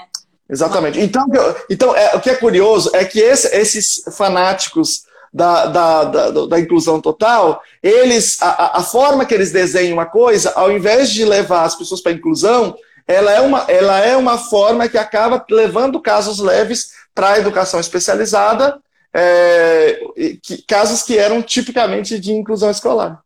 Exatamente. 0.48 1.00
Então, 1.00 1.24
então 1.70 1.96
é, 1.96 2.16
o 2.16 2.20
que 2.20 2.30
é 2.30 2.34
curioso 2.34 2.90
é 2.94 3.04
que 3.04 3.20
esse, 3.20 3.48
esses 3.56 4.02
fanáticos 4.16 5.04
da, 5.32 5.66
da, 5.66 6.04
da, 6.04 6.46
da, 6.46 6.60
inclusão 6.60 7.00
total, 7.00 7.62
eles 7.82 8.36
a, 8.42 8.80
a 8.80 8.82
forma 8.82 9.24
que 9.24 9.32
eles 9.32 9.50
desenham 9.50 9.94
uma 9.94 10.04
coisa, 10.04 10.52
ao 10.54 10.70
invés 10.70 11.10
de 11.10 11.24
levar 11.24 11.64
as 11.64 11.74
pessoas 11.74 12.02
para 12.02 12.12
a 12.12 12.14
inclusão, 12.14 12.76
ela 13.06 13.32
é 13.32 13.40
uma, 13.40 13.60
ela 13.68 14.00
é 14.00 14.16
uma 14.16 14.38
forma 14.38 14.88
que 14.88 14.98
acaba 14.98 15.44
levando 15.50 16.00
casos 16.00 16.38
leves 16.38 16.92
para 17.14 17.32
a 17.32 17.38
educação 17.38 17.78
especializada, 17.78 18.80
é, 19.12 20.00
que, 20.42 20.62
casos 20.62 21.02
que 21.02 21.18
eram 21.18 21.42
tipicamente 21.42 22.18
de 22.18 22.32
inclusão 22.32 22.70
escolar. 22.70 23.22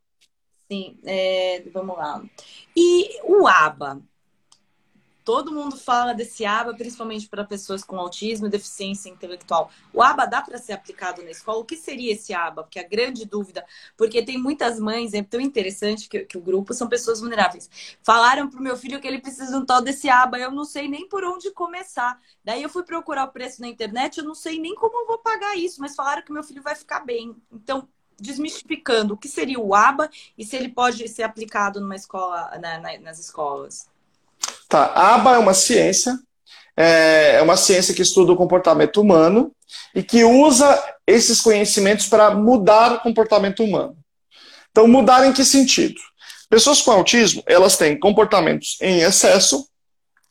Sim, 0.71 0.99
é, 1.05 1.63
vamos 1.73 1.97
lá. 1.97 2.21
E 2.77 3.21
o 3.25 3.47
ABA? 3.47 4.01
Todo 5.27 5.51
mundo 5.51 5.77
fala 5.77 6.13
desse 6.13 6.47
ABA, 6.47 6.73
principalmente 6.75 7.29
para 7.29 7.43
pessoas 7.43 7.83
com 7.83 7.99
autismo 7.99 8.47
e 8.47 8.49
deficiência 8.49 9.11
intelectual. 9.11 9.73
O 9.93 10.01
ABA 10.01 10.25
dá 10.25 10.41
para 10.41 10.57
ser 10.57 10.73
aplicado 10.73 11.21
na 11.21 11.33
escola? 11.33 11.59
O 11.59 11.65
que 11.65 11.77
seria 11.77 12.13
esse 12.13 12.33
ABA? 12.33 12.63
Porque 12.63 12.79
a 12.79 12.87
grande 12.87 13.25
dúvida, 13.25 13.67
porque 13.97 14.25
tem 14.25 14.39
muitas 14.39 14.79
mães, 14.79 15.15
é 15.15 15.25
tão 15.25 15.41
interessante 15.41 16.09
que, 16.09 16.21
que 16.21 16.39
o 16.39 16.41
grupo 16.41 16.73
são 16.73 16.89
pessoas 16.89 17.19
vulneráveis. 17.19 17.69
Falaram 18.05 18.49
para 18.49 18.61
o 18.61 18.63
meu 18.63 18.77
filho 18.77 19.01
que 19.01 19.09
ele 19.09 19.21
precisa 19.21 19.51
de 19.51 19.57
um 19.57 19.67
tal 19.67 19.83
desse 19.83 20.09
ABA, 20.09 20.39
eu 20.39 20.53
não 20.53 20.65
sei 20.65 20.87
nem 20.87 21.09
por 21.09 21.25
onde 21.25 21.51
começar. 21.51 22.21
Daí 22.45 22.63
eu 22.63 22.69
fui 22.69 22.85
procurar 22.85 23.25
o 23.25 23.33
preço 23.33 23.61
na 23.61 23.67
internet, 23.67 24.19
eu 24.19 24.25
não 24.25 24.35
sei 24.35 24.61
nem 24.61 24.77
como 24.77 24.97
eu 25.01 25.09
vou 25.09 25.19
pagar 25.19 25.57
isso, 25.57 25.81
mas 25.81 25.97
falaram 25.97 26.23
que 26.23 26.33
meu 26.33 26.45
filho 26.45 26.63
vai 26.63 26.77
ficar 26.77 27.01
bem. 27.01 27.35
Então, 27.51 27.89
desmistificando, 28.17 29.15
o 29.15 29.17
que 29.17 29.27
seria 29.27 29.59
o 29.59 29.75
ABA 29.75 30.09
e 30.39 30.45
se 30.45 30.55
ele 30.55 30.69
pode 30.69 31.09
ser 31.09 31.25
aplicado 31.25 31.81
numa 31.81 31.97
escola, 31.97 32.57
na, 32.61 32.79
na, 32.79 32.97
nas 33.01 33.19
escolas? 33.19 33.89
Tá, 34.69 34.87
a 34.87 35.15
aba 35.15 35.35
é 35.35 35.39
uma 35.39 35.55
ciência, 35.55 36.19
é, 36.77 37.37
é 37.37 37.43
uma 37.43 37.57
ciência 37.57 37.95
que 37.95 38.03
estuda 38.03 38.33
o 38.33 38.37
comportamento 38.37 39.01
humano 39.01 39.53
e 39.95 40.03
que 40.03 40.25
usa 40.25 40.83
esses 41.07 41.41
conhecimentos 41.41 42.07
para 42.07 42.35
mudar 42.35 42.93
o 42.93 43.01
comportamento 43.01 43.63
humano. 43.63 43.97
Então, 44.71 44.87
mudar 44.87 45.27
em 45.27 45.33
que 45.33 45.45
sentido? 45.45 46.01
Pessoas 46.51 46.83
com 46.83 46.91
autismo, 46.91 47.43
elas 47.47 47.77
têm 47.77 47.99
comportamentos 47.99 48.77
em 48.81 49.01
excesso 49.01 49.67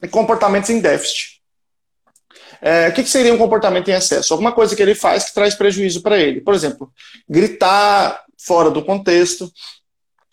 e 0.04 0.08
comportamentos 0.08 0.70
em 0.70 0.80
déficit. 0.80 1.42
É, 2.62 2.90
o 2.90 2.94
que, 2.94 3.04
que, 3.04 3.10
seria 3.10 3.34
um 3.34 3.38
comportamento 3.38 3.90
em 3.90 3.94
excesso? 3.94 4.34
Alguma 4.34 4.52
coisa 4.52 4.76
que 4.76 4.82
ele 4.82 4.96
faz 4.96 5.26
que 5.26 5.34
traz 5.34 5.56
prejuízo 5.56 6.02
para 6.02 6.18
ele. 6.18 6.42
Por 6.42 6.54
exemplo, 6.54 6.92
gritar 7.28 8.24
fora 8.38 8.70
do 8.70 8.84
contexto, 8.84 9.52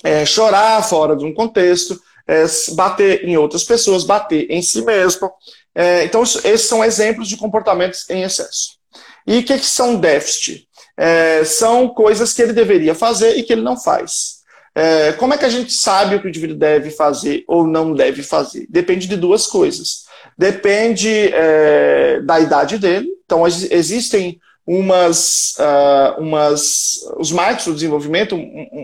é, 0.04 0.24
chorar 0.24 0.82
fora 0.82 1.16
de 1.16 1.24
um 1.24 1.34
contexto, 1.34 2.00
é, 2.26 2.44
bater 2.74 3.24
em 3.24 3.36
outras 3.36 3.64
pessoas, 3.64 4.04
bater 4.04 4.50
em 4.50 4.62
si 4.62 4.82
mesmo. 4.82 5.30
É, 5.74 6.04
então, 6.04 6.22
esses 6.22 6.62
são 6.62 6.84
exemplos 6.84 7.28
de 7.28 7.36
comportamentos 7.36 8.08
em 8.10 8.22
excesso. 8.22 8.82
E 9.26 9.38
o 9.38 9.44
que, 9.44 9.58
que 9.58 9.66
são 9.66 9.96
déficit? 9.96 10.66
É, 10.96 11.44
são 11.44 11.88
coisas 11.88 12.32
que 12.32 12.42
ele 12.42 12.52
deveria 12.52 12.94
fazer 12.94 13.36
e 13.36 13.42
que 13.42 13.52
ele 13.52 13.62
não 13.62 13.76
faz. 13.76 14.42
É, 14.74 15.12
como 15.12 15.34
é 15.34 15.38
que 15.38 15.44
a 15.44 15.50
gente 15.50 15.72
sabe 15.72 16.16
o 16.16 16.20
que 16.20 16.26
o 16.26 16.28
indivíduo 16.28 16.56
deve 16.56 16.90
fazer 16.90 17.44
ou 17.46 17.66
não 17.66 17.94
deve 17.94 18.22
fazer? 18.22 18.66
Depende 18.68 19.06
de 19.06 19.16
duas 19.16 19.46
coisas. 19.46 20.04
Depende 20.36 21.08
é, 21.08 22.20
da 22.22 22.40
idade 22.40 22.78
dele. 22.78 23.08
Então, 23.24 23.46
existem 23.46 24.38
umas, 24.66 25.54
uh, 25.58 26.20
umas 26.20 27.00
os 27.18 27.32
marcos 27.32 27.64
do 27.64 27.74
desenvolvimento, 27.74 28.36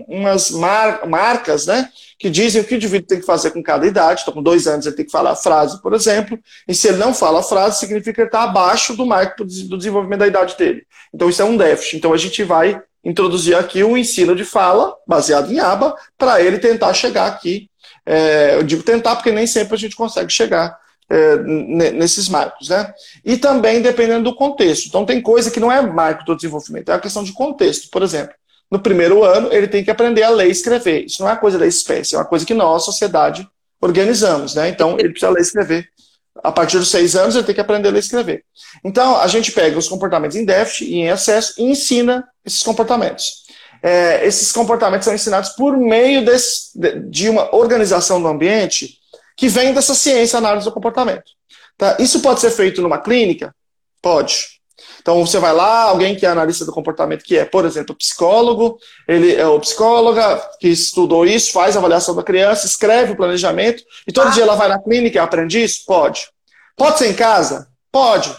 umas 0.09 0.51
mar, 0.51 1.07
marcas, 1.07 1.67
né, 1.67 1.89
que 2.19 2.29
dizem 2.29 2.61
o 2.61 2.65
que 2.65 2.75
o 2.75 2.77
indivíduo 2.77 3.07
tem 3.07 3.21
que 3.21 3.27
fazer 3.27 3.53
com 3.53 3.63
cada 3.63 3.87
idade. 3.87 4.23
Então, 4.23 4.35
com 4.35 4.43
dois 4.43 4.67
anos 4.67 4.87
ele 4.87 4.97
tem 4.97 5.05
que 5.05 5.13
falar 5.13 5.31
a 5.31 5.37
frase, 5.37 5.81
por 5.81 5.95
exemplo, 5.95 6.39
e 6.67 6.75
se 6.75 6.89
ele 6.89 6.97
não 6.97 7.15
fala 7.15 7.41
a 7.41 7.45
frase, 7.45 7.79
significa 7.79 8.13
que 8.13 8.21
ele 8.23 8.29
está 8.29 8.43
abaixo 8.43 8.97
do 8.97 9.07
marco 9.07 9.45
do 9.45 9.79
desenvolvimento 9.79 10.21
da 10.21 10.27
idade 10.27 10.57
dele. 10.57 10.83
Então, 11.15 11.29
isso 11.29 11.41
é 11.41 11.45
um 11.45 11.57
déficit. 11.57 11.97
Então, 11.97 12.13
a 12.13 12.17
gente 12.17 12.43
vai 12.43 12.81
introduzir 13.05 13.57
aqui 13.57 13.83
o 13.85 13.97
ensino 13.97 14.35
de 14.35 14.45
fala, 14.45 14.95
baseado 15.07 15.53
em 15.53 15.61
aba, 15.61 15.97
para 16.19 16.43
ele 16.43 16.59
tentar 16.59 16.93
chegar 16.93 17.27
aqui. 17.27 17.71
É, 18.05 18.57
eu 18.57 18.63
digo 18.63 18.83
tentar 18.83 19.17
porque 19.17 19.31
nem 19.31 19.47
sempre 19.47 19.75
a 19.75 19.79
gente 19.79 19.95
consegue 19.95 20.33
chegar 20.33 20.77
é, 21.11 21.37
nesses 21.93 22.29
marcos, 22.29 22.69
né? 22.69 22.93
E 23.25 23.37
também 23.37 23.81
dependendo 23.81 24.25
do 24.25 24.37
contexto. 24.37 24.87
Então 24.87 25.07
tem 25.07 25.21
coisa 25.21 25.51
que 25.51 25.61
não 25.61 25.73
é 25.73 25.81
marco 25.81 26.25
do 26.25 26.37
desenvolvimento, 26.37 26.91
é 26.91 26.95
a 26.95 27.01
questão 27.01 27.25
de 27.25 27.33
contexto. 27.33 27.89
Por 27.91 28.03
exemplo, 28.03 28.35
no 28.71 28.79
primeiro 28.79 29.25
ano 29.25 29.53
ele 29.53 29.69
tem 29.69 29.83
que 29.83 29.91
aprender 29.91 30.23
a 30.23 30.31
ler 30.31 30.49
e 30.49 30.53
escrever. 30.53 31.07
Isso 31.07 31.23
não 31.23 31.31
é 31.31 31.37
coisa 31.37 31.59
da 31.59 31.67
espécie, 31.67 32.15
é 32.15 32.19
uma 32.19 32.25
coisa 32.25 32.45
que 32.45 32.55
nós, 32.55 32.85
sociedade, 32.85 33.49
organizamos, 33.81 34.55
né? 34.55 34.69
Então 34.69 34.99
ele 34.99 35.11
precisa 35.11 35.31
ler 35.31 35.41
e 35.41 35.43
escrever. 35.43 35.89
A 36.45 36.53
partir 36.53 36.79
dos 36.79 36.91
seis 36.91 37.17
anos 37.17 37.35
ele 37.35 37.45
tem 37.45 37.55
que 37.55 37.61
aprender 37.61 37.89
a 37.89 37.91
ler 37.91 37.99
e 37.99 38.01
escrever. 38.01 38.45
Então 38.85 39.17
a 39.17 39.27
gente 39.27 39.51
pega 39.53 39.79
os 39.79 39.89
comportamentos 39.89 40.37
em 40.37 40.45
déficit 40.45 40.85
e 40.91 40.95
em 40.97 41.09
excesso 41.09 41.55
e 41.59 41.65
ensina 41.65 42.29
esses 42.45 42.63
comportamentos. 42.63 43.49
É, 43.83 44.27
esses 44.27 44.53
comportamentos 44.53 45.05
são 45.05 45.15
ensinados 45.15 45.51
por 45.51 45.77
meio 45.77 46.25
desse, 46.25 46.73
de 47.09 47.29
uma 47.29 47.55
organização 47.55 48.21
do 48.21 48.29
ambiente 48.29 48.98
que 49.39 49.49
vem 49.49 49.73
dessa 49.73 49.95
ciência 49.95 50.37
análise 50.37 50.67
do 50.67 50.73
comportamento. 50.73 51.31
Tá? 51.79 51.97
Isso 52.01 52.21
pode 52.21 52.41
ser 52.41 52.51
feito 52.51 52.83
numa 52.83 52.99
clínica? 52.99 53.55
Pode. 54.03 54.59
Então 55.01 55.25
você 55.25 55.39
vai 55.39 55.53
lá, 55.53 55.85
alguém 55.85 56.17
que 56.17 56.27
é 56.27 56.29
analista 56.29 56.65
do 56.65 56.73
comportamento, 56.73 57.23
que 57.23 57.39
é, 57.39 57.45
por 57.45 57.65
exemplo, 57.65 57.95
psicólogo, 57.95 58.79
ele 59.07 59.33
é 59.37 59.47
o 59.47 59.61
psicóloga 59.61 60.39
que 60.59 60.69
estudou 60.69 61.25
isso, 61.25 61.53
faz 61.53 61.77
a 61.77 61.79
avaliação 61.79 62.17
da 62.17 62.23
criança, 62.25 62.67
escreve 62.67 63.13
o 63.13 63.17
planejamento, 63.17 63.85
e 64.07 64.13
todo 64.13 64.27
ah. 64.27 64.31
dia 64.31 64.43
ela 64.43 64.57
vai 64.57 64.69
na 64.69 64.83
clínica 64.83 65.19
e 65.19 65.21
aprende 65.21 65.63
isso? 65.63 65.85
Pode. 65.87 66.29
Pode 66.77 66.99
ser 66.99 67.09
em 67.09 67.15
casa? 67.15 67.71
Pode. 67.93 68.35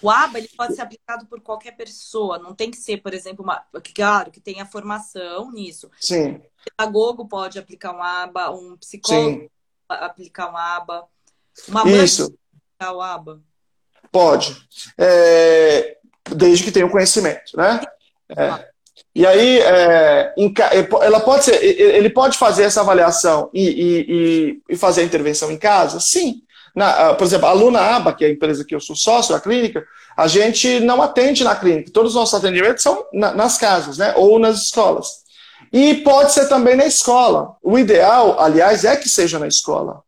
O 0.00 0.08
ABA 0.08 0.38
ele 0.38 0.48
pode 0.56 0.76
ser 0.76 0.82
aplicado 0.82 1.26
por 1.26 1.40
qualquer 1.40 1.72
pessoa, 1.72 2.38
não 2.38 2.54
tem 2.54 2.70
que 2.70 2.76
ser, 2.76 2.98
por 2.98 3.12
exemplo, 3.12 3.42
uma, 3.42 3.60
claro 3.94 4.30
que 4.30 4.40
tenha 4.40 4.66
formação 4.66 5.50
nisso. 5.50 5.90
Sim. 6.00 6.34
O 6.34 6.70
pedagogo 6.76 7.26
pode 7.26 7.58
aplicar 7.58 7.92
um 7.92 8.02
ABA, 8.02 8.50
um 8.50 8.76
psicólogo 8.76 9.40
Sim 9.40 9.48
aplicar 9.88 10.48
uma 10.48 10.76
aba? 10.76 11.04
Uma 11.68 11.88
Isso. 11.88 12.34
aplicar 12.78 12.96
o 12.96 13.00
aba? 13.00 13.40
Pode. 14.10 14.56
É, 14.98 15.96
desde 16.30 16.64
que 16.64 16.72
tenha 16.72 16.86
o 16.86 16.90
conhecimento, 16.90 17.56
né? 17.56 17.80
É. 18.28 18.74
E 19.14 19.26
aí, 19.26 19.60
é, 19.60 20.34
ela 21.02 21.20
pode 21.20 21.44
ser, 21.44 21.62
ele 21.62 22.10
pode 22.10 22.36
fazer 22.36 22.64
essa 22.64 22.80
avaliação 22.80 23.48
e, 23.52 24.60
e, 24.68 24.74
e 24.74 24.76
fazer 24.76 25.02
a 25.02 25.04
intervenção 25.04 25.50
em 25.50 25.58
casa? 25.58 26.00
Sim. 26.00 26.42
Na, 26.74 27.14
por 27.14 27.24
exemplo, 27.24 27.46
a 27.46 27.52
Luna 27.52 27.80
Aba, 27.80 28.12
que 28.12 28.24
é 28.24 28.28
a 28.28 28.32
empresa 28.32 28.64
que 28.64 28.74
eu 28.74 28.80
sou 28.80 28.96
sócio, 28.96 29.34
a 29.34 29.40
clínica, 29.40 29.84
a 30.16 30.26
gente 30.26 30.80
não 30.80 31.00
atende 31.00 31.44
na 31.44 31.54
clínica. 31.54 31.92
Todos 31.92 32.12
os 32.12 32.16
nossos 32.16 32.34
atendimentos 32.34 32.82
são 32.82 33.06
na, 33.12 33.32
nas 33.32 33.56
casas, 33.56 33.98
né? 33.98 34.12
Ou 34.16 34.38
nas 34.38 34.62
escolas. 34.62 35.23
E 35.74 35.92
pode 35.92 36.32
ser 36.32 36.46
também 36.46 36.76
na 36.76 36.86
escola. 36.86 37.56
O 37.60 37.76
ideal, 37.76 38.38
aliás, 38.38 38.84
é 38.84 38.94
que 38.94 39.08
seja 39.08 39.40
na 39.40 39.48
escola. 39.48 40.04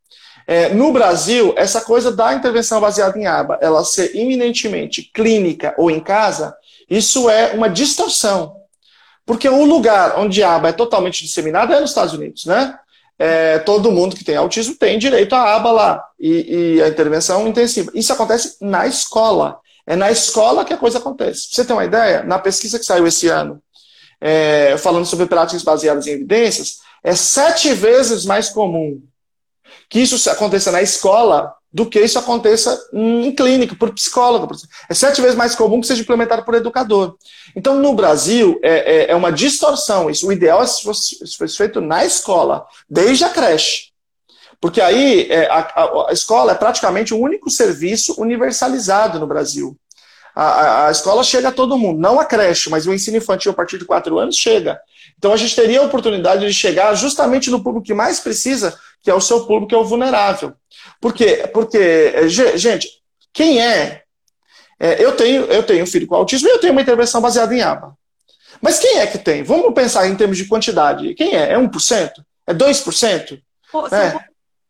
É, 0.47 0.69
no 0.69 0.93
Brasil, 0.93 1.55
essa 1.57 1.81
coisa 1.81 2.13
da 2.13 2.33
intervenção 2.33 2.81
baseada 2.81 3.19
em 3.19 3.27
aba, 3.27 3.59
ela 3.61 3.85
ser 3.85 4.15
iminentemente 4.15 5.11
clínica 5.13 5.75
ou 5.77 5.91
em 5.91 5.99
casa, 5.99 6.57
isso 6.89 7.29
é 7.29 7.51
uma 7.53 7.69
distorção. 7.69 8.55
Porque 9.27 9.49
o 9.49 9.65
lugar 9.65 10.17
onde 10.21 10.41
a 10.41 10.55
aba 10.55 10.69
é 10.69 10.73
totalmente 10.73 11.25
disseminada 11.25 11.75
é 11.75 11.81
nos 11.81 11.91
Estados 11.91 12.15
Unidos, 12.15 12.45
né? 12.45 12.79
É, 13.19 13.59
todo 13.59 13.91
mundo 13.91 14.15
que 14.15 14.23
tem 14.23 14.37
autismo 14.37 14.77
tem 14.77 15.01
direito 15.01 15.35
à 15.35 15.57
aba 15.57 15.73
lá 15.73 16.05
e, 16.21 16.77
e 16.77 16.83
a 16.83 16.87
intervenção 16.87 17.49
intensiva. 17.49 17.91
Isso 17.93 18.13
acontece 18.13 18.57
na 18.61 18.87
escola. 18.87 19.59
É 19.85 19.97
na 19.97 20.13
escola 20.13 20.65
que 20.65 20.73
a 20.73 20.79
coisa 20.79 20.99
acontece. 20.99 21.49
Pra 21.49 21.57
você 21.57 21.65
ter 21.65 21.73
uma 21.73 21.85
ideia, 21.85 22.23
na 22.23 22.39
pesquisa 22.39 22.79
que 22.79 22.85
saiu 22.85 23.05
esse 23.05 23.27
ano 23.27 23.61
é, 24.21 24.77
falando 24.79 25.07
sobre 25.07 25.27
práticas 25.27 25.63
baseadas 25.63 26.07
em 26.07 26.13
evidências, 26.13 26.79
é 27.03 27.15
sete 27.15 27.73
vezes 27.73 28.25
mais 28.25 28.49
comum 28.49 29.03
que 29.89 30.01
isso 30.01 30.31
aconteça 30.31 30.73
na 30.73 30.83
escola 30.83 31.55
do 31.73 31.85
que 31.85 32.01
isso 32.01 32.19
aconteça 32.19 32.89
em 32.93 33.35
clínica, 33.35 33.77
por 33.77 33.93
psicólogo. 33.93 34.49
É 34.89 34.95
sete 34.95 35.21
vezes 35.21 35.37
mais 35.37 35.55
comum 35.55 35.81
que 35.81 35.87
seja 35.87 36.01
implementado 36.01 36.43
por 36.43 36.55
educador. 36.55 37.17
Então, 37.55 37.77
no 37.77 37.93
Brasil, 37.93 38.59
é, 38.63 38.95
é, 38.97 39.11
é 39.11 39.15
uma 39.15 39.31
distorção. 39.31 40.09
Isso, 40.09 40.27
o 40.27 40.33
ideal 40.33 40.63
é 40.63 40.67
se 40.67 40.83
fosse, 40.83 41.27
se 41.27 41.37
fosse 41.37 41.57
feito 41.57 41.81
na 41.81 42.05
escola, 42.05 42.67
desde 42.89 43.25
a 43.25 43.29
creche. 43.29 43.91
Porque 44.59 44.81
aí 44.81 45.31
é, 45.31 45.51
a, 45.51 45.59
a, 45.59 46.07
a 46.09 46.13
escola 46.13 46.53
é 46.53 46.55
praticamente 46.55 47.13
o 47.13 47.19
único 47.19 47.51
serviço 47.51 48.15
universalizado 48.19 49.21
no 49.21 49.27
Brasil 49.27 49.77
a, 50.37 50.89
a, 50.89 50.91
escola 50.91 51.25
chega 51.25 51.49
a 51.49 51.53
todo 51.53 51.79
mundo, 51.79 51.99
não 51.99 52.21
a 52.21 52.25
creche, 52.27 52.69
mas 52.69 52.87
o 52.87 52.93
ensino 52.93 53.17
infantil 53.17 53.53
a 53.53 53.55
partir 53.55 53.79
de 53.79 53.87
quatro 53.87 54.19
anos 54.19 54.37
chega. 54.37 54.79
Então 55.17 55.33
a 55.33 55.37
gente 55.37 55.57
teria 55.57 55.81
a 55.81 55.85
oportunidade 55.85 56.47
de 56.47 56.53
chegar 56.53 56.95
justamente 56.95 57.51
no 57.51 57.65
público 57.65 57.87
que 57.87 57.95
mais 57.95 58.21
precisa, 58.21 58.79
que 59.03 59.11
é 59.11 59.15
o 59.15 59.21
seu 59.21 59.47
público, 59.47 59.69
que 59.69 59.75
é 59.75 59.79
o 59.79 59.85
vulnerável. 59.85 60.53
Por 61.01 61.15
quê? 61.15 61.49
Porque, 61.55 62.29
gente, 62.29 62.87
quem 63.33 63.63
é? 63.63 64.03
é 64.79 65.03
eu, 65.03 65.17
tenho, 65.17 65.45
eu 65.47 65.63
tenho 65.63 65.85
um 65.85 65.87
filho 65.87 66.07
com 66.07 66.15
autismo 66.15 66.49
e 66.49 66.51
eu 66.51 66.59
tenho 66.59 66.73
uma 66.73 66.83
intervenção 66.83 67.23
baseada 67.23 67.55
em 67.55 67.63
aba. 67.63 67.97
Mas 68.61 68.79
quem 68.79 68.99
é 68.99 69.07
que 69.07 69.17
tem? 69.17 69.43
Vamos 69.43 69.73
pensar 69.73 70.07
em 70.07 70.17
termos 70.17 70.37
de 70.37 70.45
quantidade. 70.45 71.15
Quem 71.15 71.35
é? 71.35 71.53
É 71.53 71.59
1%? 71.59 72.11
É 72.47 72.53
2%? 72.53 73.41
Pô, 73.73 73.87
é 73.87 74.27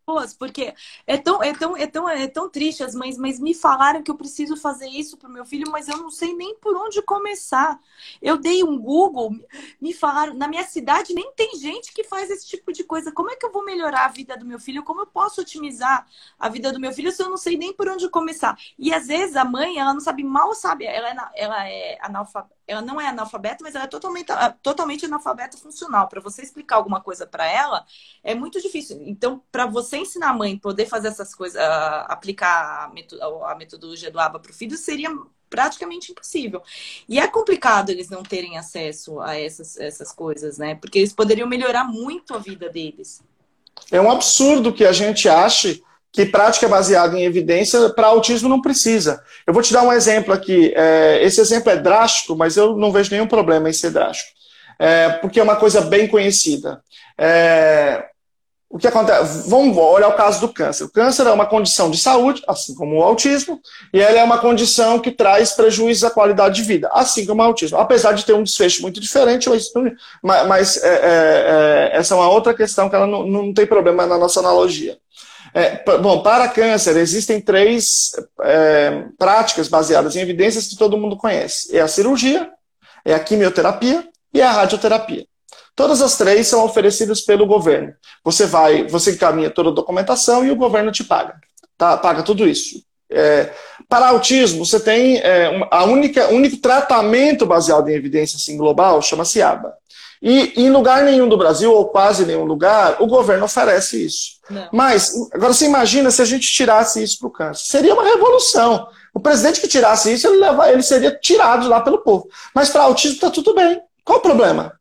pessoas, 0.06 0.32
porque 0.32 0.72
é 1.06 1.18
tão, 1.18 1.42
é 1.42 1.52
tão, 1.52 1.76
é 1.76 1.86
tão, 1.86 2.08
é 2.08 2.26
tão 2.28 2.48
triste 2.48 2.82
as 2.82 2.94
mães, 2.94 3.18
mas 3.18 3.40
me 3.40 3.52
falaram 3.52 4.02
que 4.02 4.10
eu 4.10 4.14
preciso 4.14 4.56
fazer 4.56 4.88
isso 4.88 5.16
pro 5.16 5.28
meu 5.28 5.44
filho, 5.44 5.70
mas 5.70 5.88
eu 5.88 5.96
não 5.96 6.10
sei 6.10 6.32
nem 6.34 6.56
por 6.58 6.76
onde 6.76 7.02
começar. 7.02 7.80
Eu 8.22 8.38
dei 8.38 8.62
um 8.62 8.78
Google, 8.78 9.32
me 9.80 9.92
falaram, 9.92 10.34
na 10.34 10.46
minha 10.46 10.64
cidade 10.64 11.12
nem 11.12 11.32
tem 11.32 11.56
gente 11.56 11.92
que 11.92 12.04
faz 12.04 12.30
esse 12.30 12.46
tipo 12.46 12.72
de 12.72 12.84
coisa. 12.84 13.10
Como 13.10 13.30
é 13.30 13.36
que 13.36 13.44
eu 13.44 13.52
vou 13.52 13.64
melhorar 13.64 14.04
a 14.04 14.08
vida 14.08 14.36
do 14.36 14.46
meu 14.46 14.60
filho? 14.60 14.84
Como 14.84 15.00
eu 15.00 15.06
posso 15.06 15.40
otimizar 15.40 16.06
a 16.38 16.48
vida 16.48 16.72
do 16.72 16.80
meu 16.80 16.92
filho 16.92 17.10
se 17.10 17.22
eu 17.22 17.28
não 17.28 17.36
sei 17.36 17.56
nem 17.56 17.72
por 17.72 17.88
onde 17.88 18.08
começar? 18.08 18.56
E 18.78 18.94
às 18.94 19.08
vezes 19.08 19.34
a 19.36 19.44
mãe, 19.44 19.78
ela 19.78 19.92
não 19.92 20.00
sabe, 20.00 20.22
mal 20.22 20.54
sabe, 20.54 20.86
ela 20.86 21.08
é, 21.10 21.16
ela 21.34 21.68
é 21.68 21.98
analfabeta 22.00 22.56
ela 22.66 22.82
não 22.82 23.00
é 23.00 23.06
analfabeta, 23.06 23.62
mas 23.62 23.74
ela 23.74 23.84
é 23.84 23.86
totalmente, 23.88 24.26
totalmente 24.62 25.06
analfabeta 25.06 25.56
funcional. 25.56 26.08
Para 26.08 26.20
você 26.20 26.42
explicar 26.42 26.76
alguma 26.76 27.00
coisa 27.00 27.26
para 27.26 27.46
ela, 27.46 27.86
é 28.22 28.34
muito 28.34 28.60
difícil. 28.60 29.00
Então, 29.06 29.42
para 29.52 29.66
você 29.66 29.95
ensinar 29.96 30.30
a 30.30 30.34
mãe 30.34 30.56
poder 30.56 30.86
fazer 30.86 31.08
essas 31.08 31.34
coisas, 31.34 31.60
aplicar 32.06 32.90
a, 33.44 33.54
metodologia 33.54 34.10
do 34.10 34.18
ABA 34.18 34.38
para 34.38 34.50
o 34.50 34.54
filho, 34.54 34.76
seria 34.76 35.10
praticamente 35.48 36.12
impossível. 36.12 36.62
E 37.08 37.18
é 37.18 37.26
complicado 37.26 37.90
eles 37.90 38.08
não 38.08 38.22
terem 38.22 38.58
acesso 38.58 39.20
a 39.20 39.38
essas, 39.38 39.76
essas 39.78 40.12
coisas, 40.12 40.58
né? 40.58 40.74
Porque 40.74 40.98
eles 40.98 41.12
poderiam 41.12 41.48
melhorar 41.48 41.84
muito 41.84 42.34
a 42.34 42.38
vida 42.38 42.68
deles. 42.68 43.22
É 43.90 44.00
um 44.00 44.10
absurdo 44.10 44.72
que 44.72 44.84
a 44.84 44.92
gente 44.92 45.28
ache 45.28 45.82
que 46.12 46.24
prática 46.24 46.66
baseada 46.66 47.16
em 47.16 47.24
evidência 47.24 47.90
para 47.90 48.06
autismo 48.06 48.48
não 48.48 48.62
precisa. 48.62 49.22
Eu 49.46 49.52
vou 49.52 49.62
te 49.62 49.72
dar 49.72 49.82
um 49.82 49.92
exemplo 49.92 50.32
aqui. 50.32 50.72
É, 50.74 51.22
esse 51.22 51.40
exemplo 51.40 51.70
é 51.70 51.76
drástico, 51.76 52.34
mas 52.34 52.56
eu 52.56 52.74
não 52.74 52.90
vejo 52.90 53.10
nenhum 53.10 53.26
problema 53.26 53.68
em 53.68 53.72
ser 53.72 53.90
drástico. 53.90 54.30
É, 54.78 55.10
porque 55.10 55.38
é 55.38 55.42
uma 55.42 55.56
coisa 55.56 55.82
bem 55.82 56.08
conhecida. 56.08 56.82
É, 57.18 58.06
o 58.76 58.78
que 58.78 58.86
acontece? 58.86 59.48
Vamos 59.48 59.74
olhar 59.74 60.08
o 60.08 60.12
caso 60.12 60.38
do 60.38 60.52
câncer. 60.52 60.84
O 60.84 60.90
câncer 60.90 61.26
é 61.26 61.32
uma 61.32 61.46
condição 61.46 61.90
de 61.90 61.96
saúde, 61.96 62.42
assim 62.46 62.74
como 62.74 62.98
o 62.98 63.02
autismo, 63.02 63.58
e 63.90 63.98
ele 63.98 64.18
é 64.18 64.22
uma 64.22 64.36
condição 64.36 64.98
que 64.98 65.10
traz 65.10 65.52
prejuízos 65.52 66.04
à 66.04 66.10
qualidade 66.10 66.56
de 66.56 66.62
vida, 66.62 66.90
assim 66.92 67.24
como 67.24 67.40
o 67.40 67.44
autismo. 67.46 67.78
Apesar 67.78 68.12
de 68.12 68.22
ter 68.22 68.34
um 68.34 68.42
desfecho 68.42 68.82
muito 68.82 69.00
diferente, 69.00 69.48
mas, 69.48 69.72
mas 70.46 70.76
é, 70.84 70.88
é, 70.88 71.90
é, 71.94 71.96
essa 71.96 72.12
é 72.12 72.18
uma 72.18 72.28
outra 72.28 72.52
questão 72.52 72.90
que 72.90 72.94
ela 72.94 73.06
não, 73.06 73.26
não 73.26 73.54
tem 73.54 73.66
problema 73.66 74.06
na 74.06 74.18
nossa 74.18 74.40
analogia. 74.40 74.98
É, 75.54 75.82
bom, 75.96 76.22
para 76.22 76.46
câncer, 76.46 76.98
existem 76.98 77.40
três 77.40 78.10
é, 78.42 79.04
práticas 79.16 79.68
baseadas 79.68 80.14
em 80.16 80.20
evidências 80.20 80.66
que 80.66 80.76
todo 80.76 80.98
mundo 80.98 81.16
conhece: 81.16 81.74
é 81.74 81.80
a 81.80 81.88
cirurgia, 81.88 82.50
é 83.06 83.14
a 83.14 83.20
quimioterapia 83.20 84.06
e 84.34 84.42
é 84.42 84.44
a 84.44 84.52
radioterapia. 84.52 85.24
Todas 85.76 86.00
as 86.00 86.16
três 86.16 86.48
são 86.48 86.64
oferecidas 86.64 87.20
pelo 87.20 87.46
governo. 87.46 87.92
Você 88.24 88.46
vai, 88.46 88.88
você 88.88 89.12
encaminha 89.12 89.50
toda 89.50 89.68
a 89.68 89.74
documentação 89.74 90.44
e 90.44 90.50
o 90.50 90.56
governo 90.56 90.90
te 90.90 91.04
paga. 91.04 91.34
Tá? 91.76 91.98
Paga 91.98 92.22
tudo 92.22 92.48
isso. 92.48 92.82
É, 93.10 93.52
para 93.88 94.08
autismo, 94.08 94.64
você 94.64 94.80
tem 94.80 95.18
é, 95.18 95.68
a 95.70 95.84
única 95.84 96.28
único 96.28 96.56
tratamento 96.56 97.44
baseado 97.44 97.88
em 97.88 97.94
evidência 97.94 98.36
assim, 98.36 98.56
global, 98.56 99.00
chama-se 99.02 99.42
ABA. 99.42 99.72
E 100.20 100.54
em 100.56 100.70
lugar 100.70 101.04
nenhum 101.04 101.28
do 101.28 101.36
Brasil, 101.36 101.70
ou 101.70 101.84
quase 101.90 102.24
nenhum 102.24 102.44
lugar, 102.44 102.96
o 103.00 103.06
governo 103.06 103.44
oferece 103.44 104.04
isso. 104.04 104.36
Não. 104.48 104.68
Mas, 104.72 105.12
agora 105.32 105.52
você 105.52 105.66
imagina 105.66 106.10
se 106.10 106.22
a 106.22 106.24
gente 106.24 106.50
tirasse 106.50 107.02
isso 107.02 107.18
para 107.18 107.28
o 107.28 107.30
câncer. 107.30 107.66
Seria 107.66 107.92
uma 107.92 108.02
revolução. 108.02 108.88
O 109.12 109.20
presidente 109.20 109.60
que 109.60 109.68
tirasse 109.68 110.12
isso, 110.12 110.26
ele, 110.26 110.38
leva, 110.38 110.72
ele 110.72 110.82
seria 110.82 111.10
tirado 111.10 111.68
lá 111.68 111.80
pelo 111.82 111.98
povo. 111.98 112.28
Mas 112.54 112.70
para 112.70 112.84
autismo 112.84 113.16
está 113.16 113.30
tudo 113.30 113.54
bem. 113.54 113.80
Qual 114.02 114.18
o 114.18 114.22
problema? 114.22 114.75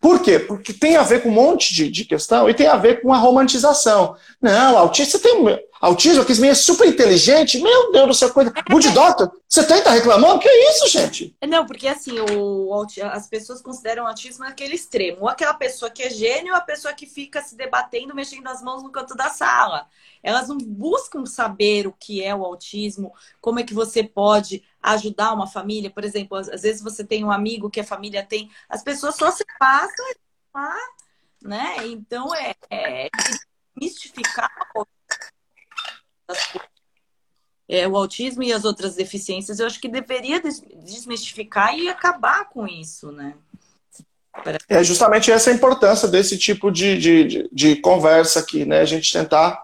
Por 0.00 0.20
quê? 0.20 0.38
Porque 0.38 0.72
tem 0.72 0.96
a 0.96 1.02
ver 1.02 1.22
com 1.22 1.28
um 1.28 1.32
monte 1.32 1.74
de, 1.74 1.88
de 1.88 2.04
questão 2.04 2.48
e 2.48 2.54
tem 2.54 2.66
a 2.66 2.76
ver 2.76 3.02
com 3.02 3.12
a 3.12 3.18
romantização. 3.18 4.16
Não, 4.40 4.76
autista 4.76 5.18
tem. 5.18 5.44
Autismo, 5.82 6.24
que 6.24 6.32
é 6.46 6.54
super 6.54 6.86
inteligente. 6.86 7.60
Meu 7.60 7.90
Deus 7.90 8.06
do 8.06 8.14
céu, 8.14 8.32
coisa. 8.32 8.52
Doctor, 8.94 9.32
você 9.48 9.66
tá 9.66 9.90
reclamando? 9.90 10.38
Que 10.38 10.48
é 10.48 10.70
isso, 10.70 10.88
gente? 10.88 11.36
Não, 11.44 11.66
porque 11.66 11.88
assim, 11.88 12.20
o, 12.20 12.72
as 13.10 13.26
pessoas 13.26 13.60
consideram 13.60 14.06
autismo 14.06 14.44
aquele 14.44 14.76
extremo. 14.76 15.22
Ou 15.22 15.28
aquela 15.28 15.54
pessoa 15.54 15.90
que 15.90 16.04
é 16.04 16.08
gênio, 16.08 16.52
ou 16.52 16.58
a 16.58 16.62
pessoa 16.62 16.94
que 16.94 17.04
fica 17.04 17.42
se 17.42 17.56
debatendo, 17.56 18.14
mexendo 18.14 18.46
as 18.46 18.62
mãos 18.62 18.84
no 18.84 18.92
canto 18.92 19.16
da 19.16 19.28
sala. 19.28 19.88
Elas 20.22 20.46
não 20.46 20.56
buscam 20.56 21.26
saber 21.26 21.88
o 21.88 21.92
que 21.92 22.22
é 22.22 22.32
o 22.32 22.44
autismo, 22.44 23.12
como 23.40 23.58
é 23.58 23.64
que 23.64 23.74
você 23.74 24.04
pode 24.04 24.62
ajudar 24.80 25.34
uma 25.34 25.48
família. 25.48 25.90
Por 25.90 26.04
exemplo, 26.04 26.38
às 26.38 26.62
vezes 26.62 26.80
você 26.80 27.02
tem 27.04 27.24
um 27.24 27.30
amigo 27.32 27.68
que 27.68 27.80
a 27.80 27.84
família 27.84 28.24
tem, 28.24 28.48
as 28.68 28.84
pessoas 28.84 29.16
só 29.16 29.32
se 29.32 29.44
passam 29.58 30.06
né? 31.42 31.76
Então 31.86 32.34
é, 32.34 32.54
é 32.70 33.08
mistificar 33.74 34.50
é, 37.68 37.86
o 37.88 37.96
autismo 37.96 38.42
e 38.42 38.52
as 38.52 38.64
outras 38.64 38.94
deficiências, 38.94 39.58
eu 39.58 39.66
acho 39.66 39.80
que 39.80 39.88
deveria 39.88 40.40
desmistificar 40.40 41.76
e 41.76 41.88
acabar 41.88 42.48
com 42.48 42.66
isso, 42.66 43.10
né? 43.12 43.34
É 44.68 44.82
justamente 44.82 45.30
essa 45.30 45.50
a 45.50 45.54
importância 45.54 46.08
desse 46.08 46.38
tipo 46.38 46.70
de, 46.70 46.98
de, 46.98 47.24
de, 47.24 47.50
de 47.52 47.76
conversa 47.76 48.40
aqui, 48.40 48.64
né? 48.64 48.80
A 48.80 48.84
gente 48.84 49.12
tentar 49.12 49.62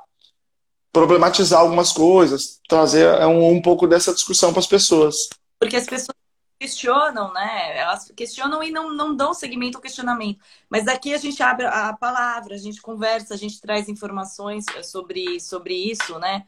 problematizar 0.93 1.61
algumas 1.61 1.93
coisas, 1.93 2.61
trazer 2.69 3.09
um, 3.27 3.53
um 3.53 3.63
pouco 3.63 3.87
dessa 3.87 4.13
discussão 4.13 4.53
para 4.53 4.61
as 4.61 4.67
pessoas. 4.67 5.29
Porque 5.59 5.77
as 5.77 5.87
pessoas 5.87 6.17
questionam, 6.59 7.33
né? 7.33 7.79
Elas 7.79 8.11
questionam 8.15 8.63
e 8.63 8.71
não, 8.71 8.93
não 8.93 9.15
dão 9.15 9.33
seguimento 9.33 9.79
ao 9.79 9.83
questionamento. 9.83 10.41
Mas 10.69 10.89
aqui 10.89 11.15
a 11.15 11.19
gente 11.19 11.43
abre 11.43 11.67
a 11.67 11.93
palavra, 11.93 12.55
a 12.55 12.59
gente 12.59 12.83
conversa, 12.83 13.35
a 13.35 13.37
gente 13.37 13.61
traz 13.61 13.89
informações 13.89 14.65
sobre, 14.83 15.41
sobre 15.41 15.75
isso, 15.75 16.19
né? 16.19 16.45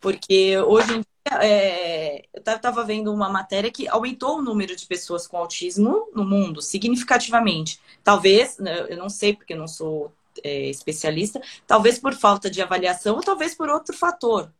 Porque 0.00 0.58
hoje 0.58 0.92
em 0.92 1.00
dia, 1.00 1.42
é, 1.42 2.24
eu 2.32 2.40
estava 2.40 2.84
vendo 2.84 3.12
uma 3.12 3.28
matéria 3.28 3.70
que 3.70 3.88
aumentou 3.88 4.38
o 4.38 4.42
número 4.42 4.76
de 4.76 4.86
pessoas 4.86 5.26
com 5.26 5.36
autismo 5.36 6.08
no 6.14 6.24
mundo 6.24 6.62
significativamente. 6.62 7.80
Talvez, 8.04 8.58
né, 8.58 8.86
eu 8.88 8.96
não 8.96 9.08
sei 9.08 9.34
porque 9.34 9.54
eu 9.54 9.58
não 9.58 9.68
sou 9.68 10.12
é, 10.44 10.68
especialista, 10.70 11.40
talvez 11.66 11.98
por 11.98 12.14
falta 12.14 12.50
de 12.50 12.62
avaliação 12.62 13.16
ou 13.16 13.22
talvez 13.22 13.54
por 13.54 13.68
outro 13.68 13.96
fator. 13.96 14.52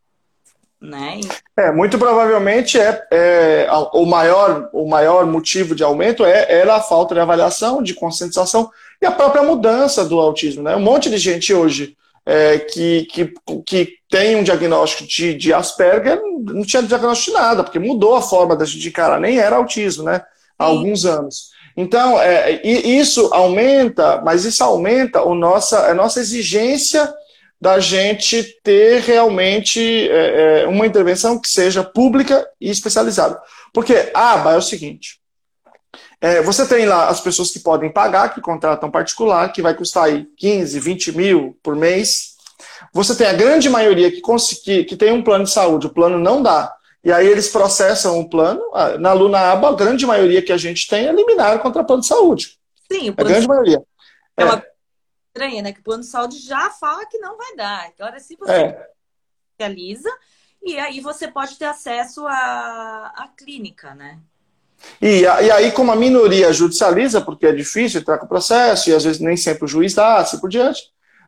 Né? 0.81 1.21
É, 1.57 1.73
muito 1.73 1.99
provavelmente 1.99 2.79
é, 2.79 3.05
é, 3.11 3.69
o, 3.93 4.07
maior, 4.07 4.71
o 4.73 4.89
maior 4.89 5.27
motivo 5.27 5.75
de 5.75 5.83
aumento 5.83 6.25
é, 6.25 6.47
era 6.53 6.77
a 6.77 6.81
falta 6.81 7.15
de 7.15 7.21
avaliação, 7.21 7.83
de 7.83 7.95
conscientização 7.95 8.71
e 9.03 9.07
a 9.07 9.11
própria 9.11 9.43
mudança 9.43 10.05
do 10.05 10.21
autismo. 10.21 10.63
Né? 10.63 10.77
Um 10.77 10.81
monte 10.81 11.11
de 11.11 11.19
gente 11.19 11.53
hoje 11.53 11.97
é, 12.25 12.59
que, 12.59 13.07
que, 13.07 13.35
que 13.67 13.95
tem 14.09 14.37
um 14.37 14.43
diagnóstico 14.43 15.09
de, 15.09 15.35
de 15.35 15.53
Asperger 15.53 16.21
não 16.43 16.63
tinha 16.63 16.83
diagnóstico 16.83 17.37
de 17.37 17.43
nada, 17.43 17.65
porque 17.65 17.79
mudou 17.79 18.15
a 18.15 18.23
forma 18.23 18.55
da 18.55 18.65
gente 18.65 18.89
encarar, 18.89 19.19
nem 19.19 19.39
era 19.39 19.57
autismo, 19.57 20.05
né? 20.05 20.23
Há 20.59 20.67
Sim. 20.67 20.71
alguns 20.71 21.05
anos. 21.07 21.51
Então, 21.77 22.21
é, 22.21 22.61
isso 22.67 23.33
aumenta, 23.33 24.21
mas 24.25 24.45
isso 24.45 24.63
aumenta 24.63 25.23
o 25.23 25.35
nossa, 25.35 25.91
a 25.91 25.95
nossa 25.95 26.21
exigência 26.21 27.13
da 27.61 27.81
gente 27.81 28.43
ter 28.63 29.01
realmente 29.01 29.81
é, 30.11 30.63
é, 30.63 30.67
uma 30.67 30.87
intervenção 30.87 31.39
que 31.41 31.49
seja 31.49 31.83
pública 31.83 32.47
e 32.61 32.71
especializada. 32.71 33.41
Porque 33.73 34.11
a 34.15 34.35
aba 34.35 34.55
é 34.55 34.57
o 34.57 34.63
seguinte: 34.63 35.21
é, 36.21 36.41
você 36.43 36.67
tem 36.67 36.87
lá 36.87 37.09
as 37.09 37.21
pessoas 37.21 37.51
que 37.51 37.61
podem 37.61 37.93
pagar, 37.93 38.33
que 38.33 38.41
contratam 38.41 38.91
particular, 38.91 39.53
que 39.53 39.63
vai 39.63 39.75
custar 39.75 40.05
aí 40.05 40.27
15, 40.37 40.79
20 40.79 41.13
mil 41.13 41.59
por 41.63 41.75
mês. 41.75 42.37
Você 42.93 43.15
tem 43.15 43.27
a 43.27 43.33
grande 43.33 43.69
maioria 43.69 44.11
que, 44.11 44.23
que, 44.65 44.85
que 44.85 44.97
tem 44.97 45.13
um 45.13 45.23
plano 45.23 45.45
de 45.45 45.51
saúde, 45.51 45.87
o 45.87 45.93
plano 45.93 46.19
não 46.19 46.43
dá. 46.43 46.73
E 47.05 47.13
aí 47.13 47.27
eles 47.27 47.49
processam 47.49 48.19
o 48.19 48.29
plano. 48.29 48.61
Na 48.99 49.13
Luna 49.13 49.39
Aba, 49.39 49.69
a 49.71 49.75
grande 49.75 50.05
maioria 50.05 50.43
que 50.43 50.53
a 50.53 50.57
gente 50.57 50.89
tem 50.89 51.07
é 51.07 51.13
liminar 51.13 51.59
contra 51.61 51.85
plano 51.85 52.03
de 52.03 52.09
saúde. 52.09 52.59
Sim, 52.91 53.11
o 53.11 53.15
plano 53.15 53.31
a 53.31 53.33
grande 53.33 53.43
de... 53.43 53.49
maioria. 53.49 53.83
É, 54.37 54.43
é 54.43 54.45
uma 54.45 54.63
estranha, 55.39 55.63
né? 55.63 55.73
Que 55.73 55.81
o 55.81 55.83
plano 55.83 56.03
de 56.03 56.09
saúde 56.09 56.39
já 56.39 56.71
fala 56.71 57.07
que 57.07 57.19
não 57.19 57.37
vai 57.37 57.55
dar. 57.57 57.91
Agora, 57.99 58.19
se 58.19 58.37
você 58.37 58.53
é. 58.53 58.87
realiza, 59.59 60.11
e 60.63 60.77
aí 60.79 61.01
você 61.01 61.29
pode 61.29 61.57
ter 61.57 61.67
acesso 61.67 62.27
à, 62.27 63.13
à 63.17 63.29
clínica, 63.37 63.95
né? 63.95 64.19
E, 65.01 65.23
e 65.23 65.51
aí, 65.51 65.73
como 65.73 65.91
a 65.91 65.97
minoria 65.97 66.53
judicializa, 66.53 67.21
porque 67.21 67.47
é 67.47 67.53
difícil 67.53 68.01
entrar 68.01 68.19
com 68.19 68.27
o 68.27 68.29
processo, 68.29 68.91
e 68.91 68.95
às 68.95 69.05
vezes 69.05 69.21
nem 69.21 69.37
sempre 69.37 69.65
o 69.65 69.69
juiz 69.69 69.95
dá, 69.95 70.19
assim 70.19 70.39
por 70.39 70.49
diante. 70.49 70.83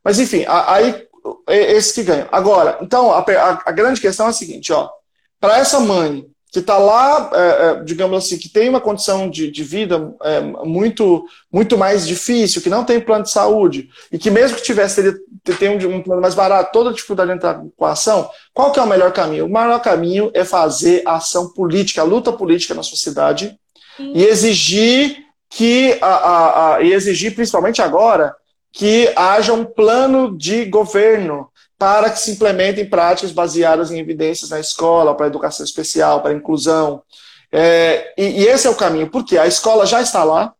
Mas, 0.05 0.19
enfim, 0.19 0.45
aí 0.47 1.09
esse 1.49 1.95
que 1.95 2.05
ganha. 2.05 2.29
Agora, 2.31 2.79
então, 2.81 3.11
a, 3.13 3.19
a, 3.19 3.63
a 3.67 3.73
grande 3.73 4.01
questão 4.01 4.27
é 4.27 4.31
a 4.31 4.33
seguinte, 4.33 4.73
ó 4.73 4.91
para 5.41 5.59
essa 5.59 5.81
mãe 5.81 6.31
que 6.53 6.59
está 6.59 6.77
lá, 6.79 7.31
é, 7.33 7.39
é, 7.39 7.85
digamos 7.85 8.25
assim, 8.25 8.37
que 8.37 8.49
tem 8.49 8.69
uma 8.69 8.81
condição 8.81 9.31
de, 9.31 9.51
de 9.51 9.63
vida 9.63 10.13
é, 10.23 10.41
muito, 10.41 11.25
muito 11.53 11.79
mais 11.79 12.07
difícil, 12.07 12.61
que 12.61 12.69
não 12.69 12.85
tem 12.85 13.01
plano 13.01 13.25
de 13.25 13.31
saúde, 13.31 13.89
e 14.11 14.19
que 14.19 14.31
mesmo 14.31 14.57
que 14.57 14.63
tivesse, 14.63 14.97
teria, 15.45 15.59
ter 15.59 15.71
um, 15.71 15.97
um 15.97 16.03
plano 16.03 16.21
mais 16.21 16.35
barato, 16.35 16.73
toda 16.73 16.91
a 16.91 16.93
dificuldade 16.93 17.31
de 17.31 17.37
entrar 17.37 17.63
com 17.77 17.85
a 17.85 17.93
ação, 17.93 18.29
qual 18.53 18.73
que 18.73 18.81
é 18.81 18.83
o 18.83 18.87
melhor 18.87 19.13
caminho? 19.13 19.47
O 19.47 19.49
melhor 19.49 19.81
caminho 19.81 20.31
é 20.35 20.45
fazer 20.45 21.03
a 21.07 21.17
ação 21.17 21.51
política, 21.53 22.01
a 22.01 22.05
luta 22.05 22.33
política 22.33 22.75
na 22.75 22.83
sociedade, 22.83 23.57
Sim. 23.97 24.13
e 24.15 24.25
exigir 24.25 25.19
que, 25.49 25.99
a, 26.01 26.07
a, 26.07 26.77
a, 26.77 26.83
e 26.83 26.93
exigir 26.93 27.35
principalmente 27.35 27.81
agora, 27.81 28.35
que 28.73 29.13
haja 29.17 29.53
um 29.53 29.65
plano 29.65 30.37
de 30.37 30.65
governo 30.65 31.50
para 31.81 32.11
que 32.11 32.21
se 32.21 32.33
implementem 32.33 32.85
práticas 32.85 33.33
baseadas 33.33 33.91
em 33.91 33.99
evidências 33.99 34.51
na 34.51 34.61
escola, 34.61 35.15
para 35.15 35.25
a 35.25 35.29
educação 35.29 35.65
especial, 35.65 36.21
para 36.21 36.31
a 36.31 36.35
inclusão. 36.35 37.03
É, 37.51 38.13
e, 38.19 38.43
e, 38.43 38.47
esse 38.47 38.67
é 38.67 38.71
o 38.71 38.77
caminho, 38.77 39.11
porque 39.11 39.39
a 39.39 39.47
escola 39.47 39.87
já 39.87 40.03
está 40.03 40.23
lá, 40.23 40.53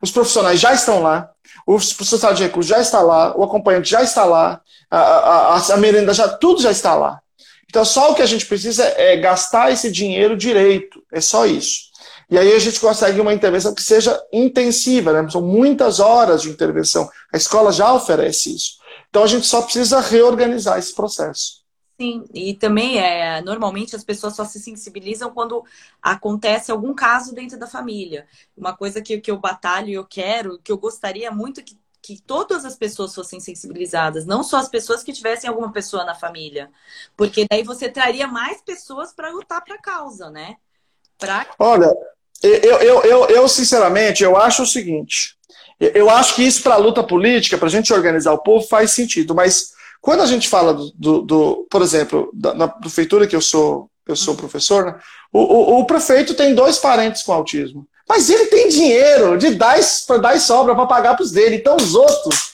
os 0.00 0.12
profissionais 0.12 0.60
já 0.60 0.72
estão 0.72 1.02
lá, 1.02 1.28
o 1.66 1.80
sociedade 1.80 2.36
de 2.36 2.44
recursos 2.44 2.70
já 2.70 2.78
está 2.78 3.02
lá, 3.02 3.36
o 3.36 3.42
acompanhante 3.42 3.90
já 3.90 4.04
está 4.04 4.24
lá, 4.24 4.60
a, 4.88 4.98
a, 4.98 5.56
a, 5.56 5.76
merenda 5.78 6.14
já, 6.14 6.28
tudo 6.28 6.62
já 6.62 6.70
está 6.70 6.94
lá. 6.94 7.20
Então, 7.68 7.84
só 7.84 8.12
o 8.12 8.14
que 8.14 8.22
a 8.22 8.26
gente 8.26 8.46
precisa 8.46 8.84
é 8.96 9.16
gastar 9.16 9.72
esse 9.72 9.90
dinheiro 9.90 10.36
direito, 10.36 11.02
é 11.12 11.20
só 11.20 11.44
isso. 11.44 11.86
E 12.30 12.38
aí 12.38 12.52
a 12.52 12.58
gente 12.60 12.78
consegue 12.78 13.20
uma 13.20 13.34
intervenção 13.34 13.74
que 13.74 13.82
seja 13.82 14.16
intensiva, 14.32 15.12
né? 15.12 15.28
são 15.28 15.42
muitas 15.42 15.98
horas 15.98 16.42
de 16.42 16.50
intervenção. 16.50 17.10
A 17.32 17.36
escola 17.36 17.72
já 17.72 17.92
oferece 17.92 18.54
isso. 18.54 18.85
Então 19.08 19.22
a 19.22 19.26
gente 19.26 19.46
só 19.46 19.62
precisa 19.62 20.00
reorganizar 20.00 20.78
esse 20.78 20.94
processo. 20.94 21.64
Sim, 21.98 22.26
e 22.34 22.52
também 22.52 22.98
é 22.98 23.40
normalmente 23.40 23.96
as 23.96 24.04
pessoas 24.04 24.36
só 24.36 24.44
se 24.44 24.60
sensibilizam 24.60 25.32
quando 25.32 25.64
acontece 26.02 26.70
algum 26.70 26.94
caso 26.94 27.34
dentro 27.34 27.58
da 27.58 27.66
família. 27.66 28.26
Uma 28.54 28.76
coisa 28.76 29.00
que, 29.00 29.18
que 29.18 29.30
eu 29.30 29.38
batalho 29.38 29.88
e 29.88 29.94
eu 29.94 30.04
quero, 30.04 30.58
que 30.58 30.70
eu 30.70 30.76
gostaria 30.76 31.30
muito 31.30 31.64
que, 31.64 31.78
que 32.02 32.20
todas 32.20 32.66
as 32.66 32.76
pessoas 32.76 33.14
fossem 33.14 33.40
sensibilizadas, 33.40 34.26
não 34.26 34.42
só 34.42 34.58
as 34.58 34.68
pessoas 34.68 35.02
que 35.02 35.12
tivessem 35.12 35.48
alguma 35.48 35.72
pessoa 35.72 36.04
na 36.04 36.14
família. 36.14 36.70
Porque 37.16 37.46
daí 37.50 37.62
você 37.62 37.88
traria 37.88 38.26
mais 38.26 38.60
pessoas 38.60 39.14
para 39.14 39.30
lutar 39.30 39.64
para 39.64 39.76
a 39.76 39.80
causa, 39.80 40.28
né? 40.28 40.56
Pra... 41.16 41.46
Olha, 41.58 41.96
eu, 42.42 42.78
eu, 42.80 43.02
eu, 43.04 43.26
eu, 43.30 43.48
sinceramente, 43.48 44.22
eu 44.22 44.36
acho 44.36 44.64
o 44.64 44.66
seguinte. 44.66 45.36
Eu 45.78 46.08
acho 46.08 46.34
que 46.34 46.42
isso 46.42 46.62
para 46.62 46.74
a 46.74 46.78
luta 46.78 47.02
política, 47.02 47.58
para 47.58 47.68
a 47.68 47.70
gente 47.70 47.92
organizar 47.92 48.32
o 48.32 48.38
povo, 48.38 48.66
faz 48.66 48.92
sentido. 48.92 49.34
Mas 49.34 49.72
quando 50.00 50.22
a 50.22 50.26
gente 50.26 50.48
fala 50.48 50.72
do, 50.72 50.92
do, 50.94 51.20
do 51.22 51.66
por 51.70 51.82
exemplo, 51.82 52.30
da, 52.32 52.54
na 52.54 52.68
prefeitura 52.68 53.26
que 53.26 53.36
eu 53.36 53.40
sou, 53.40 53.90
eu 54.06 54.16
sou 54.16 54.34
professor, 54.34 54.86
né? 54.86 54.94
o, 55.32 55.40
o, 55.40 55.80
o, 55.80 55.84
prefeito 55.84 56.34
tem 56.34 56.54
dois 56.54 56.78
parentes 56.78 57.22
com 57.22 57.32
autismo. 57.32 57.86
Mas 58.08 58.30
ele 58.30 58.46
tem 58.46 58.68
dinheiro 58.68 59.36
de 59.36 59.54
dar, 59.54 59.76
dar 60.20 60.40
sobra 60.40 60.74
para 60.74 60.86
pagar 60.86 61.14
para 61.16 61.24
os 61.24 61.32
dele. 61.32 61.56
Então 61.56 61.76
os 61.76 61.94
outros 61.94 62.52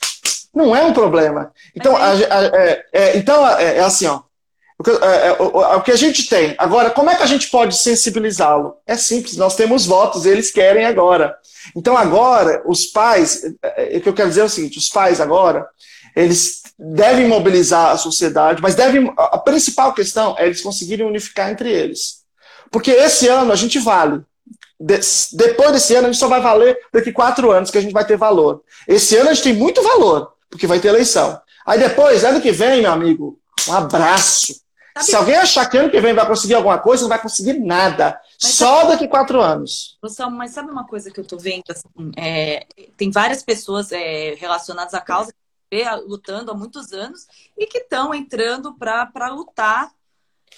não 0.54 0.74
é 0.74 0.82
um 0.82 0.92
problema. 0.92 1.52
Então, 1.74 1.96
a, 1.96 2.10
a, 2.10 2.44
é, 2.54 2.86
é, 2.92 3.16
então 3.16 3.46
é, 3.48 3.78
é 3.78 3.80
assim, 3.80 4.06
ó. 4.06 4.22
É, 5.02 5.28
é, 5.28 5.32
o, 5.38 5.76
o, 5.76 5.82
que 5.82 5.92
a 5.92 5.96
gente 5.96 6.28
tem. 6.28 6.54
Agora, 6.58 6.90
como 6.90 7.10
é 7.10 7.14
que 7.14 7.22
a 7.22 7.26
gente 7.26 7.50
pode 7.50 7.76
sensibilizá-lo? 7.76 8.76
É 8.86 8.96
simples, 8.96 9.36
nós 9.36 9.54
temos 9.54 9.86
votos, 9.86 10.24
eles 10.24 10.50
querem 10.50 10.84
agora. 10.84 11.36
Então, 11.76 11.96
agora, 11.96 12.62
os 12.66 12.86
pais, 12.86 13.42
é, 13.62 13.96
o 13.96 14.00
que 14.00 14.08
eu 14.08 14.14
quero 14.14 14.28
dizer 14.28 14.40
é 14.40 14.44
o 14.44 14.48
seguinte: 14.48 14.78
os 14.78 14.88
pais 14.88 15.20
agora, 15.20 15.66
eles 16.16 16.62
devem 16.78 17.28
mobilizar 17.28 17.90
a 17.90 17.98
sociedade, 17.98 18.62
mas 18.62 18.74
devem. 18.74 19.12
A 19.16 19.38
principal 19.38 19.92
questão 19.92 20.34
é 20.38 20.46
eles 20.46 20.60
conseguirem 20.60 21.06
unificar 21.06 21.50
entre 21.50 21.70
eles. 21.70 22.22
Porque 22.70 22.90
esse 22.90 23.28
ano 23.28 23.52
a 23.52 23.56
gente 23.56 23.78
vale. 23.78 24.22
De, 24.80 24.98
depois 25.34 25.72
desse 25.72 25.94
ano, 25.94 26.08
a 26.08 26.12
gente 26.12 26.18
só 26.20 26.28
vai 26.28 26.40
valer 26.40 26.76
daqui 26.92 27.12
quatro 27.12 27.52
anos 27.52 27.70
que 27.70 27.78
a 27.78 27.80
gente 27.80 27.92
vai 27.92 28.04
ter 28.04 28.16
valor. 28.16 28.62
Esse 28.88 29.16
ano 29.16 29.30
a 29.30 29.34
gente 29.34 29.44
tem 29.44 29.52
muito 29.52 29.82
valor, 29.82 30.32
porque 30.50 30.66
vai 30.66 30.80
ter 30.80 30.88
eleição. 30.88 31.40
Aí 31.64 31.78
depois, 31.78 32.24
ano 32.24 32.40
que 32.40 32.50
vem, 32.50 32.82
meu 32.82 32.90
amigo, 32.90 33.38
um 33.68 33.74
abraço. 33.74 34.62
Sabe 34.95 35.07
Se 35.07 35.16
alguém 35.16 35.36
achar 35.36 35.68
que 35.68 35.78
ano 35.78 35.90
que 35.90 36.01
vem 36.01 36.14
vai 36.14 36.26
conseguir 36.26 36.55
alguma 36.55 36.78
coisa, 36.78 37.03
não 37.03 37.09
vai 37.09 37.20
conseguir 37.20 37.55
nada. 37.55 38.20
Mas 38.43 38.55
Só 38.55 38.80
sabe... 38.80 38.93
daqui 38.93 39.09
quatro 39.09 39.40
anos. 39.40 39.99
mas 40.30 40.51
sabe 40.51 40.70
uma 40.70 40.86
coisa 40.86 41.11
que 41.11 41.18
eu 41.18 41.26
tô 41.26 41.38
vendo? 41.38 41.64
Assim, 41.70 41.88
é, 42.16 42.66
tem 42.97 43.11
várias 43.11 43.43
pessoas 43.43 43.90
é, 43.93 44.34
relacionadas 44.34 44.95
à 44.95 45.01
causa 45.01 45.32
lutando 46.07 46.51
há 46.51 46.55
muitos 46.55 46.93
anos 46.93 47.26
e 47.57 47.66
que 47.66 47.78
estão 47.78 48.12
entrando 48.12 48.74
para 48.74 49.28
lutar 49.30 49.90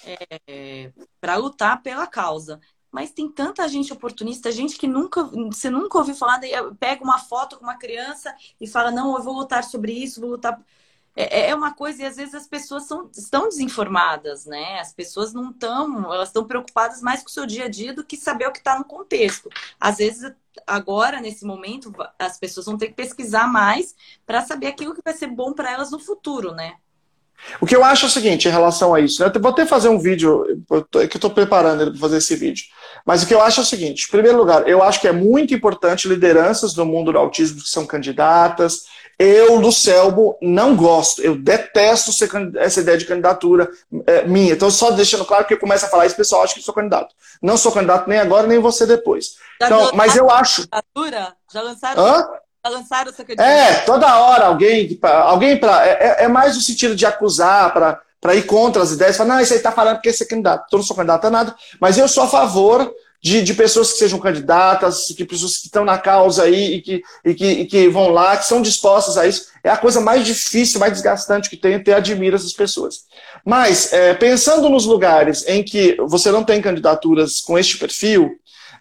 é, 0.05 0.91
para 1.21 1.35
lutar 1.37 1.81
pela 1.81 2.05
causa. 2.05 2.59
Mas 2.91 3.11
tem 3.11 3.29
tanta 3.29 3.67
gente 3.67 3.91
oportunista, 3.91 4.51
gente 4.51 4.77
que 4.77 4.87
nunca, 4.87 5.23
você 5.23 5.69
nunca 5.69 5.97
ouviu 5.97 6.15
falar, 6.15 6.39
pega 6.79 7.03
uma 7.03 7.19
foto 7.19 7.57
com 7.57 7.63
uma 7.63 7.77
criança 7.77 8.33
e 8.59 8.67
fala, 8.67 8.89
não, 8.89 9.15
eu 9.17 9.23
vou 9.23 9.33
lutar 9.33 9.63
sobre 9.63 9.91
isso, 9.91 10.21
vou 10.21 10.31
lutar 10.31 10.61
é, 11.15 11.39
é, 11.39 11.49
é 11.49 11.55
uma 11.55 11.73
coisa, 11.73 12.03
e 12.03 12.05
às 12.05 12.17
vezes 12.17 12.35
as 12.35 12.47
pessoas 12.47 12.85
são, 12.85 13.09
estão 13.15 13.47
desinformadas, 13.47 14.45
né? 14.45 14.79
As 14.79 14.93
pessoas 14.93 15.33
não 15.33 15.51
estão, 15.51 16.13
elas 16.13 16.29
estão 16.29 16.45
preocupadas 16.45 17.01
mais 17.01 17.21
com 17.21 17.29
o 17.29 17.31
seu 17.31 17.45
dia 17.45 17.65
a 17.65 17.69
dia 17.69 17.93
do 17.93 18.03
que 18.03 18.17
saber 18.17 18.47
o 18.47 18.51
que 18.51 18.57
está 18.59 18.77
no 18.77 18.83
contexto. 18.83 19.49
Às 19.79 19.97
vezes, 19.97 20.31
agora, 20.67 21.21
nesse 21.21 21.45
momento, 21.45 21.93
as 22.19 22.37
pessoas 22.37 22.65
vão 22.65 22.77
ter 22.77 22.87
que 22.89 22.95
pesquisar 22.95 23.47
mais 23.47 23.95
para 24.25 24.41
saber 24.41 24.67
aquilo 24.67 24.93
que 24.93 25.01
vai 25.03 25.13
ser 25.13 25.27
bom 25.27 25.53
para 25.53 25.71
elas 25.71 25.89
no 25.89 25.99
futuro, 25.99 26.51
né? 26.53 26.75
O 27.59 27.65
que 27.65 27.75
eu 27.75 27.83
acho 27.83 28.05
é 28.05 28.07
o 28.07 28.11
seguinte, 28.11 28.47
em 28.47 28.51
relação 28.51 28.93
a 28.93 28.99
isso, 28.99 29.21
né? 29.21 29.31
eu 29.33 29.41
vou 29.41 29.51
até 29.51 29.65
fazer 29.65 29.89
um 29.89 29.99
vídeo, 29.99 30.45
é 30.95 31.07
que 31.07 31.15
eu 31.15 31.17
estou 31.17 31.29
preparando 31.29 31.91
para 31.91 31.99
fazer 31.99 32.17
esse 32.17 32.35
vídeo, 32.35 32.65
mas 33.05 33.23
o 33.23 33.27
que 33.27 33.33
eu 33.33 33.41
acho 33.41 33.59
é 33.59 33.63
o 33.63 33.65
seguinte, 33.65 34.05
em 34.07 34.11
primeiro 34.11 34.37
lugar, 34.37 34.67
eu 34.67 34.81
acho 34.81 34.99
que 34.99 35.07
é 35.07 35.11
muito 35.11 35.53
importante 35.53 36.07
lideranças 36.07 36.73
do 36.73 36.85
mundo 36.85 37.11
do 37.11 37.17
autismo 37.17 37.61
que 37.61 37.69
são 37.69 37.85
candidatas, 37.85 38.85
eu, 39.17 39.55
Lucelmo, 39.55 40.37
não 40.41 40.75
gosto. 40.75 41.21
Eu 41.21 41.35
detesto 41.35 42.11
ser, 42.11 42.29
essa 42.57 42.81
ideia 42.81 42.97
de 42.97 43.05
candidatura 43.05 43.69
é, 44.05 44.25
minha. 44.25 44.53
Então, 44.53 44.69
só 44.69 44.91
deixando 44.91 45.25
claro 45.25 45.45
que 45.45 45.53
eu 45.53 45.59
começo 45.59 45.85
a 45.85 45.89
falar 45.89 46.05
isso, 46.05 46.15
pessoal 46.15 46.43
acha 46.43 46.53
que 46.53 46.61
sou 46.61 46.73
candidato. 46.73 47.15
Não 47.41 47.57
sou 47.57 47.71
candidato 47.71 48.09
nem 48.09 48.19
agora, 48.19 48.47
nem 48.47 48.59
você 48.59 48.85
depois. 48.85 49.35
Já 49.59 49.67
então, 49.67 49.91
mas 49.93 50.15
eu 50.15 50.29
acho. 50.29 50.67
Candidatura? 50.67 51.33
Já 51.53 51.61
lançaram? 51.61 52.05
Hã? 52.05 52.29
Já 52.65 52.71
lançaram 52.71 53.09
essa 53.11 53.23
candidatura? 53.23 53.55
É, 53.55 53.73
toda 53.81 54.19
hora 54.19 54.45
alguém. 54.45 54.99
Alguém 55.01 55.57
pra, 55.57 55.87
é, 55.87 55.91
é, 55.91 56.23
é 56.25 56.27
mais 56.27 56.55
no 56.55 56.61
sentido 56.61 56.95
de 56.95 57.05
acusar, 57.05 57.71
para 57.73 58.01
para 58.25 58.33
ir 58.33 58.47
contra 58.47 58.81
as 58.81 58.91
ideias, 58.91 59.17
falar, 59.17 59.35
não, 59.35 59.39
isso 59.39 59.53
aí 59.53 59.59
tá 59.59 59.71
falando 59.71 59.97
porque 59.97 60.11
você 60.11 60.23
é 60.23 60.27
candidato. 60.27 60.65
Eu 60.71 60.79
não 60.79 60.83
sou 60.83 60.95
candidato 60.95 61.25
a 61.25 61.29
nada, 61.29 61.55
mas 61.79 61.95
eu 61.95 62.07
sou 62.07 62.23
a 62.23 62.27
favor 62.27 62.91
de, 63.25 63.41
de 63.41 63.55
pessoas 63.55 63.91
que 63.91 63.97
sejam 63.97 64.19
candidatas, 64.19 65.07
que 65.17 65.25
pessoas 65.25 65.57
que 65.57 65.65
estão 65.65 65.83
na 65.83 65.97
causa 65.97 66.43
aí 66.43 66.75
e 66.75 66.81
que, 66.81 67.01
e, 67.25 67.33
que, 67.33 67.45
e 67.45 67.65
que 67.65 67.89
vão 67.89 68.09
lá, 68.09 68.37
que 68.37 68.45
são 68.45 68.61
dispostas 68.61 69.17
a 69.17 69.25
isso. 69.25 69.47
É 69.63 69.69
a 69.71 69.77
coisa 69.77 69.99
mais 69.99 70.23
difícil, 70.23 70.79
mais 70.79 70.93
desgastante 70.93 71.49
que 71.49 71.57
tem, 71.57 71.81
ter 71.81 71.93
admira 71.93 72.35
essas 72.35 72.53
pessoas. 72.53 73.05
Mas, 73.43 73.91
é, 73.91 74.13
pensando 74.13 74.69
nos 74.69 74.85
lugares 74.85 75.43
em 75.47 75.63
que 75.63 75.97
você 76.01 76.31
não 76.31 76.43
tem 76.43 76.61
candidaturas 76.61 77.41
com 77.41 77.57
este 77.57 77.79
perfil, 77.79 78.29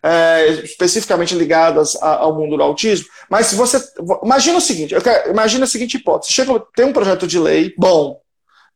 é, 0.03 0.49
especificamente 0.63 1.35
ligadas 1.35 1.97
a, 2.03 2.17
ao 2.17 2.37
mundo 2.37 2.59
do 2.59 2.63
autismo, 2.63 3.07
mas 3.31 3.47
se 3.47 3.55
você. 3.55 3.83
Imagina 4.23 4.59
o 4.59 4.61
seguinte: 4.61 4.95
imagina 5.31 5.65
a 5.65 5.67
seguinte 5.67 5.97
hipótese: 5.97 6.35
chega, 6.35 6.63
tem 6.77 6.85
um 6.85 6.93
projeto 6.93 7.27
de 7.27 7.39
lei 7.39 7.73
bom, 7.79 8.21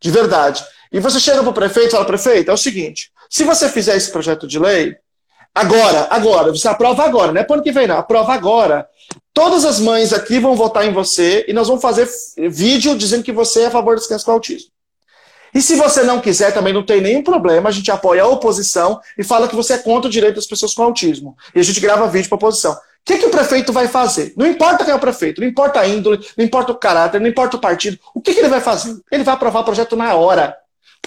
de 0.01 0.11
verdade, 0.11 0.65
e 0.91 0.99
você 0.99 1.21
chega 1.21 1.43
para 1.43 1.51
o 1.51 1.53
prefeito 1.53 1.89
e 1.89 1.91
fala, 1.91 2.07
prefeito, 2.07 2.51
é 2.51 2.55
o 2.55 2.57
seguinte: 2.57 3.13
se 3.29 3.45
você 3.45 3.69
fizer 3.69 3.99
esse 3.99 4.11
projeto 4.11 4.47
de 4.47 4.59
lei, 4.59 4.97
Agora, 5.59 6.07
agora, 6.09 6.53
você 6.53 6.69
aprova 6.69 7.03
agora, 7.03 7.33
não 7.33 7.41
é 7.41 7.43
para 7.43 7.57
ano 7.57 7.65
que 7.65 7.73
vem, 7.73 7.89
não. 7.89 7.99
Aprova 7.99 8.33
agora. 8.33 8.89
Todas 9.35 9.65
as 9.65 9.81
mães 9.81 10.13
aqui 10.13 10.39
vão 10.39 10.55
votar 10.55 10.87
em 10.87 10.93
você 10.93 11.45
e 11.49 11.53
nós 11.53 11.67
vamos 11.67 11.83
fazer 11.83 12.09
vídeo 12.49 12.97
dizendo 12.97 13.25
que 13.25 13.33
você 13.33 13.63
é 13.63 13.67
a 13.67 13.71
favor 13.71 13.97
das 13.97 14.07
crianças 14.07 14.25
com 14.25 14.31
autismo. 14.31 14.71
E 15.53 15.61
se 15.61 15.75
você 15.75 16.05
não 16.05 16.21
quiser, 16.21 16.55
também 16.55 16.73
não 16.73 16.87
tem 16.87 17.01
nenhum 17.01 17.25
problema, 17.25 17.71
a 17.71 17.73
gente 17.73 17.91
apoia 17.91 18.23
a 18.23 18.29
oposição 18.29 19.01
e 19.19 19.25
fala 19.25 19.49
que 19.49 19.57
você 19.57 19.73
é 19.73 19.79
contra 19.79 20.07
o 20.07 20.13
direito 20.13 20.37
das 20.37 20.47
pessoas 20.47 20.73
com 20.75 20.85
autismo. 20.85 21.37
E 21.53 21.59
a 21.59 21.63
gente 21.65 21.81
grava 21.81 22.07
vídeo 22.07 22.29
para 22.29 22.37
a 22.37 22.39
oposição. 22.39 22.75
O 22.75 22.79
que, 23.05 23.19
que 23.19 23.27
o 23.27 23.31
prefeito 23.31 23.73
vai 23.73 23.89
fazer? 23.89 24.35
Não 24.37 24.47
importa 24.47 24.85
quem 24.85 24.93
é 24.93 24.97
o 24.97 25.01
prefeito, 25.01 25.41
não 25.41 25.49
importa 25.49 25.81
a 25.81 25.89
índole, 25.89 26.25
não 26.37 26.45
importa 26.45 26.71
o 26.71 26.77
caráter, 26.77 27.21
não 27.21 27.27
importa 27.27 27.57
o 27.57 27.61
partido. 27.61 27.99
O 28.15 28.21
que, 28.21 28.33
que 28.33 28.39
ele 28.39 28.49
vai 28.49 28.61
fazer? 28.61 28.97
Ele 29.11 29.25
vai 29.25 29.35
aprovar 29.35 29.63
o 29.63 29.65
projeto 29.65 29.97
na 29.97 30.15
hora. 30.15 30.57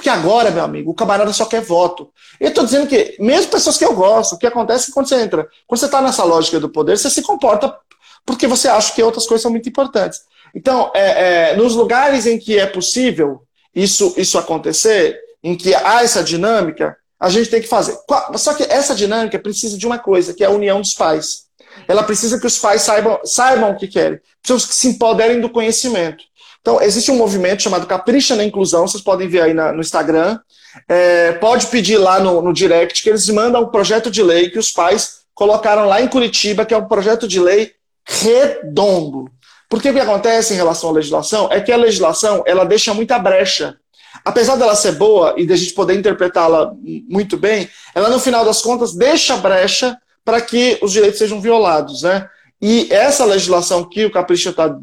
Porque 0.02 0.10
agora, 0.10 0.50
meu 0.50 0.64
amigo, 0.64 0.90
o 0.90 0.96
camarada 0.96 1.32
só 1.32 1.46
quer 1.46 1.62
voto. 1.62 2.10
Eu 2.40 2.50
estou 2.50 2.66
dizendo 2.66 2.88
que, 2.88 3.16
mesmo 3.20 3.52
pessoas 3.52 3.78
que 3.78 3.86
eu 3.86 3.94
gosto, 3.94 4.34
o 4.34 4.38
que 4.40 4.48
acontece 4.48 4.90
é 4.90 4.94
quando 4.96 5.08
você 5.08 5.22
entra, 5.22 5.48
quando 5.68 5.80
você 5.80 5.86
está 5.86 6.02
nessa 6.02 6.24
lógica 6.24 6.60
do 6.60 6.72
poder, 6.72 6.98
você 6.98 7.08
se 7.08 7.22
comporta 7.22 7.78
porque 8.26 8.48
você 8.48 8.68
acha 8.68 8.96
que 8.96 9.04
outras 9.04 9.28
coisas 9.28 9.44
são 9.44 9.52
muito 9.52 9.70
importantes. 9.70 10.22
Então, 10.56 10.92
é, 10.96 11.52
é, 11.52 11.56
nos 11.56 11.76
lugares 11.76 12.26
em 12.26 12.40
que 12.40 12.58
é 12.58 12.66
possível 12.66 13.44
isso, 13.76 14.12
isso 14.18 14.40
acontecer, 14.40 15.20
em 15.44 15.56
que 15.56 15.76
há 15.76 16.02
essa 16.02 16.24
dinâmica, 16.24 16.98
a 17.20 17.30
gente 17.30 17.52
tem 17.52 17.62
que 17.62 17.68
fazer. 17.68 17.96
Só 18.38 18.56
que 18.56 18.64
essa 18.64 18.96
dinâmica 18.96 19.38
precisa 19.38 19.78
de 19.78 19.86
uma 19.86 20.00
coisa, 20.00 20.34
que 20.34 20.44
é 20.44 20.48
a 20.48 20.52
união 20.52 20.82
dos 20.82 20.96
pais. 20.96 21.44
Ela 21.88 22.02
precisa 22.02 22.40
que 22.40 22.48
os 22.48 22.58
pais 22.58 22.82
saibam, 22.82 23.20
saibam 23.24 23.70
o 23.70 23.78
que 23.78 23.88
querem. 23.88 24.20
Precisam 24.42 24.68
que 24.68 24.74
se 24.74 24.88
empoderem 24.88 25.40
do 25.40 25.50
conhecimento. 25.50 26.24
Então, 26.62 26.82
existe 26.82 27.12
um 27.12 27.18
movimento 27.18 27.64
chamado 27.64 27.88
Capricha 27.88 28.36
na 28.36 28.44
Inclusão, 28.44 28.88
vocês 28.88 29.04
podem 29.04 29.28
ver 29.28 29.42
aí 29.42 29.54
na, 29.54 29.74
no 29.74 29.82
Instagram. 29.82 30.40
É, 30.88 31.34
pode 31.34 31.68
pedir 31.68 31.98
lá 31.98 32.20
no, 32.20 32.42
no 32.42 32.54
direct 32.54 33.02
que 33.02 33.10
eles 33.10 33.28
mandam 33.30 33.64
um 33.64 33.68
projeto 33.68 34.10
de 34.10 34.22
lei 34.22 34.50
que 34.50 34.60
os 34.60 34.72
pais 34.72 35.22
colocaram 35.34 35.86
lá 35.88 36.02
em 36.02 36.08
Curitiba, 36.08 36.66
que 36.66 36.74
é 36.74 36.78
um 36.78 36.88
projeto 36.88 37.28
de 37.28 37.40
lei 37.40 37.72
redondo. 38.06 39.30
Porque 39.68 39.90
o 39.90 39.94
que 39.94 40.00
acontece 40.00 40.54
em 40.54 40.58
relação 40.58 40.90
à 40.90 40.94
legislação 40.94 41.50
é 41.52 41.60
que 41.60 41.72
a 41.72 41.78
legislação 41.78 42.44
ela 42.46 42.64
deixa 42.64 42.94
muita 42.94 43.18
brecha. 43.18 43.78
Apesar 44.24 44.56
dela 44.56 44.76
ser 44.76 44.94
boa 44.94 45.34
e 45.38 45.48
da 45.48 45.56
gente 45.56 45.74
poder 45.74 45.96
interpretá-la 45.96 46.74
muito 47.10 47.38
bem, 47.38 47.70
ela 47.96 48.10
no 48.10 48.20
final 48.20 48.46
das 48.46 48.62
contas 48.62 48.94
deixa 48.94 49.38
brecha 49.38 49.98
para 50.24 50.40
que 50.40 50.78
os 50.82 50.92
direitos 50.92 51.18
sejam 51.18 51.42
violados, 51.42 52.04
né? 52.04 52.30
E 52.62 52.88
essa 52.94 53.26
legislação 53.26 53.84
que 53.84 54.06
o 54.06 54.12
Capricho 54.12 54.54
tá, 54.54 54.78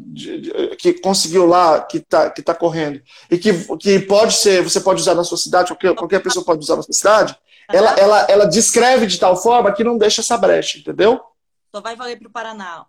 que 0.77 0.93
conseguiu 0.93 1.45
lá, 1.45 1.79
que 1.79 1.97
está 1.97 2.29
que 2.29 2.41
tá 2.41 2.53
correndo, 2.53 3.01
e 3.31 3.37
que, 3.37 3.53
que 3.77 3.99
pode 3.99 4.33
ser, 4.33 4.61
você 4.61 4.81
pode 4.81 5.01
usar 5.01 5.15
na 5.15 5.23
sua 5.23 5.37
cidade, 5.37 5.69
qualquer, 5.69 5.95
qualquer 5.95 6.19
pessoa 6.19 6.43
pode 6.43 6.59
usar 6.59 6.75
na 6.75 6.81
sua 6.81 6.93
cidade, 6.93 7.37
ela, 7.71 7.91
ela, 7.93 8.27
ela 8.29 8.45
descreve 8.45 9.05
de 9.05 9.17
tal 9.17 9.41
forma 9.41 9.71
que 9.71 9.83
não 9.83 9.97
deixa 9.97 10.19
essa 10.19 10.37
brecha, 10.37 10.77
entendeu? 10.77 11.21
Só 11.73 11.79
vai 11.79 11.95
valer 11.95 12.17
para 12.17 12.27
o 12.27 12.31
Paraná. 12.31 12.83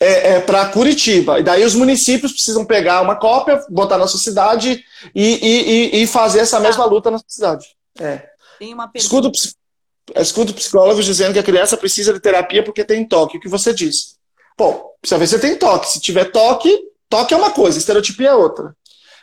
É, 0.00 0.32
é 0.32 0.40
para 0.40 0.70
Curitiba. 0.70 1.38
E 1.38 1.42
daí 1.42 1.62
os 1.62 1.74
municípios 1.74 2.32
precisam 2.32 2.64
pegar 2.64 3.02
uma 3.02 3.16
cópia, 3.16 3.62
botar 3.68 3.98
na 3.98 4.08
sua 4.08 4.18
cidade 4.18 4.82
e, 5.14 5.92
e, 5.94 6.02
e 6.02 6.06
fazer 6.06 6.40
essa 6.40 6.58
mesma 6.58 6.86
luta 6.86 7.10
na 7.10 7.18
sua 7.18 7.28
cidade. 7.28 7.66
É. 8.00 8.30
Tem 8.58 8.72
uma 8.74 8.88
pergunta. 8.88 9.30
Escuto 10.16 10.54
psicólogos 10.54 11.04
dizendo 11.04 11.32
que 11.32 11.38
a 11.38 11.42
criança 11.42 11.76
precisa 11.76 12.12
de 12.12 12.20
terapia 12.20 12.62
porque 12.62 12.84
tem 12.84 13.06
toque. 13.06 13.36
O 13.36 13.40
que 13.40 13.48
você 13.48 13.72
diz? 13.72 14.16
Pô, 14.56 14.94
precisa 15.00 15.18
ver 15.18 15.26
se 15.26 15.38
tem 15.38 15.56
toque. 15.56 15.88
Se 15.88 16.00
tiver 16.00 16.30
toque, 16.30 16.76
toque 17.08 17.34
é 17.34 17.36
uma 17.36 17.50
coisa, 17.50 17.78
estereotipia 17.78 18.30
é 18.30 18.34
outra. 18.34 18.74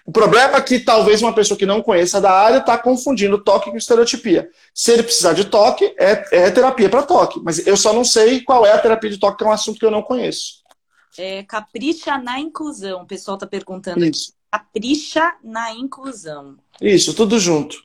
O 0.05 0.11
problema 0.11 0.57
é 0.57 0.61
que 0.61 0.79
talvez 0.79 1.21
uma 1.21 1.33
pessoa 1.33 1.57
que 1.57 1.65
não 1.65 1.81
conheça 1.81 2.21
da 2.21 2.31
área 2.31 2.59
está 2.59 2.77
confundindo 2.77 3.43
toque 3.43 3.69
com 3.69 3.75
estereotipia. 3.75 4.49
Se 4.73 4.93
ele 4.93 5.03
precisar 5.03 5.33
de 5.33 5.43
toque, 5.43 5.93
é, 5.99 6.45
é 6.45 6.49
terapia 6.49 6.89
para 6.89 7.03
toque. 7.03 7.41
Mas 7.43 7.67
eu 7.67 7.75
só 7.75 7.91
não 7.91 8.05
sei 8.05 8.41
qual 8.41 8.65
é 8.65 8.71
a 8.71 8.79
terapia 8.79 9.09
de 9.09 9.19
toque, 9.19 9.39
que 9.39 9.43
é 9.43 9.47
um 9.47 9.51
assunto 9.51 9.77
que 9.77 9.85
eu 9.85 9.91
não 9.91 10.01
conheço. 10.01 10.63
É, 11.17 11.43
capricha 11.43 12.17
na 12.19 12.39
inclusão. 12.39 13.01
O 13.01 13.05
pessoal 13.05 13.35
está 13.35 13.45
perguntando 13.45 14.05
Isso. 14.05 14.31
Capricha 14.49 15.35
na 15.43 15.73
inclusão. 15.73 16.55
Isso, 16.81 17.13
tudo 17.13 17.37
junto. 17.37 17.83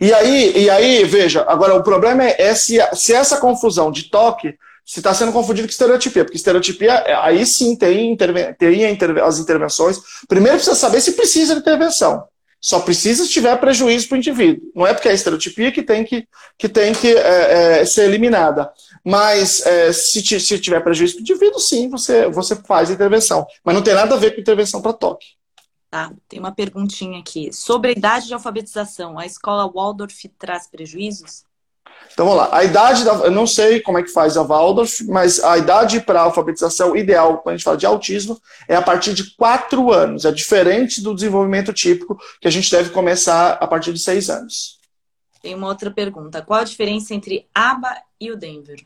E 0.00 0.12
aí, 0.12 0.64
e 0.64 0.70
aí, 0.70 1.04
veja, 1.04 1.44
agora 1.48 1.74
o 1.74 1.82
problema 1.82 2.24
é, 2.24 2.36
é 2.38 2.54
se, 2.54 2.78
se 2.94 3.12
essa 3.12 3.38
confusão 3.38 3.90
de 3.90 4.10
toque 4.10 4.54
se 4.84 4.98
está 4.98 5.14
sendo 5.14 5.32
confundido 5.32 5.68
com 5.68 5.70
estereotipia, 5.70 6.24
porque 6.24 6.36
estereotipia, 6.36 6.92
é, 7.06 7.14
aí 7.14 7.46
sim 7.46 7.76
tem, 7.76 8.10
interven 8.10 8.52
tem 8.54 8.90
interve 8.90 9.20
as 9.20 9.38
intervenções. 9.38 10.00
Primeiro 10.28 10.56
precisa 10.56 10.76
saber 10.76 11.00
se 11.00 11.12
precisa 11.12 11.54
de 11.54 11.60
intervenção. 11.60 12.24
Só 12.60 12.80
precisa 12.80 13.24
se 13.24 13.30
tiver 13.30 13.56
prejuízo 13.56 14.08
para 14.08 14.16
o 14.16 14.18
indivíduo. 14.18 14.70
Não 14.74 14.86
é 14.86 14.92
porque 14.92 15.08
é 15.08 15.14
estereotipia 15.14 15.72
que 15.72 15.82
tem 15.82 16.04
que, 16.04 16.26
que, 16.58 16.68
tem 16.68 16.92
que 16.92 17.08
é, 17.16 17.80
é, 17.80 17.84
ser 17.86 18.04
eliminada. 18.04 18.70
Mas 19.02 19.64
é, 19.64 19.92
se, 19.92 20.22
se 20.40 20.58
tiver 20.58 20.80
prejuízo 20.80 21.14
para 21.14 21.20
o 21.20 21.22
indivíduo, 21.22 21.58
sim, 21.58 21.88
você, 21.88 22.28
você 22.28 22.54
faz 22.56 22.90
a 22.90 22.92
intervenção. 22.92 23.46
Mas 23.64 23.74
não 23.74 23.82
tem 23.82 23.94
nada 23.94 24.14
a 24.14 24.18
ver 24.18 24.34
com 24.34 24.40
intervenção 24.40 24.82
para 24.82 24.92
toque. 24.92 25.26
Tá, 25.90 26.12
tem 26.28 26.38
uma 26.38 26.52
perguntinha 26.52 27.18
aqui. 27.18 27.52
Sobre 27.52 27.90
a 27.90 27.92
idade 27.92 28.28
de 28.28 28.34
alfabetização, 28.34 29.18
a 29.18 29.26
escola 29.26 29.68
Waldorf 29.68 30.28
traz 30.38 30.68
prejuízos? 30.68 31.44
Então 32.12 32.26
vamos 32.26 32.42
lá. 32.42 32.56
A 32.56 32.64
idade, 32.64 33.04
da, 33.04 33.12
eu 33.14 33.30
não 33.30 33.46
sei 33.46 33.80
como 33.80 33.98
é 33.98 34.02
que 34.02 34.10
faz 34.10 34.36
a 34.36 34.42
Waldorf, 34.42 35.04
mas 35.04 35.42
a 35.42 35.58
idade 35.58 36.00
para 36.00 36.20
alfabetização 36.20 36.96
ideal, 36.96 37.38
quando 37.38 37.54
a 37.54 37.56
gente 37.56 37.64
fala 37.64 37.76
de 37.76 37.86
autismo, 37.86 38.40
é 38.68 38.76
a 38.76 38.82
partir 38.82 39.14
de 39.14 39.34
4 39.34 39.92
anos. 39.92 40.24
É 40.24 40.30
diferente 40.30 41.02
do 41.02 41.14
desenvolvimento 41.14 41.72
típico, 41.72 42.18
que 42.40 42.46
a 42.46 42.50
gente 42.50 42.70
deve 42.70 42.90
começar 42.90 43.52
a 43.52 43.66
partir 43.66 43.92
de 43.92 43.98
6 43.98 44.30
anos. 44.30 44.78
Tem 45.42 45.54
uma 45.54 45.66
outra 45.66 45.90
pergunta. 45.90 46.42
Qual 46.42 46.60
a 46.60 46.64
diferença 46.64 47.14
entre 47.14 47.48
ABA 47.54 47.96
e 48.20 48.30
o 48.30 48.36
Denver? 48.36 48.84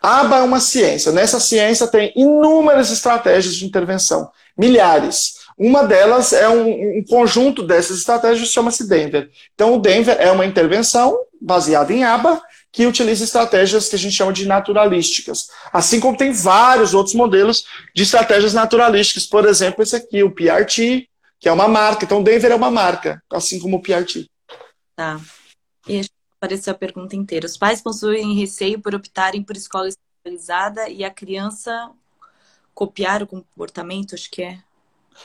ABA 0.00 0.38
é 0.38 0.42
uma 0.42 0.60
ciência. 0.60 1.12
Nessa 1.12 1.40
ciência 1.40 1.86
tem 1.86 2.12
inúmeras 2.14 2.90
estratégias 2.90 3.56
de 3.56 3.66
intervenção, 3.66 4.30
milhares. 4.56 5.43
Uma 5.56 5.84
delas 5.84 6.32
é 6.32 6.48
um, 6.48 6.98
um 6.98 7.04
conjunto 7.08 7.62
dessas 7.62 7.98
estratégias 7.98 8.48
chama-se 8.48 8.88
Denver. 8.88 9.30
Então, 9.54 9.74
o 9.74 9.78
Denver 9.78 10.16
é 10.18 10.30
uma 10.30 10.44
intervenção 10.44 11.16
baseada 11.40 11.92
em 11.92 12.04
aba 12.04 12.42
que 12.72 12.86
utiliza 12.86 13.22
estratégias 13.22 13.88
que 13.88 13.94
a 13.94 13.98
gente 13.98 14.16
chama 14.16 14.32
de 14.32 14.46
naturalísticas. 14.46 15.48
Assim 15.72 16.00
como 16.00 16.16
tem 16.16 16.32
vários 16.32 16.92
outros 16.92 17.14
modelos 17.14 17.64
de 17.94 18.02
estratégias 18.02 18.52
naturalísticas. 18.52 19.26
Por 19.26 19.46
exemplo, 19.46 19.82
esse 19.82 19.94
aqui, 19.94 20.24
o 20.24 20.30
PRT, 20.30 21.08
que 21.38 21.48
é 21.48 21.52
uma 21.52 21.68
marca. 21.68 22.04
Então, 22.04 22.22
Denver 22.22 22.50
é 22.50 22.54
uma 22.54 22.70
marca, 22.70 23.22
assim 23.30 23.60
como 23.60 23.76
o 23.76 23.82
PRT. 23.82 24.28
Tá. 24.96 25.20
E 25.86 26.00
apareceu 26.36 26.72
a 26.72 26.76
pergunta 26.76 27.14
inteira. 27.14 27.46
Os 27.46 27.56
pais 27.56 27.80
possuem 27.80 28.34
receio 28.34 28.80
por 28.80 28.94
optarem 28.94 29.42
por 29.42 29.56
escola 29.56 29.88
especializada 29.88 30.88
e 30.88 31.04
a 31.04 31.10
criança 31.10 31.90
copiar 32.74 33.22
o 33.22 33.26
comportamento, 33.26 34.14
acho 34.14 34.28
que 34.30 34.42
é 34.42 34.58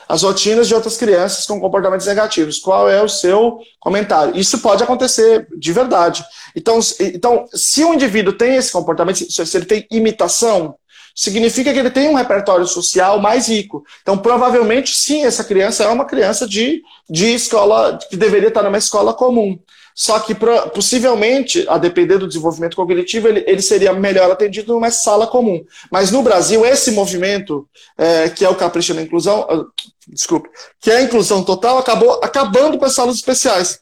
as 0.08 0.22
rotinas 0.22 0.68
de 0.68 0.74
outras 0.74 0.96
crianças 0.96 1.46
com 1.46 1.60
comportamentos 1.60 2.06
negativos. 2.06 2.58
Qual 2.58 2.88
é 2.88 3.02
o 3.02 3.08
seu 3.08 3.58
comentário? 3.78 4.36
Isso 4.36 4.58
pode 4.58 4.82
acontecer 4.82 5.46
de 5.56 5.72
verdade. 5.72 6.24
Então, 6.54 6.78
então 7.00 7.46
se 7.52 7.84
um 7.84 7.94
indivíduo 7.94 8.32
tem 8.32 8.56
esse 8.56 8.72
comportamento, 8.72 9.18
se 9.30 9.56
ele 9.56 9.66
tem 9.66 9.86
imitação, 9.90 10.74
significa 11.14 11.72
que 11.72 11.78
ele 11.78 11.90
tem 11.90 12.08
um 12.08 12.14
repertório 12.14 12.66
social 12.66 13.20
mais 13.20 13.48
rico. 13.48 13.84
Então, 14.02 14.16
provavelmente, 14.16 14.96
sim, 14.96 15.24
essa 15.24 15.44
criança 15.44 15.84
é 15.84 15.88
uma 15.88 16.04
criança 16.04 16.46
de, 16.46 16.82
de 17.08 17.34
escola, 17.34 17.98
que 18.08 18.16
deveria 18.16 18.48
estar 18.48 18.62
numa 18.62 18.78
escola 18.78 19.12
comum. 19.12 19.58
Só 19.94 20.18
que 20.20 20.34
possivelmente, 20.72 21.64
a 21.68 21.76
depender 21.76 22.18
do 22.18 22.28
desenvolvimento 22.28 22.76
cognitivo, 22.76 23.28
ele, 23.28 23.44
ele 23.46 23.62
seria 23.62 23.92
melhor 23.92 24.30
atendido 24.30 24.72
numa 24.72 24.90
sala 24.90 25.26
comum. 25.26 25.64
Mas 25.90 26.10
no 26.10 26.22
Brasil, 26.22 26.64
esse 26.64 26.90
movimento, 26.92 27.68
é, 27.98 28.28
que 28.28 28.44
é 28.44 28.48
o 28.48 28.54
capricho 28.54 28.94
da 28.94 29.02
inclusão, 29.02 29.40
uh, 29.50 29.66
desculpe, 30.08 30.48
que 30.80 30.90
é 30.90 30.96
a 30.96 31.02
inclusão 31.02 31.44
total, 31.44 31.78
acabou 31.78 32.20
acabando 32.22 32.78
com 32.78 32.84
as 32.84 32.94
salas 32.94 33.16
especiais. 33.16 33.80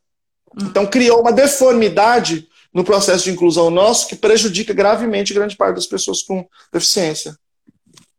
Hum. 0.54 0.66
Então 0.70 0.86
criou 0.86 1.20
uma 1.20 1.32
deformidade 1.32 2.48
no 2.72 2.84
processo 2.84 3.24
de 3.24 3.30
inclusão 3.30 3.70
nosso 3.70 4.09
que 4.09 4.16
prejudica 4.16 4.74
gravemente 4.74 5.34
grande 5.34 5.56
parte 5.56 5.76
das 5.76 5.86
pessoas 5.86 6.22
com 6.22 6.46
deficiência. 6.72 7.36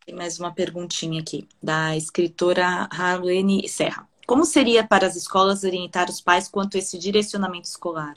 Tem 0.06 0.16
mais 0.16 0.40
uma 0.40 0.52
perguntinha 0.52 1.22
aqui, 1.22 1.48
da 1.62 1.96
escritora 1.96 2.88
Harlene 2.92 3.70
Serra. 3.70 4.09
Como 4.30 4.46
seria 4.46 4.84
para 4.84 5.08
as 5.08 5.16
escolas 5.16 5.64
orientar 5.64 6.08
os 6.08 6.22
pais 6.22 6.48
quanto 6.48 6.78
a 6.78 6.80
esse 6.80 7.00
direcionamento 7.00 7.68
escolar? 7.68 8.14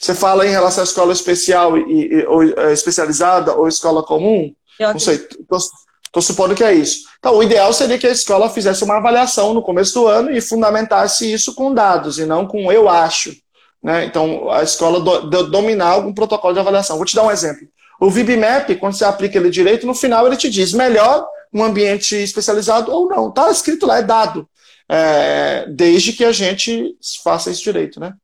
Você 0.00 0.12
fala 0.16 0.44
em 0.44 0.50
relação 0.50 0.82
à 0.82 0.84
escola 0.84 1.12
especial 1.12 1.78
e, 1.78 2.12
e 2.12 2.26
ou, 2.26 2.42
é, 2.42 2.72
especializada 2.72 3.54
ou 3.54 3.68
escola 3.68 4.02
comum? 4.02 4.52
Eu 4.80 4.94
não 4.94 4.98
sei, 4.98 5.14
estou 5.14 6.20
supondo 6.20 6.56
que 6.56 6.64
é 6.64 6.74
isso. 6.74 7.04
Então, 7.20 7.36
o 7.36 7.42
ideal 7.44 7.72
seria 7.72 7.96
que 7.98 8.06
a 8.08 8.10
escola 8.10 8.50
fizesse 8.50 8.82
uma 8.82 8.96
avaliação 8.96 9.54
no 9.54 9.62
começo 9.62 9.94
do 9.94 10.08
ano 10.08 10.28
e 10.28 10.40
fundamentasse 10.40 11.32
isso 11.32 11.54
com 11.54 11.72
dados 11.72 12.18
e 12.18 12.26
não 12.26 12.44
com 12.44 12.72
eu 12.72 12.88
acho. 12.88 13.32
Né? 13.80 14.06
Então, 14.06 14.50
a 14.50 14.64
escola 14.64 14.98
do, 14.98 15.30
do, 15.30 15.50
dominar 15.52 15.90
algum 15.90 16.12
protocolo 16.12 16.52
de 16.52 16.58
avaliação. 16.58 16.96
Vou 16.96 17.06
te 17.06 17.14
dar 17.14 17.22
um 17.22 17.30
exemplo. 17.30 17.68
O 18.00 18.10
VibMap, 18.10 18.74
quando 18.80 18.94
você 18.94 19.04
aplica 19.04 19.38
ele 19.38 19.50
direito, 19.50 19.86
no 19.86 19.94
final 19.94 20.26
ele 20.26 20.36
te 20.36 20.50
diz 20.50 20.72
melhor 20.72 21.24
um 21.52 21.62
ambiente 21.62 22.14
especializado 22.16 22.92
ou 22.92 23.08
não. 23.08 23.28
Está 23.28 23.50
escrito 23.50 23.86
lá, 23.86 23.98
é 23.98 24.02
dado. 24.02 24.48
É, 24.88 25.66
desde 25.68 26.12
que 26.12 26.24
a 26.24 26.32
gente 26.32 26.96
faça 27.22 27.50
isso 27.50 27.62
direito, 27.62 28.00
né? 28.00 28.14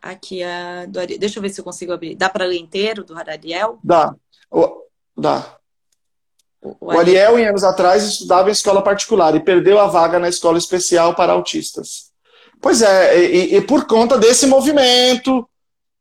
Aqui, 0.00 0.42
a 0.42 0.86
do 0.86 0.98
Ari... 1.00 1.18
deixa 1.18 1.38
eu 1.38 1.42
ver 1.42 1.50
se 1.50 1.60
eu 1.60 1.64
consigo 1.64 1.92
abrir. 1.92 2.14
Dá 2.14 2.28
para 2.28 2.46
ler 2.46 2.58
inteiro 2.58 3.04
do 3.04 3.16
Ariel? 3.16 3.78
Dá. 3.82 4.14
O, 4.50 4.84
dá. 5.16 5.56
O, 6.62 6.76
o 6.86 6.90
Ariel, 6.90 7.38
em 7.38 7.46
anos 7.46 7.64
atrás, 7.64 8.04
estudava 8.04 8.48
em 8.48 8.52
escola 8.52 8.82
particular 8.82 9.34
e 9.34 9.40
perdeu 9.40 9.78
a 9.78 9.86
vaga 9.86 10.18
na 10.18 10.28
escola 10.28 10.58
especial 10.58 11.14
para 11.14 11.32
autistas. 11.32 12.10
Pois 12.60 12.82
é, 12.82 13.18
e, 13.18 13.56
e 13.56 13.60
por 13.62 13.86
conta 13.86 14.18
desse 14.18 14.46
movimento, 14.46 15.48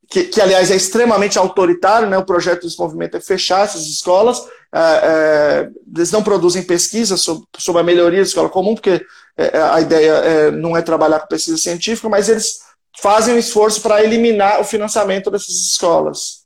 que, 0.10 0.24
que, 0.24 0.42
aliás 0.42 0.72
é 0.72 0.76
extremamente 0.76 1.38
autoritário, 1.38 2.10
né? 2.10 2.18
o 2.18 2.26
projeto 2.26 2.64
desse 2.64 2.80
movimento 2.80 3.16
é 3.16 3.22
fechar 3.22 3.64
essas 3.64 3.86
escolas, 3.86 4.44
é, 4.74 4.80
é, 4.80 5.70
eles 5.96 6.12
não 6.12 6.24
produzem 6.24 6.64
pesquisa 6.64 7.16
sobre, 7.16 7.46
sobre, 7.58 7.82
a 7.82 7.84
melhoria 7.84 8.20
da 8.20 8.28
escola 8.28 8.50
comum, 8.50 8.74
porque 8.74 9.06
é, 9.38 9.58
é 9.58 9.62
a 9.62 9.80
ideia 9.80 10.12
é, 10.12 10.52
não 10.52 10.76
é 10.76 10.82
trabalhar 10.82 11.20
com 11.20 11.28
pesquisa 11.28 11.58
científica, 11.58 12.10
mas 12.10 12.28
eles 12.28 12.60
fazem 13.00 13.36
um 13.36 13.40
esforço 13.40 13.82
para 13.82 14.04
eliminar 14.04 14.60
o 14.60 14.64
financiamento 14.64 15.30
dessas 15.30 15.56
escolas. 15.56 16.40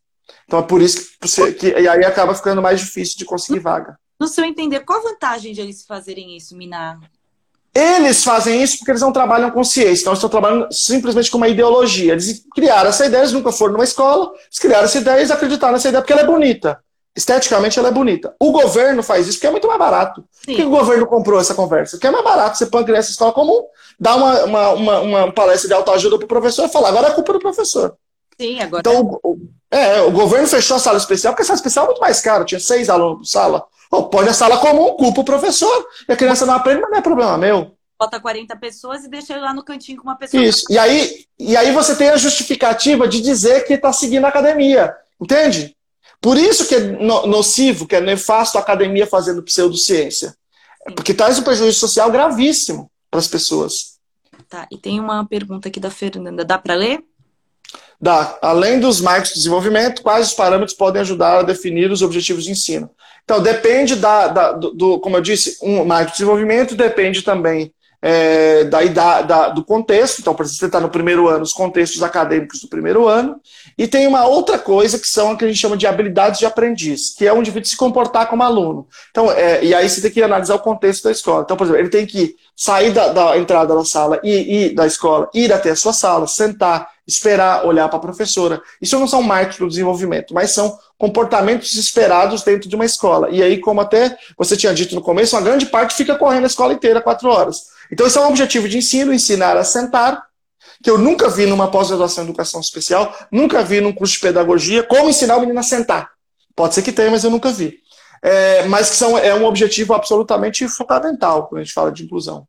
Então 0.46 0.60
é 0.60 0.64
por 0.64 0.82
isso 0.82 1.12
que, 1.20 1.54
que, 1.54 1.68
e 1.68 1.88
aí 1.88 2.04
acaba 2.04 2.36
ficando 2.36 2.62
mais 2.62 2.82
difícil 2.82 3.18
de 3.18 3.26
conseguir 3.26 3.60
vaga. 3.60 3.98
No 4.20 4.28
seu 4.28 4.44
entender, 4.44 4.82
qual 4.82 5.00
a 5.00 5.12
vantagem 5.12 5.54
de 5.54 5.62
eles 5.62 5.86
fazerem 5.86 6.36
isso, 6.36 6.56
Minar? 6.56 7.00
Eles 7.76 8.24
fazem 8.24 8.62
isso 8.62 8.78
porque 8.78 8.92
eles 8.92 9.02
não 9.02 9.12
trabalham 9.12 9.50
com 9.50 9.64
ciência, 9.64 10.04
então 10.04 10.14
estão 10.14 10.30
trabalhando 10.30 10.68
simplesmente 10.72 11.32
com 11.32 11.38
uma 11.38 11.48
ideologia. 11.48 12.14
Eles 12.14 12.44
criaram 12.54 12.90
essa 12.90 13.06
ideia, 13.06 13.22
eles 13.22 13.34
nunca 13.34 13.52
foram 13.52 13.74
numa 13.74 13.84
escola, 13.84 14.32
eles 14.46 14.60
criaram 14.60 14.86
essa 14.86 15.00
ideia 15.00 15.26
e 15.26 15.32
acreditaram 15.32 15.74
nessa 15.74 15.90
ideia 15.90 16.02
porque 16.02 16.14
ela 16.14 16.22
é 16.22 16.26
bonita. 16.26 16.80
Esteticamente 17.16 17.78
ela 17.78 17.90
é 17.90 17.92
bonita. 17.92 18.36
O 18.40 18.52
governo 18.52 19.02
faz 19.02 19.28
isso 19.28 19.38
porque 19.38 19.48
é 19.48 19.52
muito 19.52 19.68
mais 19.68 19.80
barato. 19.80 20.24
Sim. 20.32 20.52
Por 20.52 20.56
que 20.56 20.64
o 20.64 20.70
governo 20.70 21.08
comprou 21.08 21.40
essa 21.40 21.56
conversa? 21.56 21.98
Porque 21.98 22.08
é 22.08 22.12
mais 22.12 22.24
barato. 22.24 22.58
Você 22.58 22.68
põe 22.68 22.82
a 22.82 22.86
criança 22.86 23.10
em 23.10 23.12
escola 23.12 23.32
comum, 23.32 23.64
dá 24.00 24.16
uma, 24.16 24.44
uma, 24.44 24.70
uma, 24.70 25.00
uma 25.00 25.32
palestra 25.32 25.68
de 25.68 25.74
autoajuda 25.74 26.18
para 26.18 26.26
o 26.26 26.28
professor 26.28 26.66
e 26.66 26.72
fala, 26.72 26.90
agora 26.90 27.08
é 27.08 27.12
culpa 27.12 27.34
do 27.34 27.40
professor. 27.40 27.96
Sim, 28.40 28.60
agora. 28.60 28.82
Então, 28.82 29.20
o, 29.24 29.38
é, 29.70 30.02
o 30.02 30.12
governo 30.12 30.48
fechou 30.48 30.78
a 30.78 30.80
sala 30.80 30.98
especial, 30.98 31.34
porque 31.34 31.44
a 31.44 31.46
sala 31.46 31.58
especial 31.58 31.86
é 31.86 31.88
muito 31.90 32.02
mais 32.02 32.20
cara, 32.20 32.46
tinha 32.46 32.60
seis 32.60 32.90
alunos 32.90 33.20
por 33.20 33.26
sala. 33.26 33.64
Ou 33.94 34.10
pode 34.10 34.28
a 34.28 34.34
sala 34.34 34.58
comum, 34.58 34.96
culpa 34.96 35.22
o 35.22 35.24
professor. 35.24 35.88
E 36.10 36.12
a 36.12 36.16
criança 36.16 36.48
não 36.48 36.56
aprende, 36.56 36.82
mas 36.82 36.90
não 36.90 36.98
é 36.98 37.02
problema 37.02 37.38
meu. 37.38 37.78
Bota 38.00 38.20
40 38.20 38.56
pessoas 38.56 39.04
e 39.04 39.08
deixa 39.08 39.34
ele 39.34 39.44
lá 39.44 39.54
no 39.54 39.64
cantinho 39.64 40.00
com 40.00 40.10
uma 40.10 40.16
pessoa. 40.16 40.44
Isso. 40.44 40.66
E 40.68 40.80
aí, 40.80 41.26
e 41.38 41.56
aí 41.56 41.72
você 41.72 41.96
tem 41.96 42.10
a 42.10 42.18
justificativa 42.18 43.08
de 43.08 43.22
dizer 43.22 43.68
que 43.68 43.74
está 43.74 43.94
seguindo 43.94 44.26
a 44.26 44.30
academia. 44.30 44.92
Entende? 45.22 45.78
Por 46.20 46.40
isso 46.40 46.68
que 46.68 46.74
é 46.74 46.80
nocivo, 46.80 47.86
que 47.86 47.96
é 47.96 48.02
nefasto 48.02 48.58
a 48.58 48.62
academia 48.62 49.06
fazendo 49.06 49.44
pseudociência. 49.44 50.36
Porque 50.96 51.14
traz 51.14 51.38
um 51.38 51.44
prejuízo 51.44 51.78
social 51.78 52.12
gravíssimo 52.12 52.90
para 53.12 53.20
as 53.20 53.28
pessoas. 53.28 54.00
Tá, 54.50 54.68
e 54.72 54.78
tem 54.80 55.00
uma 55.00 55.24
pergunta 55.24 55.68
aqui 55.68 55.80
da 55.80 55.92
Fernanda. 55.92 56.44
Dá 56.44 56.58
para 56.58 56.74
ler? 56.74 57.04
Dá. 58.02 58.40
Além 58.42 58.80
dos 58.80 59.00
marcos 59.00 59.30
de 59.30 59.36
desenvolvimento, 59.36 60.02
quais 60.02 60.30
os 60.30 60.34
parâmetros 60.34 60.76
podem 60.76 61.02
ajudar 61.02 61.40
a 61.40 61.44
definir 61.44 61.92
os 61.92 62.02
objetivos 62.02 62.44
de 62.44 62.52
ensino? 62.52 62.90
Então, 63.24 63.42
depende 63.42 63.96
da, 63.96 64.28
da 64.28 64.52
do, 64.52 64.72
do, 64.72 65.00
como 65.00 65.18
eu 65.18 65.22
disse, 65.22 65.58
um 65.62 65.86
marco 65.86 66.12
de 66.12 66.18
desenvolvimento 66.18 66.76
depende 66.76 67.22
também 67.22 67.74
é, 68.02 68.66
da, 68.66 69.22
da, 69.22 69.50
do 69.50 69.64
contexto, 69.64 70.20
então, 70.20 70.34
exemplo, 70.44 70.60
você 70.60 70.66
está 70.66 70.80
no 70.82 70.90
primeiro 70.90 71.30
ano, 71.30 71.44
os 71.44 71.54
contextos 71.54 72.04
acadêmicos 72.04 72.60
do 72.60 72.68
primeiro 72.68 73.08
ano, 73.08 73.40
e 73.78 73.88
tem 73.88 74.08
uma 74.08 74.26
outra 74.26 74.58
coisa 74.60 75.00
que 75.00 75.08
são 75.08 75.34
o 75.34 75.38
que 75.38 75.46
a 75.46 75.48
gente 75.48 75.60
chama 75.60 75.78
de 75.78 75.88
habilidades 75.88 76.40
de 76.40 76.46
aprendiz, 76.46 77.14
que 77.16 77.26
é 77.26 77.34
o 77.34 77.40
indivíduo 77.40 77.70
se 77.70 77.78
comportar 77.78 78.28
como 78.28 78.44
aluno. 78.44 78.88
Então, 79.10 79.32
é, 79.32 79.64
e 79.64 79.74
aí 79.74 79.90
você 79.90 80.02
tem 80.02 80.12
que 80.12 80.22
analisar 80.22 80.56
o 80.56 80.60
contexto 80.60 81.04
da 81.04 81.12
escola. 81.12 81.44
Então, 81.44 81.58
por 81.58 81.64
exemplo, 81.66 81.82
ele 81.82 81.90
tem 81.90 82.06
que 82.06 82.36
sair 82.56 82.92
da, 82.92 83.10
da 83.10 83.38
entrada 83.38 83.76
da 83.76 83.84
sala 83.84 84.20
e, 84.24 84.68
e 84.68 84.76
da 84.76 84.86
escola, 84.86 85.30
ir 85.34 85.52
até 85.52 85.72
a 85.72 85.76
sua 85.76 85.94
sala, 85.94 86.28
sentar, 86.28 86.90
esperar, 87.08 87.66
olhar 87.66 87.88
para 87.90 87.98
a 87.98 88.02
professora. 88.02 88.62
Isso 88.82 88.98
não 88.98 89.08
são 89.08 89.22
marcos 89.22 89.58
do 89.58 89.68
desenvolvimento, 89.68 90.34
mas 90.34 90.52
são 90.52 90.78
comportamentos 90.98 91.74
esperados 91.76 92.44
dentro 92.44 92.70
de 92.70 92.76
uma 92.76 92.86
escola. 92.86 93.30
E 93.30 93.42
aí, 93.42 93.60
como 93.60 93.82
até 93.82 94.18
você 94.38 94.56
tinha 94.56 94.74
dito 94.74 94.96
no 94.96 95.02
começo, 95.02 95.36
uma 95.36 95.42
grande 95.42 95.66
parte 95.66 95.96
fica 95.96 96.16
correndo 96.16 96.46
a 96.46 96.48
escola 96.48 96.74
inteira 96.74 97.02
quatro 97.02 97.30
horas. 97.30 97.74
Então, 97.92 98.08
esse 98.08 98.18
é 98.18 98.22
um 98.22 98.30
objetivo 98.30 98.70
de 98.70 98.78
ensino, 98.78 99.14
ensinar 99.14 99.58
a 99.58 99.64
sentar, 99.64 100.24
que 100.84 100.90
eu 100.90 100.98
nunca 100.98 101.30
vi 101.30 101.46
numa 101.46 101.72
pós-graduação 101.72 102.26
em 102.26 102.28
educação 102.28 102.60
especial, 102.60 103.16
nunca 103.32 103.64
vi 103.64 103.80
num 103.80 103.94
curso 103.94 104.16
de 104.16 104.20
pedagogia, 104.20 104.84
como 104.84 105.10
ensinar 105.10 105.38
o 105.38 105.40
menino 105.40 105.58
a 105.58 105.64
sentar. 105.64 106.12
Pode 106.54 106.76
ser 106.76 106.82
que 106.84 106.92
tenha, 106.92 107.10
mas 107.10 107.24
eu 107.24 107.32
nunca 107.32 107.52
vi. 107.52 107.80
É, 108.22 108.66
mas 108.68 108.90
que 108.90 108.96
são, 108.98 109.18
é 109.18 109.34
um 109.34 109.46
objetivo 109.46 109.94
absolutamente 109.94 110.68
fundamental 110.68 111.48
quando 111.48 111.62
a 111.62 111.64
gente 111.64 111.74
fala 111.74 111.90
de 111.90 112.04
inclusão. 112.04 112.46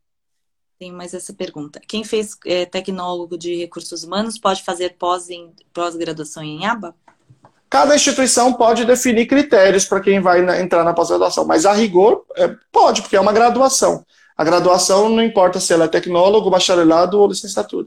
Tem 0.78 0.91
mais 0.91 1.14
essa 1.14 1.32
pergunta. 1.32 1.80
Quem 1.87 2.03
fez 2.03 2.37
é, 2.45 2.66
tecnólogo 2.66 3.39
de 3.39 3.57
recursos 3.57 4.03
humanos 4.03 4.37
pode 4.37 4.64
fazer 4.64 4.97
pós-graduação 4.99 6.43
pós 6.43 6.51
em 6.51 6.66
ABA? 6.66 6.93
Cada 7.70 7.95
instituição 7.95 8.53
pode 8.53 8.85
definir 8.85 9.26
critérios 9.26 9.85
para 9.85 10.01
quem 10.01 10.20
vai 10.20 10.43
na, 10.43 10.61
entrar 10.61 10.82
na 10.82 10.93
pós-graduação, 10.93 11.45
mas 11.45 11.64
a 11.64 11.72
rigor 11.72 12.24
é, 12.37 12.53
pode, 12.72 13.01
porque 13.01 13.16
é 13.16 13.20
uma 13.20 13.32
graduação. 13.32 14.05
A 14.37 14.43
graduação 14.43 15.09
não 15.09 15.22
importa 15.22 15.61
se 15.61 15.72
ela 15.72 15.85
é 15.85 15.89
tecnólogo, 15.89 16.51
bacharelado 16.51 17.20
ou 17.20 17.28
licenciatura. 17.28 17.87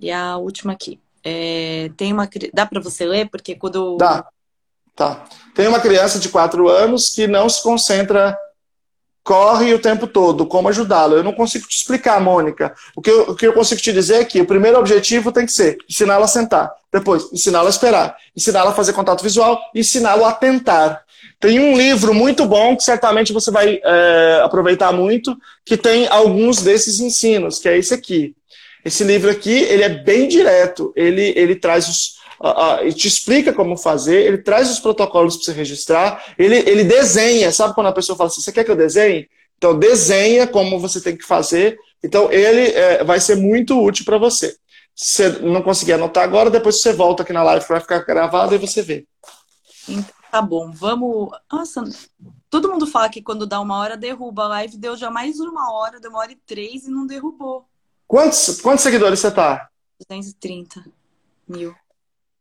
E 0.00 0.10
a 0.10 0.36
última 0.36 0.72
aqui. 0.72 0.98
É, 1.22 1.90
tem 1.96 2.12
uma, 2.12 2.28
dá 2.52 2.64
para 2.64 2.80
você 2.80 3.04
ler? 3.04 3.28
Porque 3.28 3.54
quando. 3.54 3.96
Dá. 3.96 4.26
Tá. 4.96 5.24
Tem 5.54 5.66
uma 5.66 5.80
criança 5.80 6.18
de 6.18 6.28
4 6.28 6.68
anos 6.68 7.10
que 7.10 7.26
não 7.26 7.48
se 7.48 7.62
concentra, 7.62 8.36
corre 9.22 9.72
o 9.72 9.78
tempo 9.78 10.06
todo. 10.06 10.46
Como 10.46 10.68
ajudá-lo? 10.68 11.16
Eu 11.16 11.24
não 11.24 11.32
consigo 11.32 11.66
te 11.66 11.76
explicar, 11.76 12.20
Mônica. 12.20 12.74
O 12.96 13.00
que, 13.00 13.10
eu, 13.10 13.22
o 13.30 13.34
que 13.34 13.46
eu 13.46 13.52
consigo 13.52 13.80
te 13.80 13.92
dizer 13.92 14.16
é 14.16 14.24
que 14.24 14.40
o 14.40 14.46
primeiro 14.46 14.78
objetivo 14.78 15.32
tem 15.32 15.46
que 15.46 15.52
ser 15.52 15.78
ensiná-lo 15.88 16.24
a 16.24 16.28
sentar. 16.28 16.70
Depois, 16.92 17.32
ensiná-lo 17.32 17.66
a 17.66 17.70
esperar. 17.70 18.16
Ensiná-lo 18.36 18.70
a 18.70 18.74
fazer 18.74 18.92
contato 18.92 19.22
visual. 19.22 19.58
Ensiná-lo 19.74 20.24
a 20.24 20.32
tentar. 20.32 21.02
Tem 21.38 21.58
um 21.58 21.76
livro 21.76 22.12
muito 22.12 22.44
bom 22.44 22.76
que 22.76 22.82
certamente 22.82 23.32
você 23.32 23.50
vai 23.50 23.80
é, 23.82 24.42
aproveitar 24.44 24.92
muito, 24.92 25.34
que 25.64 25.76
tem 25.76 26.06
alguns 26.08 26.60
desses 26.60 27.00
ensinos, 27.00 27.58
que 27.58 27.68
é 27.68 27.78
esse 27.78 27.94
aqui. 27.94 28.34
Esse 28.84 29.04
livro 29.04 29.30
aqui, 29.30 29.52
ele 29.52 29.82
é 29.82 29.88
bem 29.88 30.28
direto. 30.28 30.92
Ele, 30.96 31.32
ele 31.36 31.56
traz 31.56 31.88
os, 31.88 32.06
uh, 32.40 32.86
uh, 32.86 32.92
te 32.92 33.06
explica 33.06 33.52
como 33.52 33.76
fazer, 33.76 34.26
ele 34.26 34.38
traz 34.38 34.70
os 34.70 34.80
protocolos 34.80 35.36
para 35.36 35.44
você 35.46 35.52
registrar, 35.52 36.24
ele, 36.38 36.56
ele 36.56 36.84
desenha, 36.84 37.52
sabe 37.52 37.74
quando 37.74 37.88
a 37.88 37.92
pessoa 37.92 38.16
fala 38.16 38.28
assim, 38.28 38.40
você 38.40 38.52
quer 38.52 38.64
que 38.64 38.70
eu 38.70 38.76
desenhe? 38.76 39.28
Então, 39.58 39.78
desenha 39.78 40.46
como 40.46 40.78
você 40.78 41.00
tem 41.00 41.16
que 41.16 41.24
fazer. 41.24 41.78
Então, 42.02 42.32
ele 42.32 42.70
é, 42.72 43.04
vai 43.04 43.20
ser 43.20 43.36
muito 43.36 43.78
útil 43.78 44.06
para 44.06 44.16
você. 44.16 44.56
Se 44.94 45.30
você 45.30 45.38
não 45.40 45.62
conseguir 45.62 45.92
anotar 45.92 46.24
agora, 46.24 46.50
depois 46.50 46.80
você 46.80 46.92
volta 46.92 47.22
aqui 47.22 47.32
na 47.32 47.42
live, 47.42 47.66
vai 47.68 47.80
ficar 47.80 47.98
gravado 48.04 48.54
e 48.54 48.58
você 48.58 48.80
vê. 48.80 49.06
Então, 49.86 50.20
Tá 50.30 50.40
bom, 50.40 50.70
vamos. 50.70 51.28
Nossa, 51.50 51.82
todo 52.48 52.70
mundo 52.70 52.86
fala 52.86 53.08
que 53.08 53.20
quando 53.20 53.46
dá 53.46 53.60
uma 53.60 53.76
hora 53.78 53.96
derruba. 53.96 54.44
A 54.44 54.48
live 54.48 54.78
deu 54.78 54.96
já 54.96 55.10
mais 55.10 55.40
uma 55.40 55.72
hora, 55.72 55.98
deu 55.98 56.10
uma 56.10 56.20
hora 56.20 56.30
e 56.30 56.36
três 56.36 56.84
e 56.84 56.90
não 56.90 57.04
derrubou. 57.04 57.66
Quantos, 58.10 58.60
quantos 58.60 58.82
seguidores 58.82 59.20
você 59.20 59.30
tá? 59.30 59.68
230 60.00 60.84
mil. 61.46 61.72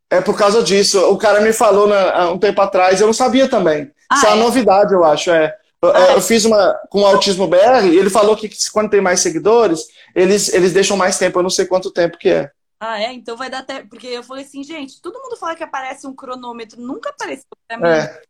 É 0.09 0.19
por 0.19 0.35
causa 0.35 0.63
disso. 0.63 0.99
O 1.11 1.15
cara 1.15 1.41
me 1.41 1.53
falou 1.53 1.87
na, 1.87 2.31
um 2.31 2.39
tempo 2.39 2.59
atrás, 2.59 2.99
eu 2.99 3.05
não 3.05 3.13
sabia 3.13 3.47
também. 3.47 3.91
Ah, 4.09 4.15
Isso 4.15 4.25
é 4.25 4.29
uma 4.29 4.37
é? 4.37 4.43
novidade, 4.45 4.95
eu 4.95 5.05
acho. 5.05 5.29
É. 5.29 5.55
Eu, 5.79 5.95
ah, 5.95 5.99
é. 5.99 6.15
eu 6.15 6.21
fiz 6.21 6.43
uma 6.43 6.73
com 6.89 7.01
o 7.01 7.05
Autismo 7.05 7.45
BR 7.45 7.85
e 7.85 7.95
ele 7.95 8.09
falou 8.09 8.35
que 8.35 8.49
quando 8.73 8.89
tem 8.89 8.99
mais 8.99 9.19
seguidores, 9.19 9.81
eles, 10.15 10.51
eles 10.51 10.73
deixam 10.73 10.97
mais 10.97 11.19
tempo. 11.19 11.37
Eu 11.37 11.43
não 11.43 11.51
sei 11.51 11.67
quanto 11.67 11.91
tempo 11.91 12.17
que 12.17 12.29
é. 12.29 12.51
Ah, 12.79 12.99
é? 12.99 13.13
Então 13.13 13.37
vai 13.37 13.51
dar 13.51 13.59
até. 13.59 13.83
Porque 13.83 14.07
eu 14.07 14.23
falei 14.23 14.45
assim, 14.45 14.63
gente, 14.63 14.99
todo 14.99 15.21
mundo 15.21 15.37
fala 15.37 15.55
que 15.55 15.63
aparece 15.63 16.07
um 16.07 16.15
cronômetro, 16.15 16.81
nunca 16.81 17.11
apareceu 17.11 17.45
pra 17.67 17.77
mim. 17.77 17.85
É. 17.85 18.21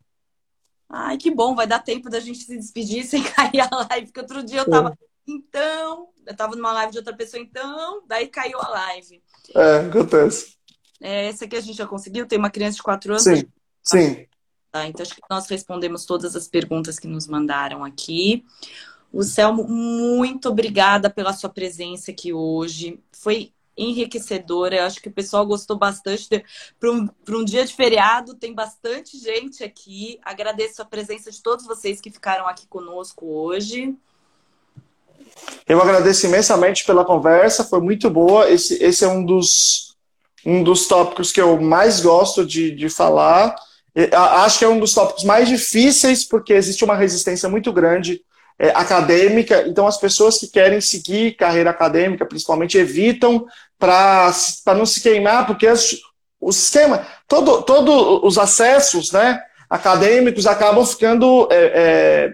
Ai, 0.89 1.15
que 1.15 1.31
bom, 1.31 1.55
vai 1.55 1.65
dar 1.65 1.79
tempo 1.79 2.09
da 2.09 2.19
gente 2.19 2.39
se 2.39 2.57
despedir 2.57 3.05
sem 3.05 3.23
cair 3.31 3.61
a 3.61 3.87
live, 3.89 4.07
porque 4.07 4.19
outro 4.19 4.43
dia 4.43 4.59
eu 4.59 4.69
tava. 4.69 4.93
Então, 5.29 6.09
eu 6.25 6.35
tava 6.35 6.55
numa 6.55 6.73
live 6.73 6.91
de 6.91 6.97
outra 6.97 7.15
pessoa, 7.15 7.41
então, 7.41 8.03
daí 8.07 8.27
caiu 8.27 8.59
a 8.59 8.67
live. 8.67 9.21
É, 9.55 9.77
acontece. 9.87 10.57
É, 10.99 11.27
essa 11.27 11.45
aqui 11.45 11.55
a 11.55 11.61
gente 11.61 11.77
já 11.77 11.85
conseguiu, 11.85 12.25
tem 12.25 12.39
uma 12.39 12.49
criança 12.49 12.77
de 12.77 12.83
4 12.83 13.11
anos. 13.11 13.23
Sim, 13.23 13.43
sim. 13.83 14.27
Tá, 14.71 14.87
então 14.87 15.03
acho 15.03 15.15
que 15.15 15.21
nós 15.29 15.47
respondemos 15.47 16.05
todas 16.05 16.35
as 16.35 16.47
perguntas 16.47 16.99
que 16.99 17.07
nos 17.07 17.27
mandaram 17.27 17.83
aqui. 17.83 18.43
O 19.11 19.23
Selmo, 19.23 19.67
muito 19.67 20.49
obrigada 20.49 21.09
pela 21.09 21.33
sua 21.33 21.49
presença 21.49 22.11
aqui 22.11 22.31
hoje. 22.33 22.99
Foi 23.11 23.51
enriquecedora. 23.75 24.75
Eu 24.75 24.83
acho 24.83 25.01
que 25.01 25.09
o 25.09 25.13
pessoal 25.13 25.45
gostou 25.45 25.77
bastante. 25.77 26.43
Para 26.79 26.91
um, 26.91 27.09
um 27.29 27.45
dia 27.45 27.65
de 27.65 27.73
feriado, 27.73 28.35
tem 28.35 28.53
bastante 28.53 29.17
gente 29.17 29.63
aqui. 29.63 30.19
Agradeço 30.21 30.81
a 30.81 30.85
presença 30.85 31.31
de 31.31 31.41
todos 31.41 31.65
vocês 31.65 31.99
que 31.99 32.11
ficaram 32.11 32.47
aqui 32.47 32.67
conosco 32.67 33.25
hoje. 33.25 33.97
Eu 35.67 35.81
agradeço 35.81 36.25
imensamente 36.25 36.85
pela 36.85 37.05
conversa, 37.05 37.63
foi 37.63 37.79
muito 37.79 38.09
boa. 38.09 38.49
Esse, 38.49 38.81
esse 38.83 39.03
é 39.03 39.07
um 39.07 39.23
dos, 39.23 39.95
um 40.45 40.63
dos 40.63 40.87
tópicos 40.87 41.31
que 41.31 41.41
eu 41.41 41.59
mais 41.61 41.99
gosto 41.99 42.45
de, 42.45 42.71
de 42.71 42.89
falar. 42.89 43.55
Acho 44.11 44.59
que 44.59 44.65
é 44.65 44.69
um 44.69 44.79
dos 44.79 44.93
tópicos 44.93 45.23
mais 45.23 45.47
difíceis, 45.47 46.23
porque 46.23 46.53
existe 46.53 46.83
uma 46.83 46.95
resistência 46.95 47.49
muito 47.49 47.71
grande 47.71 48.21
é, 48.59 48.69
acadêmica, 48.69 49.65
então 49.67 49.87
as 49.87 49.97
pessoas 49.97 50.37
que 50.37 50.47
querem 50.47 50.81
seguir 50.81 51.37
carreira 51.37 51.69
acadêmica, 51.69 52.25
principalmente, 52.25 52.77
evitam 52.77 53.45
para 53.79 54.33
não 54.75 54.85
se 54.85 55.01
queimar, 55.01 55.47
porque 55.47 55.65
as, 55.65 55.95
o 56.41 56.51
sistema, 56.51 57.07
todos 57.25 57.63
todo 57.63 58.25
os 58.25 58.37
acessos 58.37 59.13
né, 59.13 59.41
acadêmicos 59.69 60.45
acabam 60.45 60.85
ficando 60.85 61.47
é, 61.49 61.55
é, 61.55 62.33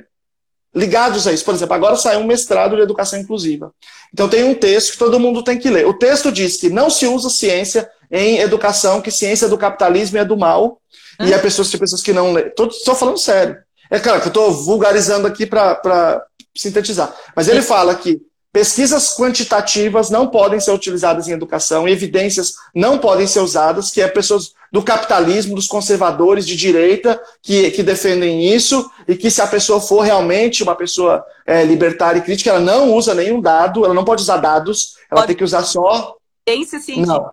ligados 0.76 1.26
a 1.28 1.32
isso. 1.32 1.46
Por 1.46 1.54
exemplo, 1.54 1.74
agora 1.74 1.96
saiu 1.96 2.20
um 2.20 2.28
mestrado 2.28 2.76
de 2.76 2.82
educação 2.82 3.18
inclusiva. 3.18 3.72
Então 4.14 4.28
tem 4.28 4.44
um 4.44 4.54
texto 4.54 4.92
que 4.92 4.98
todo 4.98 5.20
mundo 5.20 5.44
tem 5.44 5.58
que 5.58 5.70
ler. 5.70 5.88
O 5.88 5.94
texto 5.94 6.32
diz 6.32 6.58
que 6.58 6.70
não 6.70 6.90
se 6.90 7.08
usa 7.08 7.30
ciência 7.30 7.90
em 8.12 8.40
educação, 8.40 9.02
que 9.02 9.10
ciência 9.10 9.46
é 9.46 9.50
do 9.50 9.58
capitalismo 9.58 10.18
é 10.18 10.26
do 10.26 10.38
mal, 10.38 10.80
hum. 11.20 11.26
e 11.26 11.34
há 11.34 11.40
pessoas, 11.40 11.72
tem 11.72 11.80
pessoas 11.80 12.02
que 12.02 12.14
não 12.14 12.34
lêem. 12.34 12.48
Estou 12.48 12.96
falando 12.96 13.18
sério. 13.18 13.58
É 13.90 14.00
claro 14.00 14.20
que 14.20 14.28
eu 14.28 14.30
estou 14.30 14.52
vulgarizando 14.52 15.28
aqui 15.28 15.46
para 15.46 16.24
sintetizar. 16.56 17.16
Mas 17.36 17.48
ele 17.48 17.62
fala 17.62 17.96
que 17.96 18.22
pesquisas 18.52 19.14
quantitativas 19.16 20.10
não 20.10 20.28
podem 20.28 20.60
ser 20.60 20.72
utilizadas 20.72 21.28
em 21.28 21.34
educação, 21.34 21.88
evidências 21.88 22.54
não 22.74 22.98
podem 22.98 23.28
ser 23.28 23.42
usadas, 23.42 23.92
que 23.92 24.02
é 24.02 24.08
pessoas 24.08 24.54
do 24.76 24.84
capitalismo, 24.84 25.56
dos 25.56 25.68
conservadores 25.68 26.46
de 26.46 26.54
direita 26.54 27.18
que, 27.42 27.72
que 27.72 27.82
defendem 27.82 28.54
isso, 28.54 28.92
e 29.08 29.16
que 29.16 29.32
se 29.32 29.42
a 29.42 29.48
pessoa 29.48 29.80
for 29.80 30.02
realmente 30.02 30.64
uma 30.64 30.76
pessoa 30.76 31.24
é, 31.46 31.64
libertária 31.64 32.20
e 32.20 32.22
crítica, 32.22 32.50
ela 32.50 32.60
não 32.60 32.94
usa 32.94 33.14
nenhum 33.14 33.40
dado, 33.40 33.86
ela 33.86 33.94
não 33.94 34.04
pode 34.04 34.24
usar 34.24 34.36
dados, 34.36 34.96
ela 35.10 35.22
pode. 35.22 35.28
tem 35.28 35.36
que 35.38 35.46
usar 35.46 35.64
só. 35.64 36.18
Evidência 36.46 36.82
científica. 36.82 37.32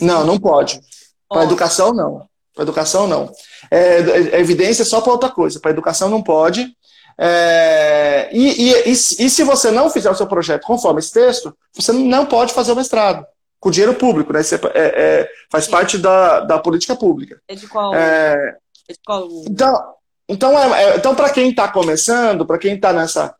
Não, 0.00 0.20
não, 0.20 0.24
não 0.24 0.40
pode. 0.40 0.80
Para 1.28 1.44
educação, 1.44 1.92
não. 1.92 2.26
Para 2.54 2.62
educação, 2.62 3.06
não. 3.06 3.30
É, 3.70 4.36
é 4.36 4.40
evidência 4.40 4.82
só 4.82 5.02
para 5.02 5.12
outra 5.12 5.28
coisa. 5.28 5.60
Para 5.60 5.72
educação, 5.72 6.08
não 6.08 6.22
pode. 6.22 6.74
É, 7.18 8.30
e, 8.32 8.62
e, 8.62 8.72
e, 8.86 8.90
e, 8.92 8.94
se 8.94 9.44
você 9.44 9.70
não 9.70 9.90
fizer 9.90 10.10
o 10.10 10.14
seu 10.14 10.26
projeto 10.26 10.64
conforme 10.64 11.00
esse 11.00 11.12
texto, 11.12 11.54
você 11.74 11.92
não 11.92 12.24
pode 12.24 12.54
fazer 12.54 12.72
o 12.72 12.76
mestrado. 12.76 13.26
Com 13.60 13.70
dinheiro 13.70 13.94
público, 13.94 14.32
né? 14.32 14.40
Isso 14.40 14.54
é, 14.54 14.58
é, 14.74 14.82
é 14.84 15.30
faz 15.50 15.64
Sim. 15.64 15.70
parte 15.70 15.98
da, 15.98 16.40
da 16.40 16.58
política 16.58 16.94
pública. 16.94 17.40
É 17.48 17.54
de 17.54 17.66
qual? 17.66 17.94
É, 17.94 18.56
é 18.88 18.92
de 18.92 18.98
qual... 19.04 19.28
Então, 19.48 19.94
então, 20.28 20.74
é, 20.74 20.96
então 20.96 21.14
para 21.14 21.30
quem 21.30 21.50
está 21.50 21.68
começando, 21.68 22.46
para 22.46 22.58
quem 22.58 22.74
está 22.74 22.92
nessa. 22.92 23.34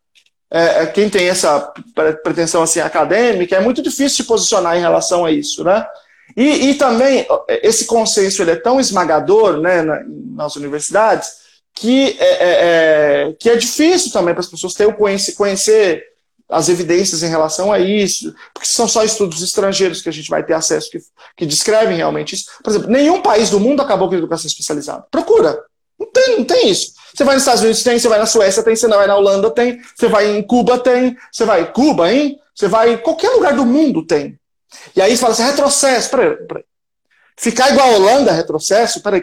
quem 0.95 1.09
tem 1.09 1.29
essa 1.29 1.73
pretensão 2.23 2.63
assim, 2.63 2.81
acadêmica, 2.81 3.57
é 3.57 3.61
muito 3.61 3.83
difícil 3.83 4.25
se 4.25 4.25
posicionar 4.25 4.77
em 4.77 4.81
relação 4.81 5.25
a 5.25 5.31
isso, 5.31 5.63
né? 5.63 5.87
E, 6.37 6.71
e 6.71 6.75
também, 6.75 7.27
esse 7.63 7.87
consenso 7.87 8.43
ele 8.43 8.53
é 8.53 8.57
tão 8.57 8.79
esmagador 8.79 9.61
né, 9.61 9.83
nas 9.83 10.57
universidades 10.57 11.49
que 11.75 12.17
é, 12.19 12.25
é, 12.25 13.29
é, 13.29 13.33
que 13.39 13.49
é 13.49 13.57
difícil 13.57 14.13
também 14.13 14.35
para 14.35 14.41
as 14.41 14.49
pessoas 14.49 14.75
ter 14.75 14.87
o 14.87 14.95
conhecer, 14.95 15.33
conhecer 15.35 16.05
as 16.49 16.69
evidências 16.69 17.23
em 17.23 17.29
relação 17.29 17.71
a 17.71 17.79
isso, 17.79 18.35
porque 18.55 18.67
são 18.67 18.89
só 18.89 19.05
estudos 19.05 19.43
estrangeiros 19.43 20.01
que 20.01 20.09
a 20.09 20.13
gente 20.13 20.31
vai 20.31 20.43
ter 20.43 20.55
acesso 20.55 20.91
que, 20.91 20.99
que 21.37 21.47
descrevem 21.47 21.97
realmente 21.97 22.35
isso. 22.35 22.47
Por 22.63 22.71
exemplo, 22.71 22.91
nenhum 22.91 23.21
país 23.21 23.51
do 23.51 23.61
mundo 23.61 23.83
acabou 23.83 24.09
com 24.09 24.15
a 24.15 24.19
educação 24.19 24.47
especializada. 24.47 25.05
Procura. 25.11 25.63
Não 25.99 26.11
tem, 26.11 26.39
não 26.39 26.45
tem 26.45 26.71
isso. 26.71 26.93
Você 27.13 27.25
vai 27.25 27.35
nos 27.35 27.43
Estados 27.43 27.63
Unidos, 27.63 27.83
tem, 27.83 27.99
você 27.99 28.09
vai 28.09 28.19
na 28.19 28.27
Suécia, 28.27 28.63
tem, 28.63 28.77
você 28.77 28.87
vai 28.87 29.07
na 29.07 29.17
Holanda, 29.17 29.51
tem, 29.51 29.81
você 29.95 30.09
vai 30.09 30.37
em 30.37 30.43
Cuba, 30.43 30.79
tem, 30.79 31.17
você 31.31 31.45
vai 31.45 31.71
Cuba, 31.73 32.13
hein? 32.13 32.39
Você 32.55 32.69
vai 32.69 32.95
em 32.95 32.99
qualquer 32.99 33.31
lugar 33.31 33.55
do 33.55 33.67
mundo, 33.67 34.07
tem. 34.07 34.39
E 34.95 35.03
aí 35.03 35.11
você 35.11 35.21
fala 35.21 35.33
assim, 35.33 35.45
retrocesso, 35.45 36.11
peraí, 36.11 36.37
peraí. 36.47 36.65
Ficar 37.37 37.71
igual 37.71 37.89
a 37.89 37.97
Holanda, 37.97 38.33
retrocesso? 38.33 39.03
Peraí, 39.03 39.23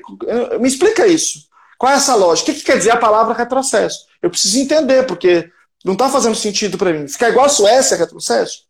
me 0.60 0.68
explica 0.68 1.08
isso. 1.08 1.48
Qual 1.78 1.92
é 1.92 1.96
essa 1.96 2.16
lógica? 2.16 2.52
O 2.52 2.54
que, 2.54 2.60
que 2.62 2.66
quer 2.66 2.78
dizer 2.78 2.92
a 2.92 2.98
palavra 2.98 3.34
retrocesso? 3.34 4.06
Eu 4.22 4.30
preciso 4.30 4.60
entender, 4.60 5.06
porque 5.06 5.50
não 5.86 5.94
está 5.94 6.10
fazendo 6.10 6.36
sentido 6.36 6.80
para 6.80 6.92
mim. 6.92 7.08
Ficar 7.08 7.30
igual 7.30 7.46
a 7.46 7.50
Suécia 7.50 7.94
é 7.94 7.98
retrocesso? 8.00 8.64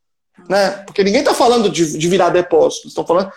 Né? 0.49 0.70
Porque 0.86 1.01
ninguém 1.01 1.22
está 1.22 1.34
falando 1.34 1.70
de, 1.70 1.97
de, 1.97 2.09
virar 2.09 2.30
depósito. 2.30 2.89
Estão 2.89 3.07
falando, 3.07 3.32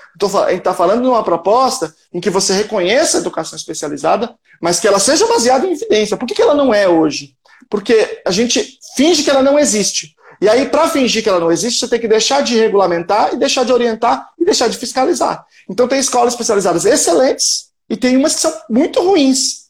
a 0.44 0.50
gente 0.50 0.58
está 0.58 0.74
falando 0.74 1.02
de 1.02 1.08
uma 1.08 1.22
proposta 1.22 1.94
em 2.12 2.20
que 2.20 2.28
você 2.28 2.52
reconheça 2.52 3.16
a 3.18 3.20
educação 3.20 3.56
especializada, 3.56 4.34
mas 4.60 4.80
que 4.80 4.88
ela 4.88 4.98
seja 4.98 5.28
baseada 5.28 5.64
em 5.64 5.72
evidência. 5.72 6.16
Por 6.16 6.26
que, 6.26 6.34
que 6.34 6.42
ela 6.42 6.56
não 6.56 6.74
é 6.74 6.88
hoje? 6.88 7.36
Porque 7.70 8.20
a 8.26 8.32
gente 8.32 8.80
finge 8.96 9.22
que 9.22 9.30
ela 9.30 9.42
não 9.42 9.56
existe. 9.56 10.16
E 10.40 10.48
aí, 10.48 10.68
para 10.68 10.88
fingir 10.88 11.22
que 11.22 11.28
ela 11.28 11.40
não 11.40 11.52
existe, 11.52 11.78
você 11.78 11.88
tem 11.88 12.00
que 12.00 12.08
deixar 12.08 12.42
de 12.42 12.56
regulamentar 12.56 13.32
e 13.32 13.36
deixar 13.36 13.64
de 13.64 13.72
orientar 13.72 14.28
e 14.36 14.44
deixar 14.44 14.68
de 14.68 14.76
fiscalizar. 14.76 15.44
Então, 15.68 15.86
tem 15.86 16.00
escolas 16.00 16.32
especializadas 16.32 16.84
excelentes 16.84 17.68
e 17.88 17.96
tem 17.96 18.16
umas 18.16 18.34
que 18.34 18.40
são 18.40 18.52
muito 18.68 19.00
ruins. 19.00 19.68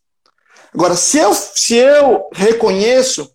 Agora, 0.74 0.94
se 0.94 1.18
eu, 1.18 1.34
se 1.34 1.74
eu 1.74 2.28
reconheço 2.32 3.30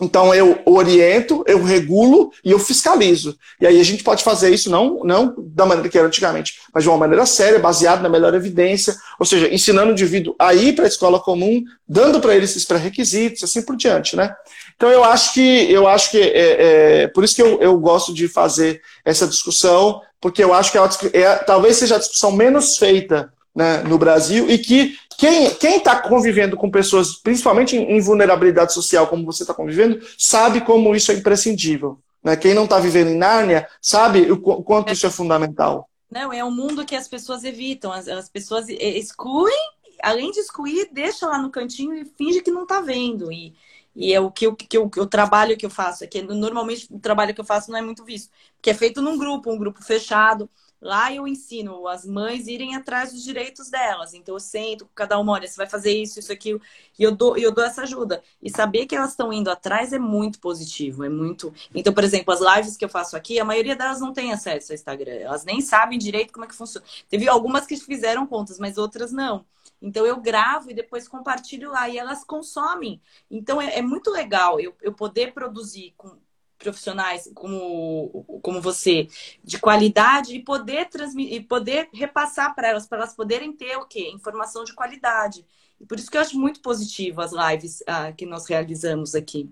então 0.00 0.34
eu 0.34 0.58
oriento, 0.64 1.44
eu 1.46 1.62
regulo 1.62 2.32
e 2.44 2.50
eu 2.50 2.58
fiscalizo. 2.58 3.36
E 3.60 3.66
aí 3.66 3.78
a 3.78 3.84
gente 3.84 4.02
pode 4.02 4.24
fazer 4.24 4.50
isso 4.50 4.70
não, 4.70 5.00
não 5.04 5.34
da 5.38 5.66
maneira 5.66 5.88
que 5.88 5.98
era 5.98 6.06
antigamente, 6.06 6.54
mas 6.72 6.84
de 6.84 6.88
uma 6.88 6.98
maneira 6.98 7.26
séria, 7.26 7.58
baseada 7.58 8.02
na 8.02 8.08
melhor 8.08 8.34
evidência, 8.34 8.96
ou 9.18 9.26
seja, 9.26 9.52
ensinando 9.52 9.90
o 9.90 9.92
indivíduo 9.92 10.34
a 10.38 10.54
ir 10.54 10.74
para 10.74 10.84
a 10.84 10.88
escola 10.88 11.20
comum, 11.20 11.62
dando 11.86 12.20
para 12.20 12.34
ele 12.34 12.44
esses 12.44 12.64
pré-requisitos, 12.64 13.44
assim 13.44 13.62
por 13.62 13.76
diante, 13.76 14.16
né? 14.16 14.34
Então 14.74 14.88
eu 14.88 15.04
acho 15.04 15.34
que 15.34 15.70
eu 15.70 15.86
acho 15.86 16.10
que 16.10 16.18
é, 16.18 17.02
é 17.02 17.08
por 17.08 17.22
isso 17.22 17.34
que 17.34 17.42
eu, 17.42 17.60
eu 17.60 17.78
gosto 17.78 18.14
de 18.14 18.26
fazer 18.28 18.80
essa 19.04 19.26
discussão, 19.26 20.00
porque 20.20 20.42
eu 20.42 20.54
acho 20.54 20.72
que 20.72 20.78
é, 20.78 21.20
é 21.20 21.34
talvez 21.36 21.76
seja 21.76 21.96
a 21.96 21.98
discussão 21.98 22.32
menos 22.32 22.78
feita 22.78 23.30
né, 23.54 23.82
no 23.86 23.98
Brasil 23.98 24.48
e 24.48 24.56
que 24.56 24.96
quem 25.20 25.76
está 25.76 26.00
convivendo 26.00 26.56
com 26.56 26.70
pessoas, 26.70 27.14
principalmente 27.14 27.76
em, 27.76 27.96
em 27.96 28.00
vulnerabilidade 28.00 28.72
social, 28.72 29.06
como 29.06 29.24
você 29.24 29.42
está 29.42 29.52
convivendo, 29.52 30.00
sabe 30.16 30.60
como 30.62 30.94
isso 30.94 31.12
é 31.12 31.14
imprescindível. 31.14 31.98
Né? 32.22 32.36
Quem 32.36 32.54
não 32.54 32.64
está 32.64 32.78
vivendo 32.78 33.08
em 33.08 33.16
Nárnia 33.16 33.68
sabe 33.80 34.30
o, 34.30 34.34
o 34.34 34.62
quanto 34.62 34.90
é. 34.90 34.92
isso 34.92 35.06
é 35.06 35.10
fundamental. 35.10 35.88
Não, 36.10 36.32
é 36.32 36.44
um 36.44 36.50
mundo 36.50 36.84
que 36.84 36.96
as 36.96 37.06
pessoas 37.06 37.44
evitam. 37.44 37.92
As, 37.92 38.08
as 38.08 38.28
pessoas 38.28 38.68
excluem, 38.68 39.58
além 40.02 40.30
de 40.30 40.40
excluir, 40.40 40.88
deixa 40.92 41.26
lá 41.26 41.38
no 41.38 41.50
cantinho 41.50 41.94
e 41.94 42.04
finge 42.04 42.42
que 42.42 42.50
não 42.50 42.64
está 42.64 42.80
vendo. 42.80 43.30
E, 43.30 43.54
e 43.94 44.12
é 44.12 44.20
o 44.20 44.30
que, 44.30 44.46
eu, 44.46 44.56
que 44.56 44.76
eu, 44.76 44.84
o 44.84 45.06
trabalho 45.06 45.56
que 45.56 45.66
eu 45.66 45.70
faço. 45.70 46.02
É 46.02 46.06
que 46.06 46.22
normalmente 46.22 46.88
o 46.90 46.98
trabalho 46.98 47.34
que 47.34 47.40
eu 47.40 47.44
faço 47.44 47.70
não 47.70 47.78
é 47.78 47.82
muito 47.82 48.04
visto. 48.04 48.30
Porque 48.56 48.70
é 48.70 48.74
feito 48.74 49.00
num 49.00 49.16
grupo, 49.16 49.52
um 49.52 49.58
grupo 49.58 49.82
fechado. 49.84 50.48
Lá 50.80 51.12
eu 51.12 51.28
ensino 51.28 51.86
as 51.86 52.06
mães 52.06 52.46
irem 52.46 52.74
atrás 52.74 53.12
dos 53.12 53.22
direitos 53.22 53.68
delas. 53.68 54.14
Então 54.14 54.34
eu 54.34 54.40
sento 54.40 54.86
com 54.86 54.92
cada 54.94 55.18
uma, 55.18 55.32
olha, 55.32 55.46
você 55.46 55.56
vai 55.56 55.66
fazer 55.66 55.92
isso, 55.92 56.18
isso, 56.18 56.32
aquilo, 56.32 56.60
e 56.98 57.02
eu 57.02 57.14
dou, 57.14 57.36
eu 57.36 57.52
dou 57.52 57.64
essa 57.64 57.82
ajuda. 57.82 58.22
E 58.42 58.50
saber 58.50 58.86
que 58.86 58.96
elas 58.96 59.10
estão 59.10 59.32
indo 59.32 59.50
atrás 59.50 59.92
é 59.92 59.98
muito 59.98 60.40
positivo, 60.40 61.04
é 61.04 61.08
muito. 61.08 61.52
Então, 61.74 61.92
por 61.92 62.04
exemplo, 62.04 62.32
as 62.32 62.40
lives 62.40 62.76
que 62.76 62.84
eu 62.84 62.88
faço 62.88 63.16
aqui, 63.16 63.38
a 63.38 63.44
maioria 63.44 63.76
delas 63.76 64.00
não 64.00 64.12
tem 64.12 64.32
acesso 64.32 64.72
ao 64.72 64.74
Instagram. 64.74 65.12
Elas 65.12 65.44
nem 65.44 65.60
sabem 65.60 65.98
direito 65.98 66.32
como 66.32 66.44
é 66.44 66.48
que 66.48 66.54
funciona. 66.54 66.86
Teve 67.08 67.28
algumas 67.28 67.66
que 67.66 67.76
fizeram 67.76 68.26
contas, 68.26 68.58
mas 68.58 68.78
outras 68.78 69.12
não. 69.12 69.44
Então 69.82 70.04
eu 70.04 70.20
gravo 70.20 70.70
e 70.70 70.74
depois 70.74 71.08
compartilho 71.08 71.70
lá 71.70 71.88
e 71.88 71.98
elas 71.98 72.24
consomem. 72.24 73.00
Então 73.30 73.60
é, 73.60 73.78
é 73.78 73.82
muito 73.82 74.10
legal 74.10 74.60
eu, 74.60 74.74
eu 74.82 74.92
poder 74.92 75.32
produzir 75.32 75.94
com 75.96 76.16
profissionais 76.60 77.28
como, 77.34 78.24
como 78.42 78.60
você, 78.60 79.08
de 79.42 79.58
qualidade, 79.58 80.36
e 80.36 80.44
poder 80.44 80.88
transmitir, 80.88 81.34
e 81.34 81.40
poder 81.40 81.88
repassar 81.92 82.54
para 82.54 82.68
elas, 82.68 82.86
para 82.86 82.98
elas 82.98 83.14
poderem 83.14 83.52
ter 83.52 83.76
o 83.76 83.86
quê? 83.86 84.10
Informação 84.14 84.62
de 84.62 84.74
qualidade. 84.74 85.44
E 85.80 85.86
por 85.86 85.98
isso 85.98 86.10
que 86.10 86.16
eu 86.16 86.20
acho 86.20 86.38
muito 86.38 86.60
positivo 86.60 87.22
as 87.22 87.32
lives 87.32 87.82
ah, 87.86 88.12
que 88.12 88.26
nós 88.26 88.46
realizamos 88.46 89.14
aqui. 89.14 89.50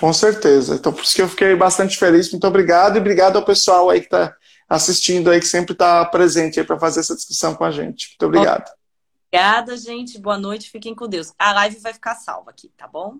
Com 0.00 0.12
certeza. 0.12 0.74
Então, 0.74 0.92
por 0.92 1.04
isso 1.04 1.14
que 1.14 1.22
eu 1.22 1.28
fiquei 1.28 1.54
bastante 1.54 1.96
feliz. 1.96 2.30
Muito 2.32 2.46
obrigado 2.46 2.96
e 2.96 3.00
obrigado 3.00 3.36
ao 3.36 3.44
pessoal 3.44 3.90
aí 3.90 4.00
que 4.00 4.06
está 4.06 4.34
assistindo 4.68 5.30
aí, 5.30 5.38
que 5.38 5.46
sempre 5.46 5.72
está 5.72 6.04
presente 6.06 6.58
aí 6.58 6.66
para 6.66 6.80
fazer 6.80 7.00
essa 7.00 7.14
discussão 7.14 7.54
com 7.54 7.64
a 7.64 7.70
gente. 7.70 8.08
Muito 8.08 8.26
obrigado. 8.26 8.68
Obrigada, 9.28 9.76
gente. 9.76 10.18
Boa 10.18 10.38
noite. 10.38 10.70
Fiquem 10.70 10.94
com 10.94 11.06
Deus. 11.06 11.32
A 11.38 11.52
live 11.52 11.78
vai 11.78 11.92
ficar 11.92 12.14
salva 12.14 12.50
aqui, 12.50 12.72
tá 12.76 12.88
bom? 12.88 13.18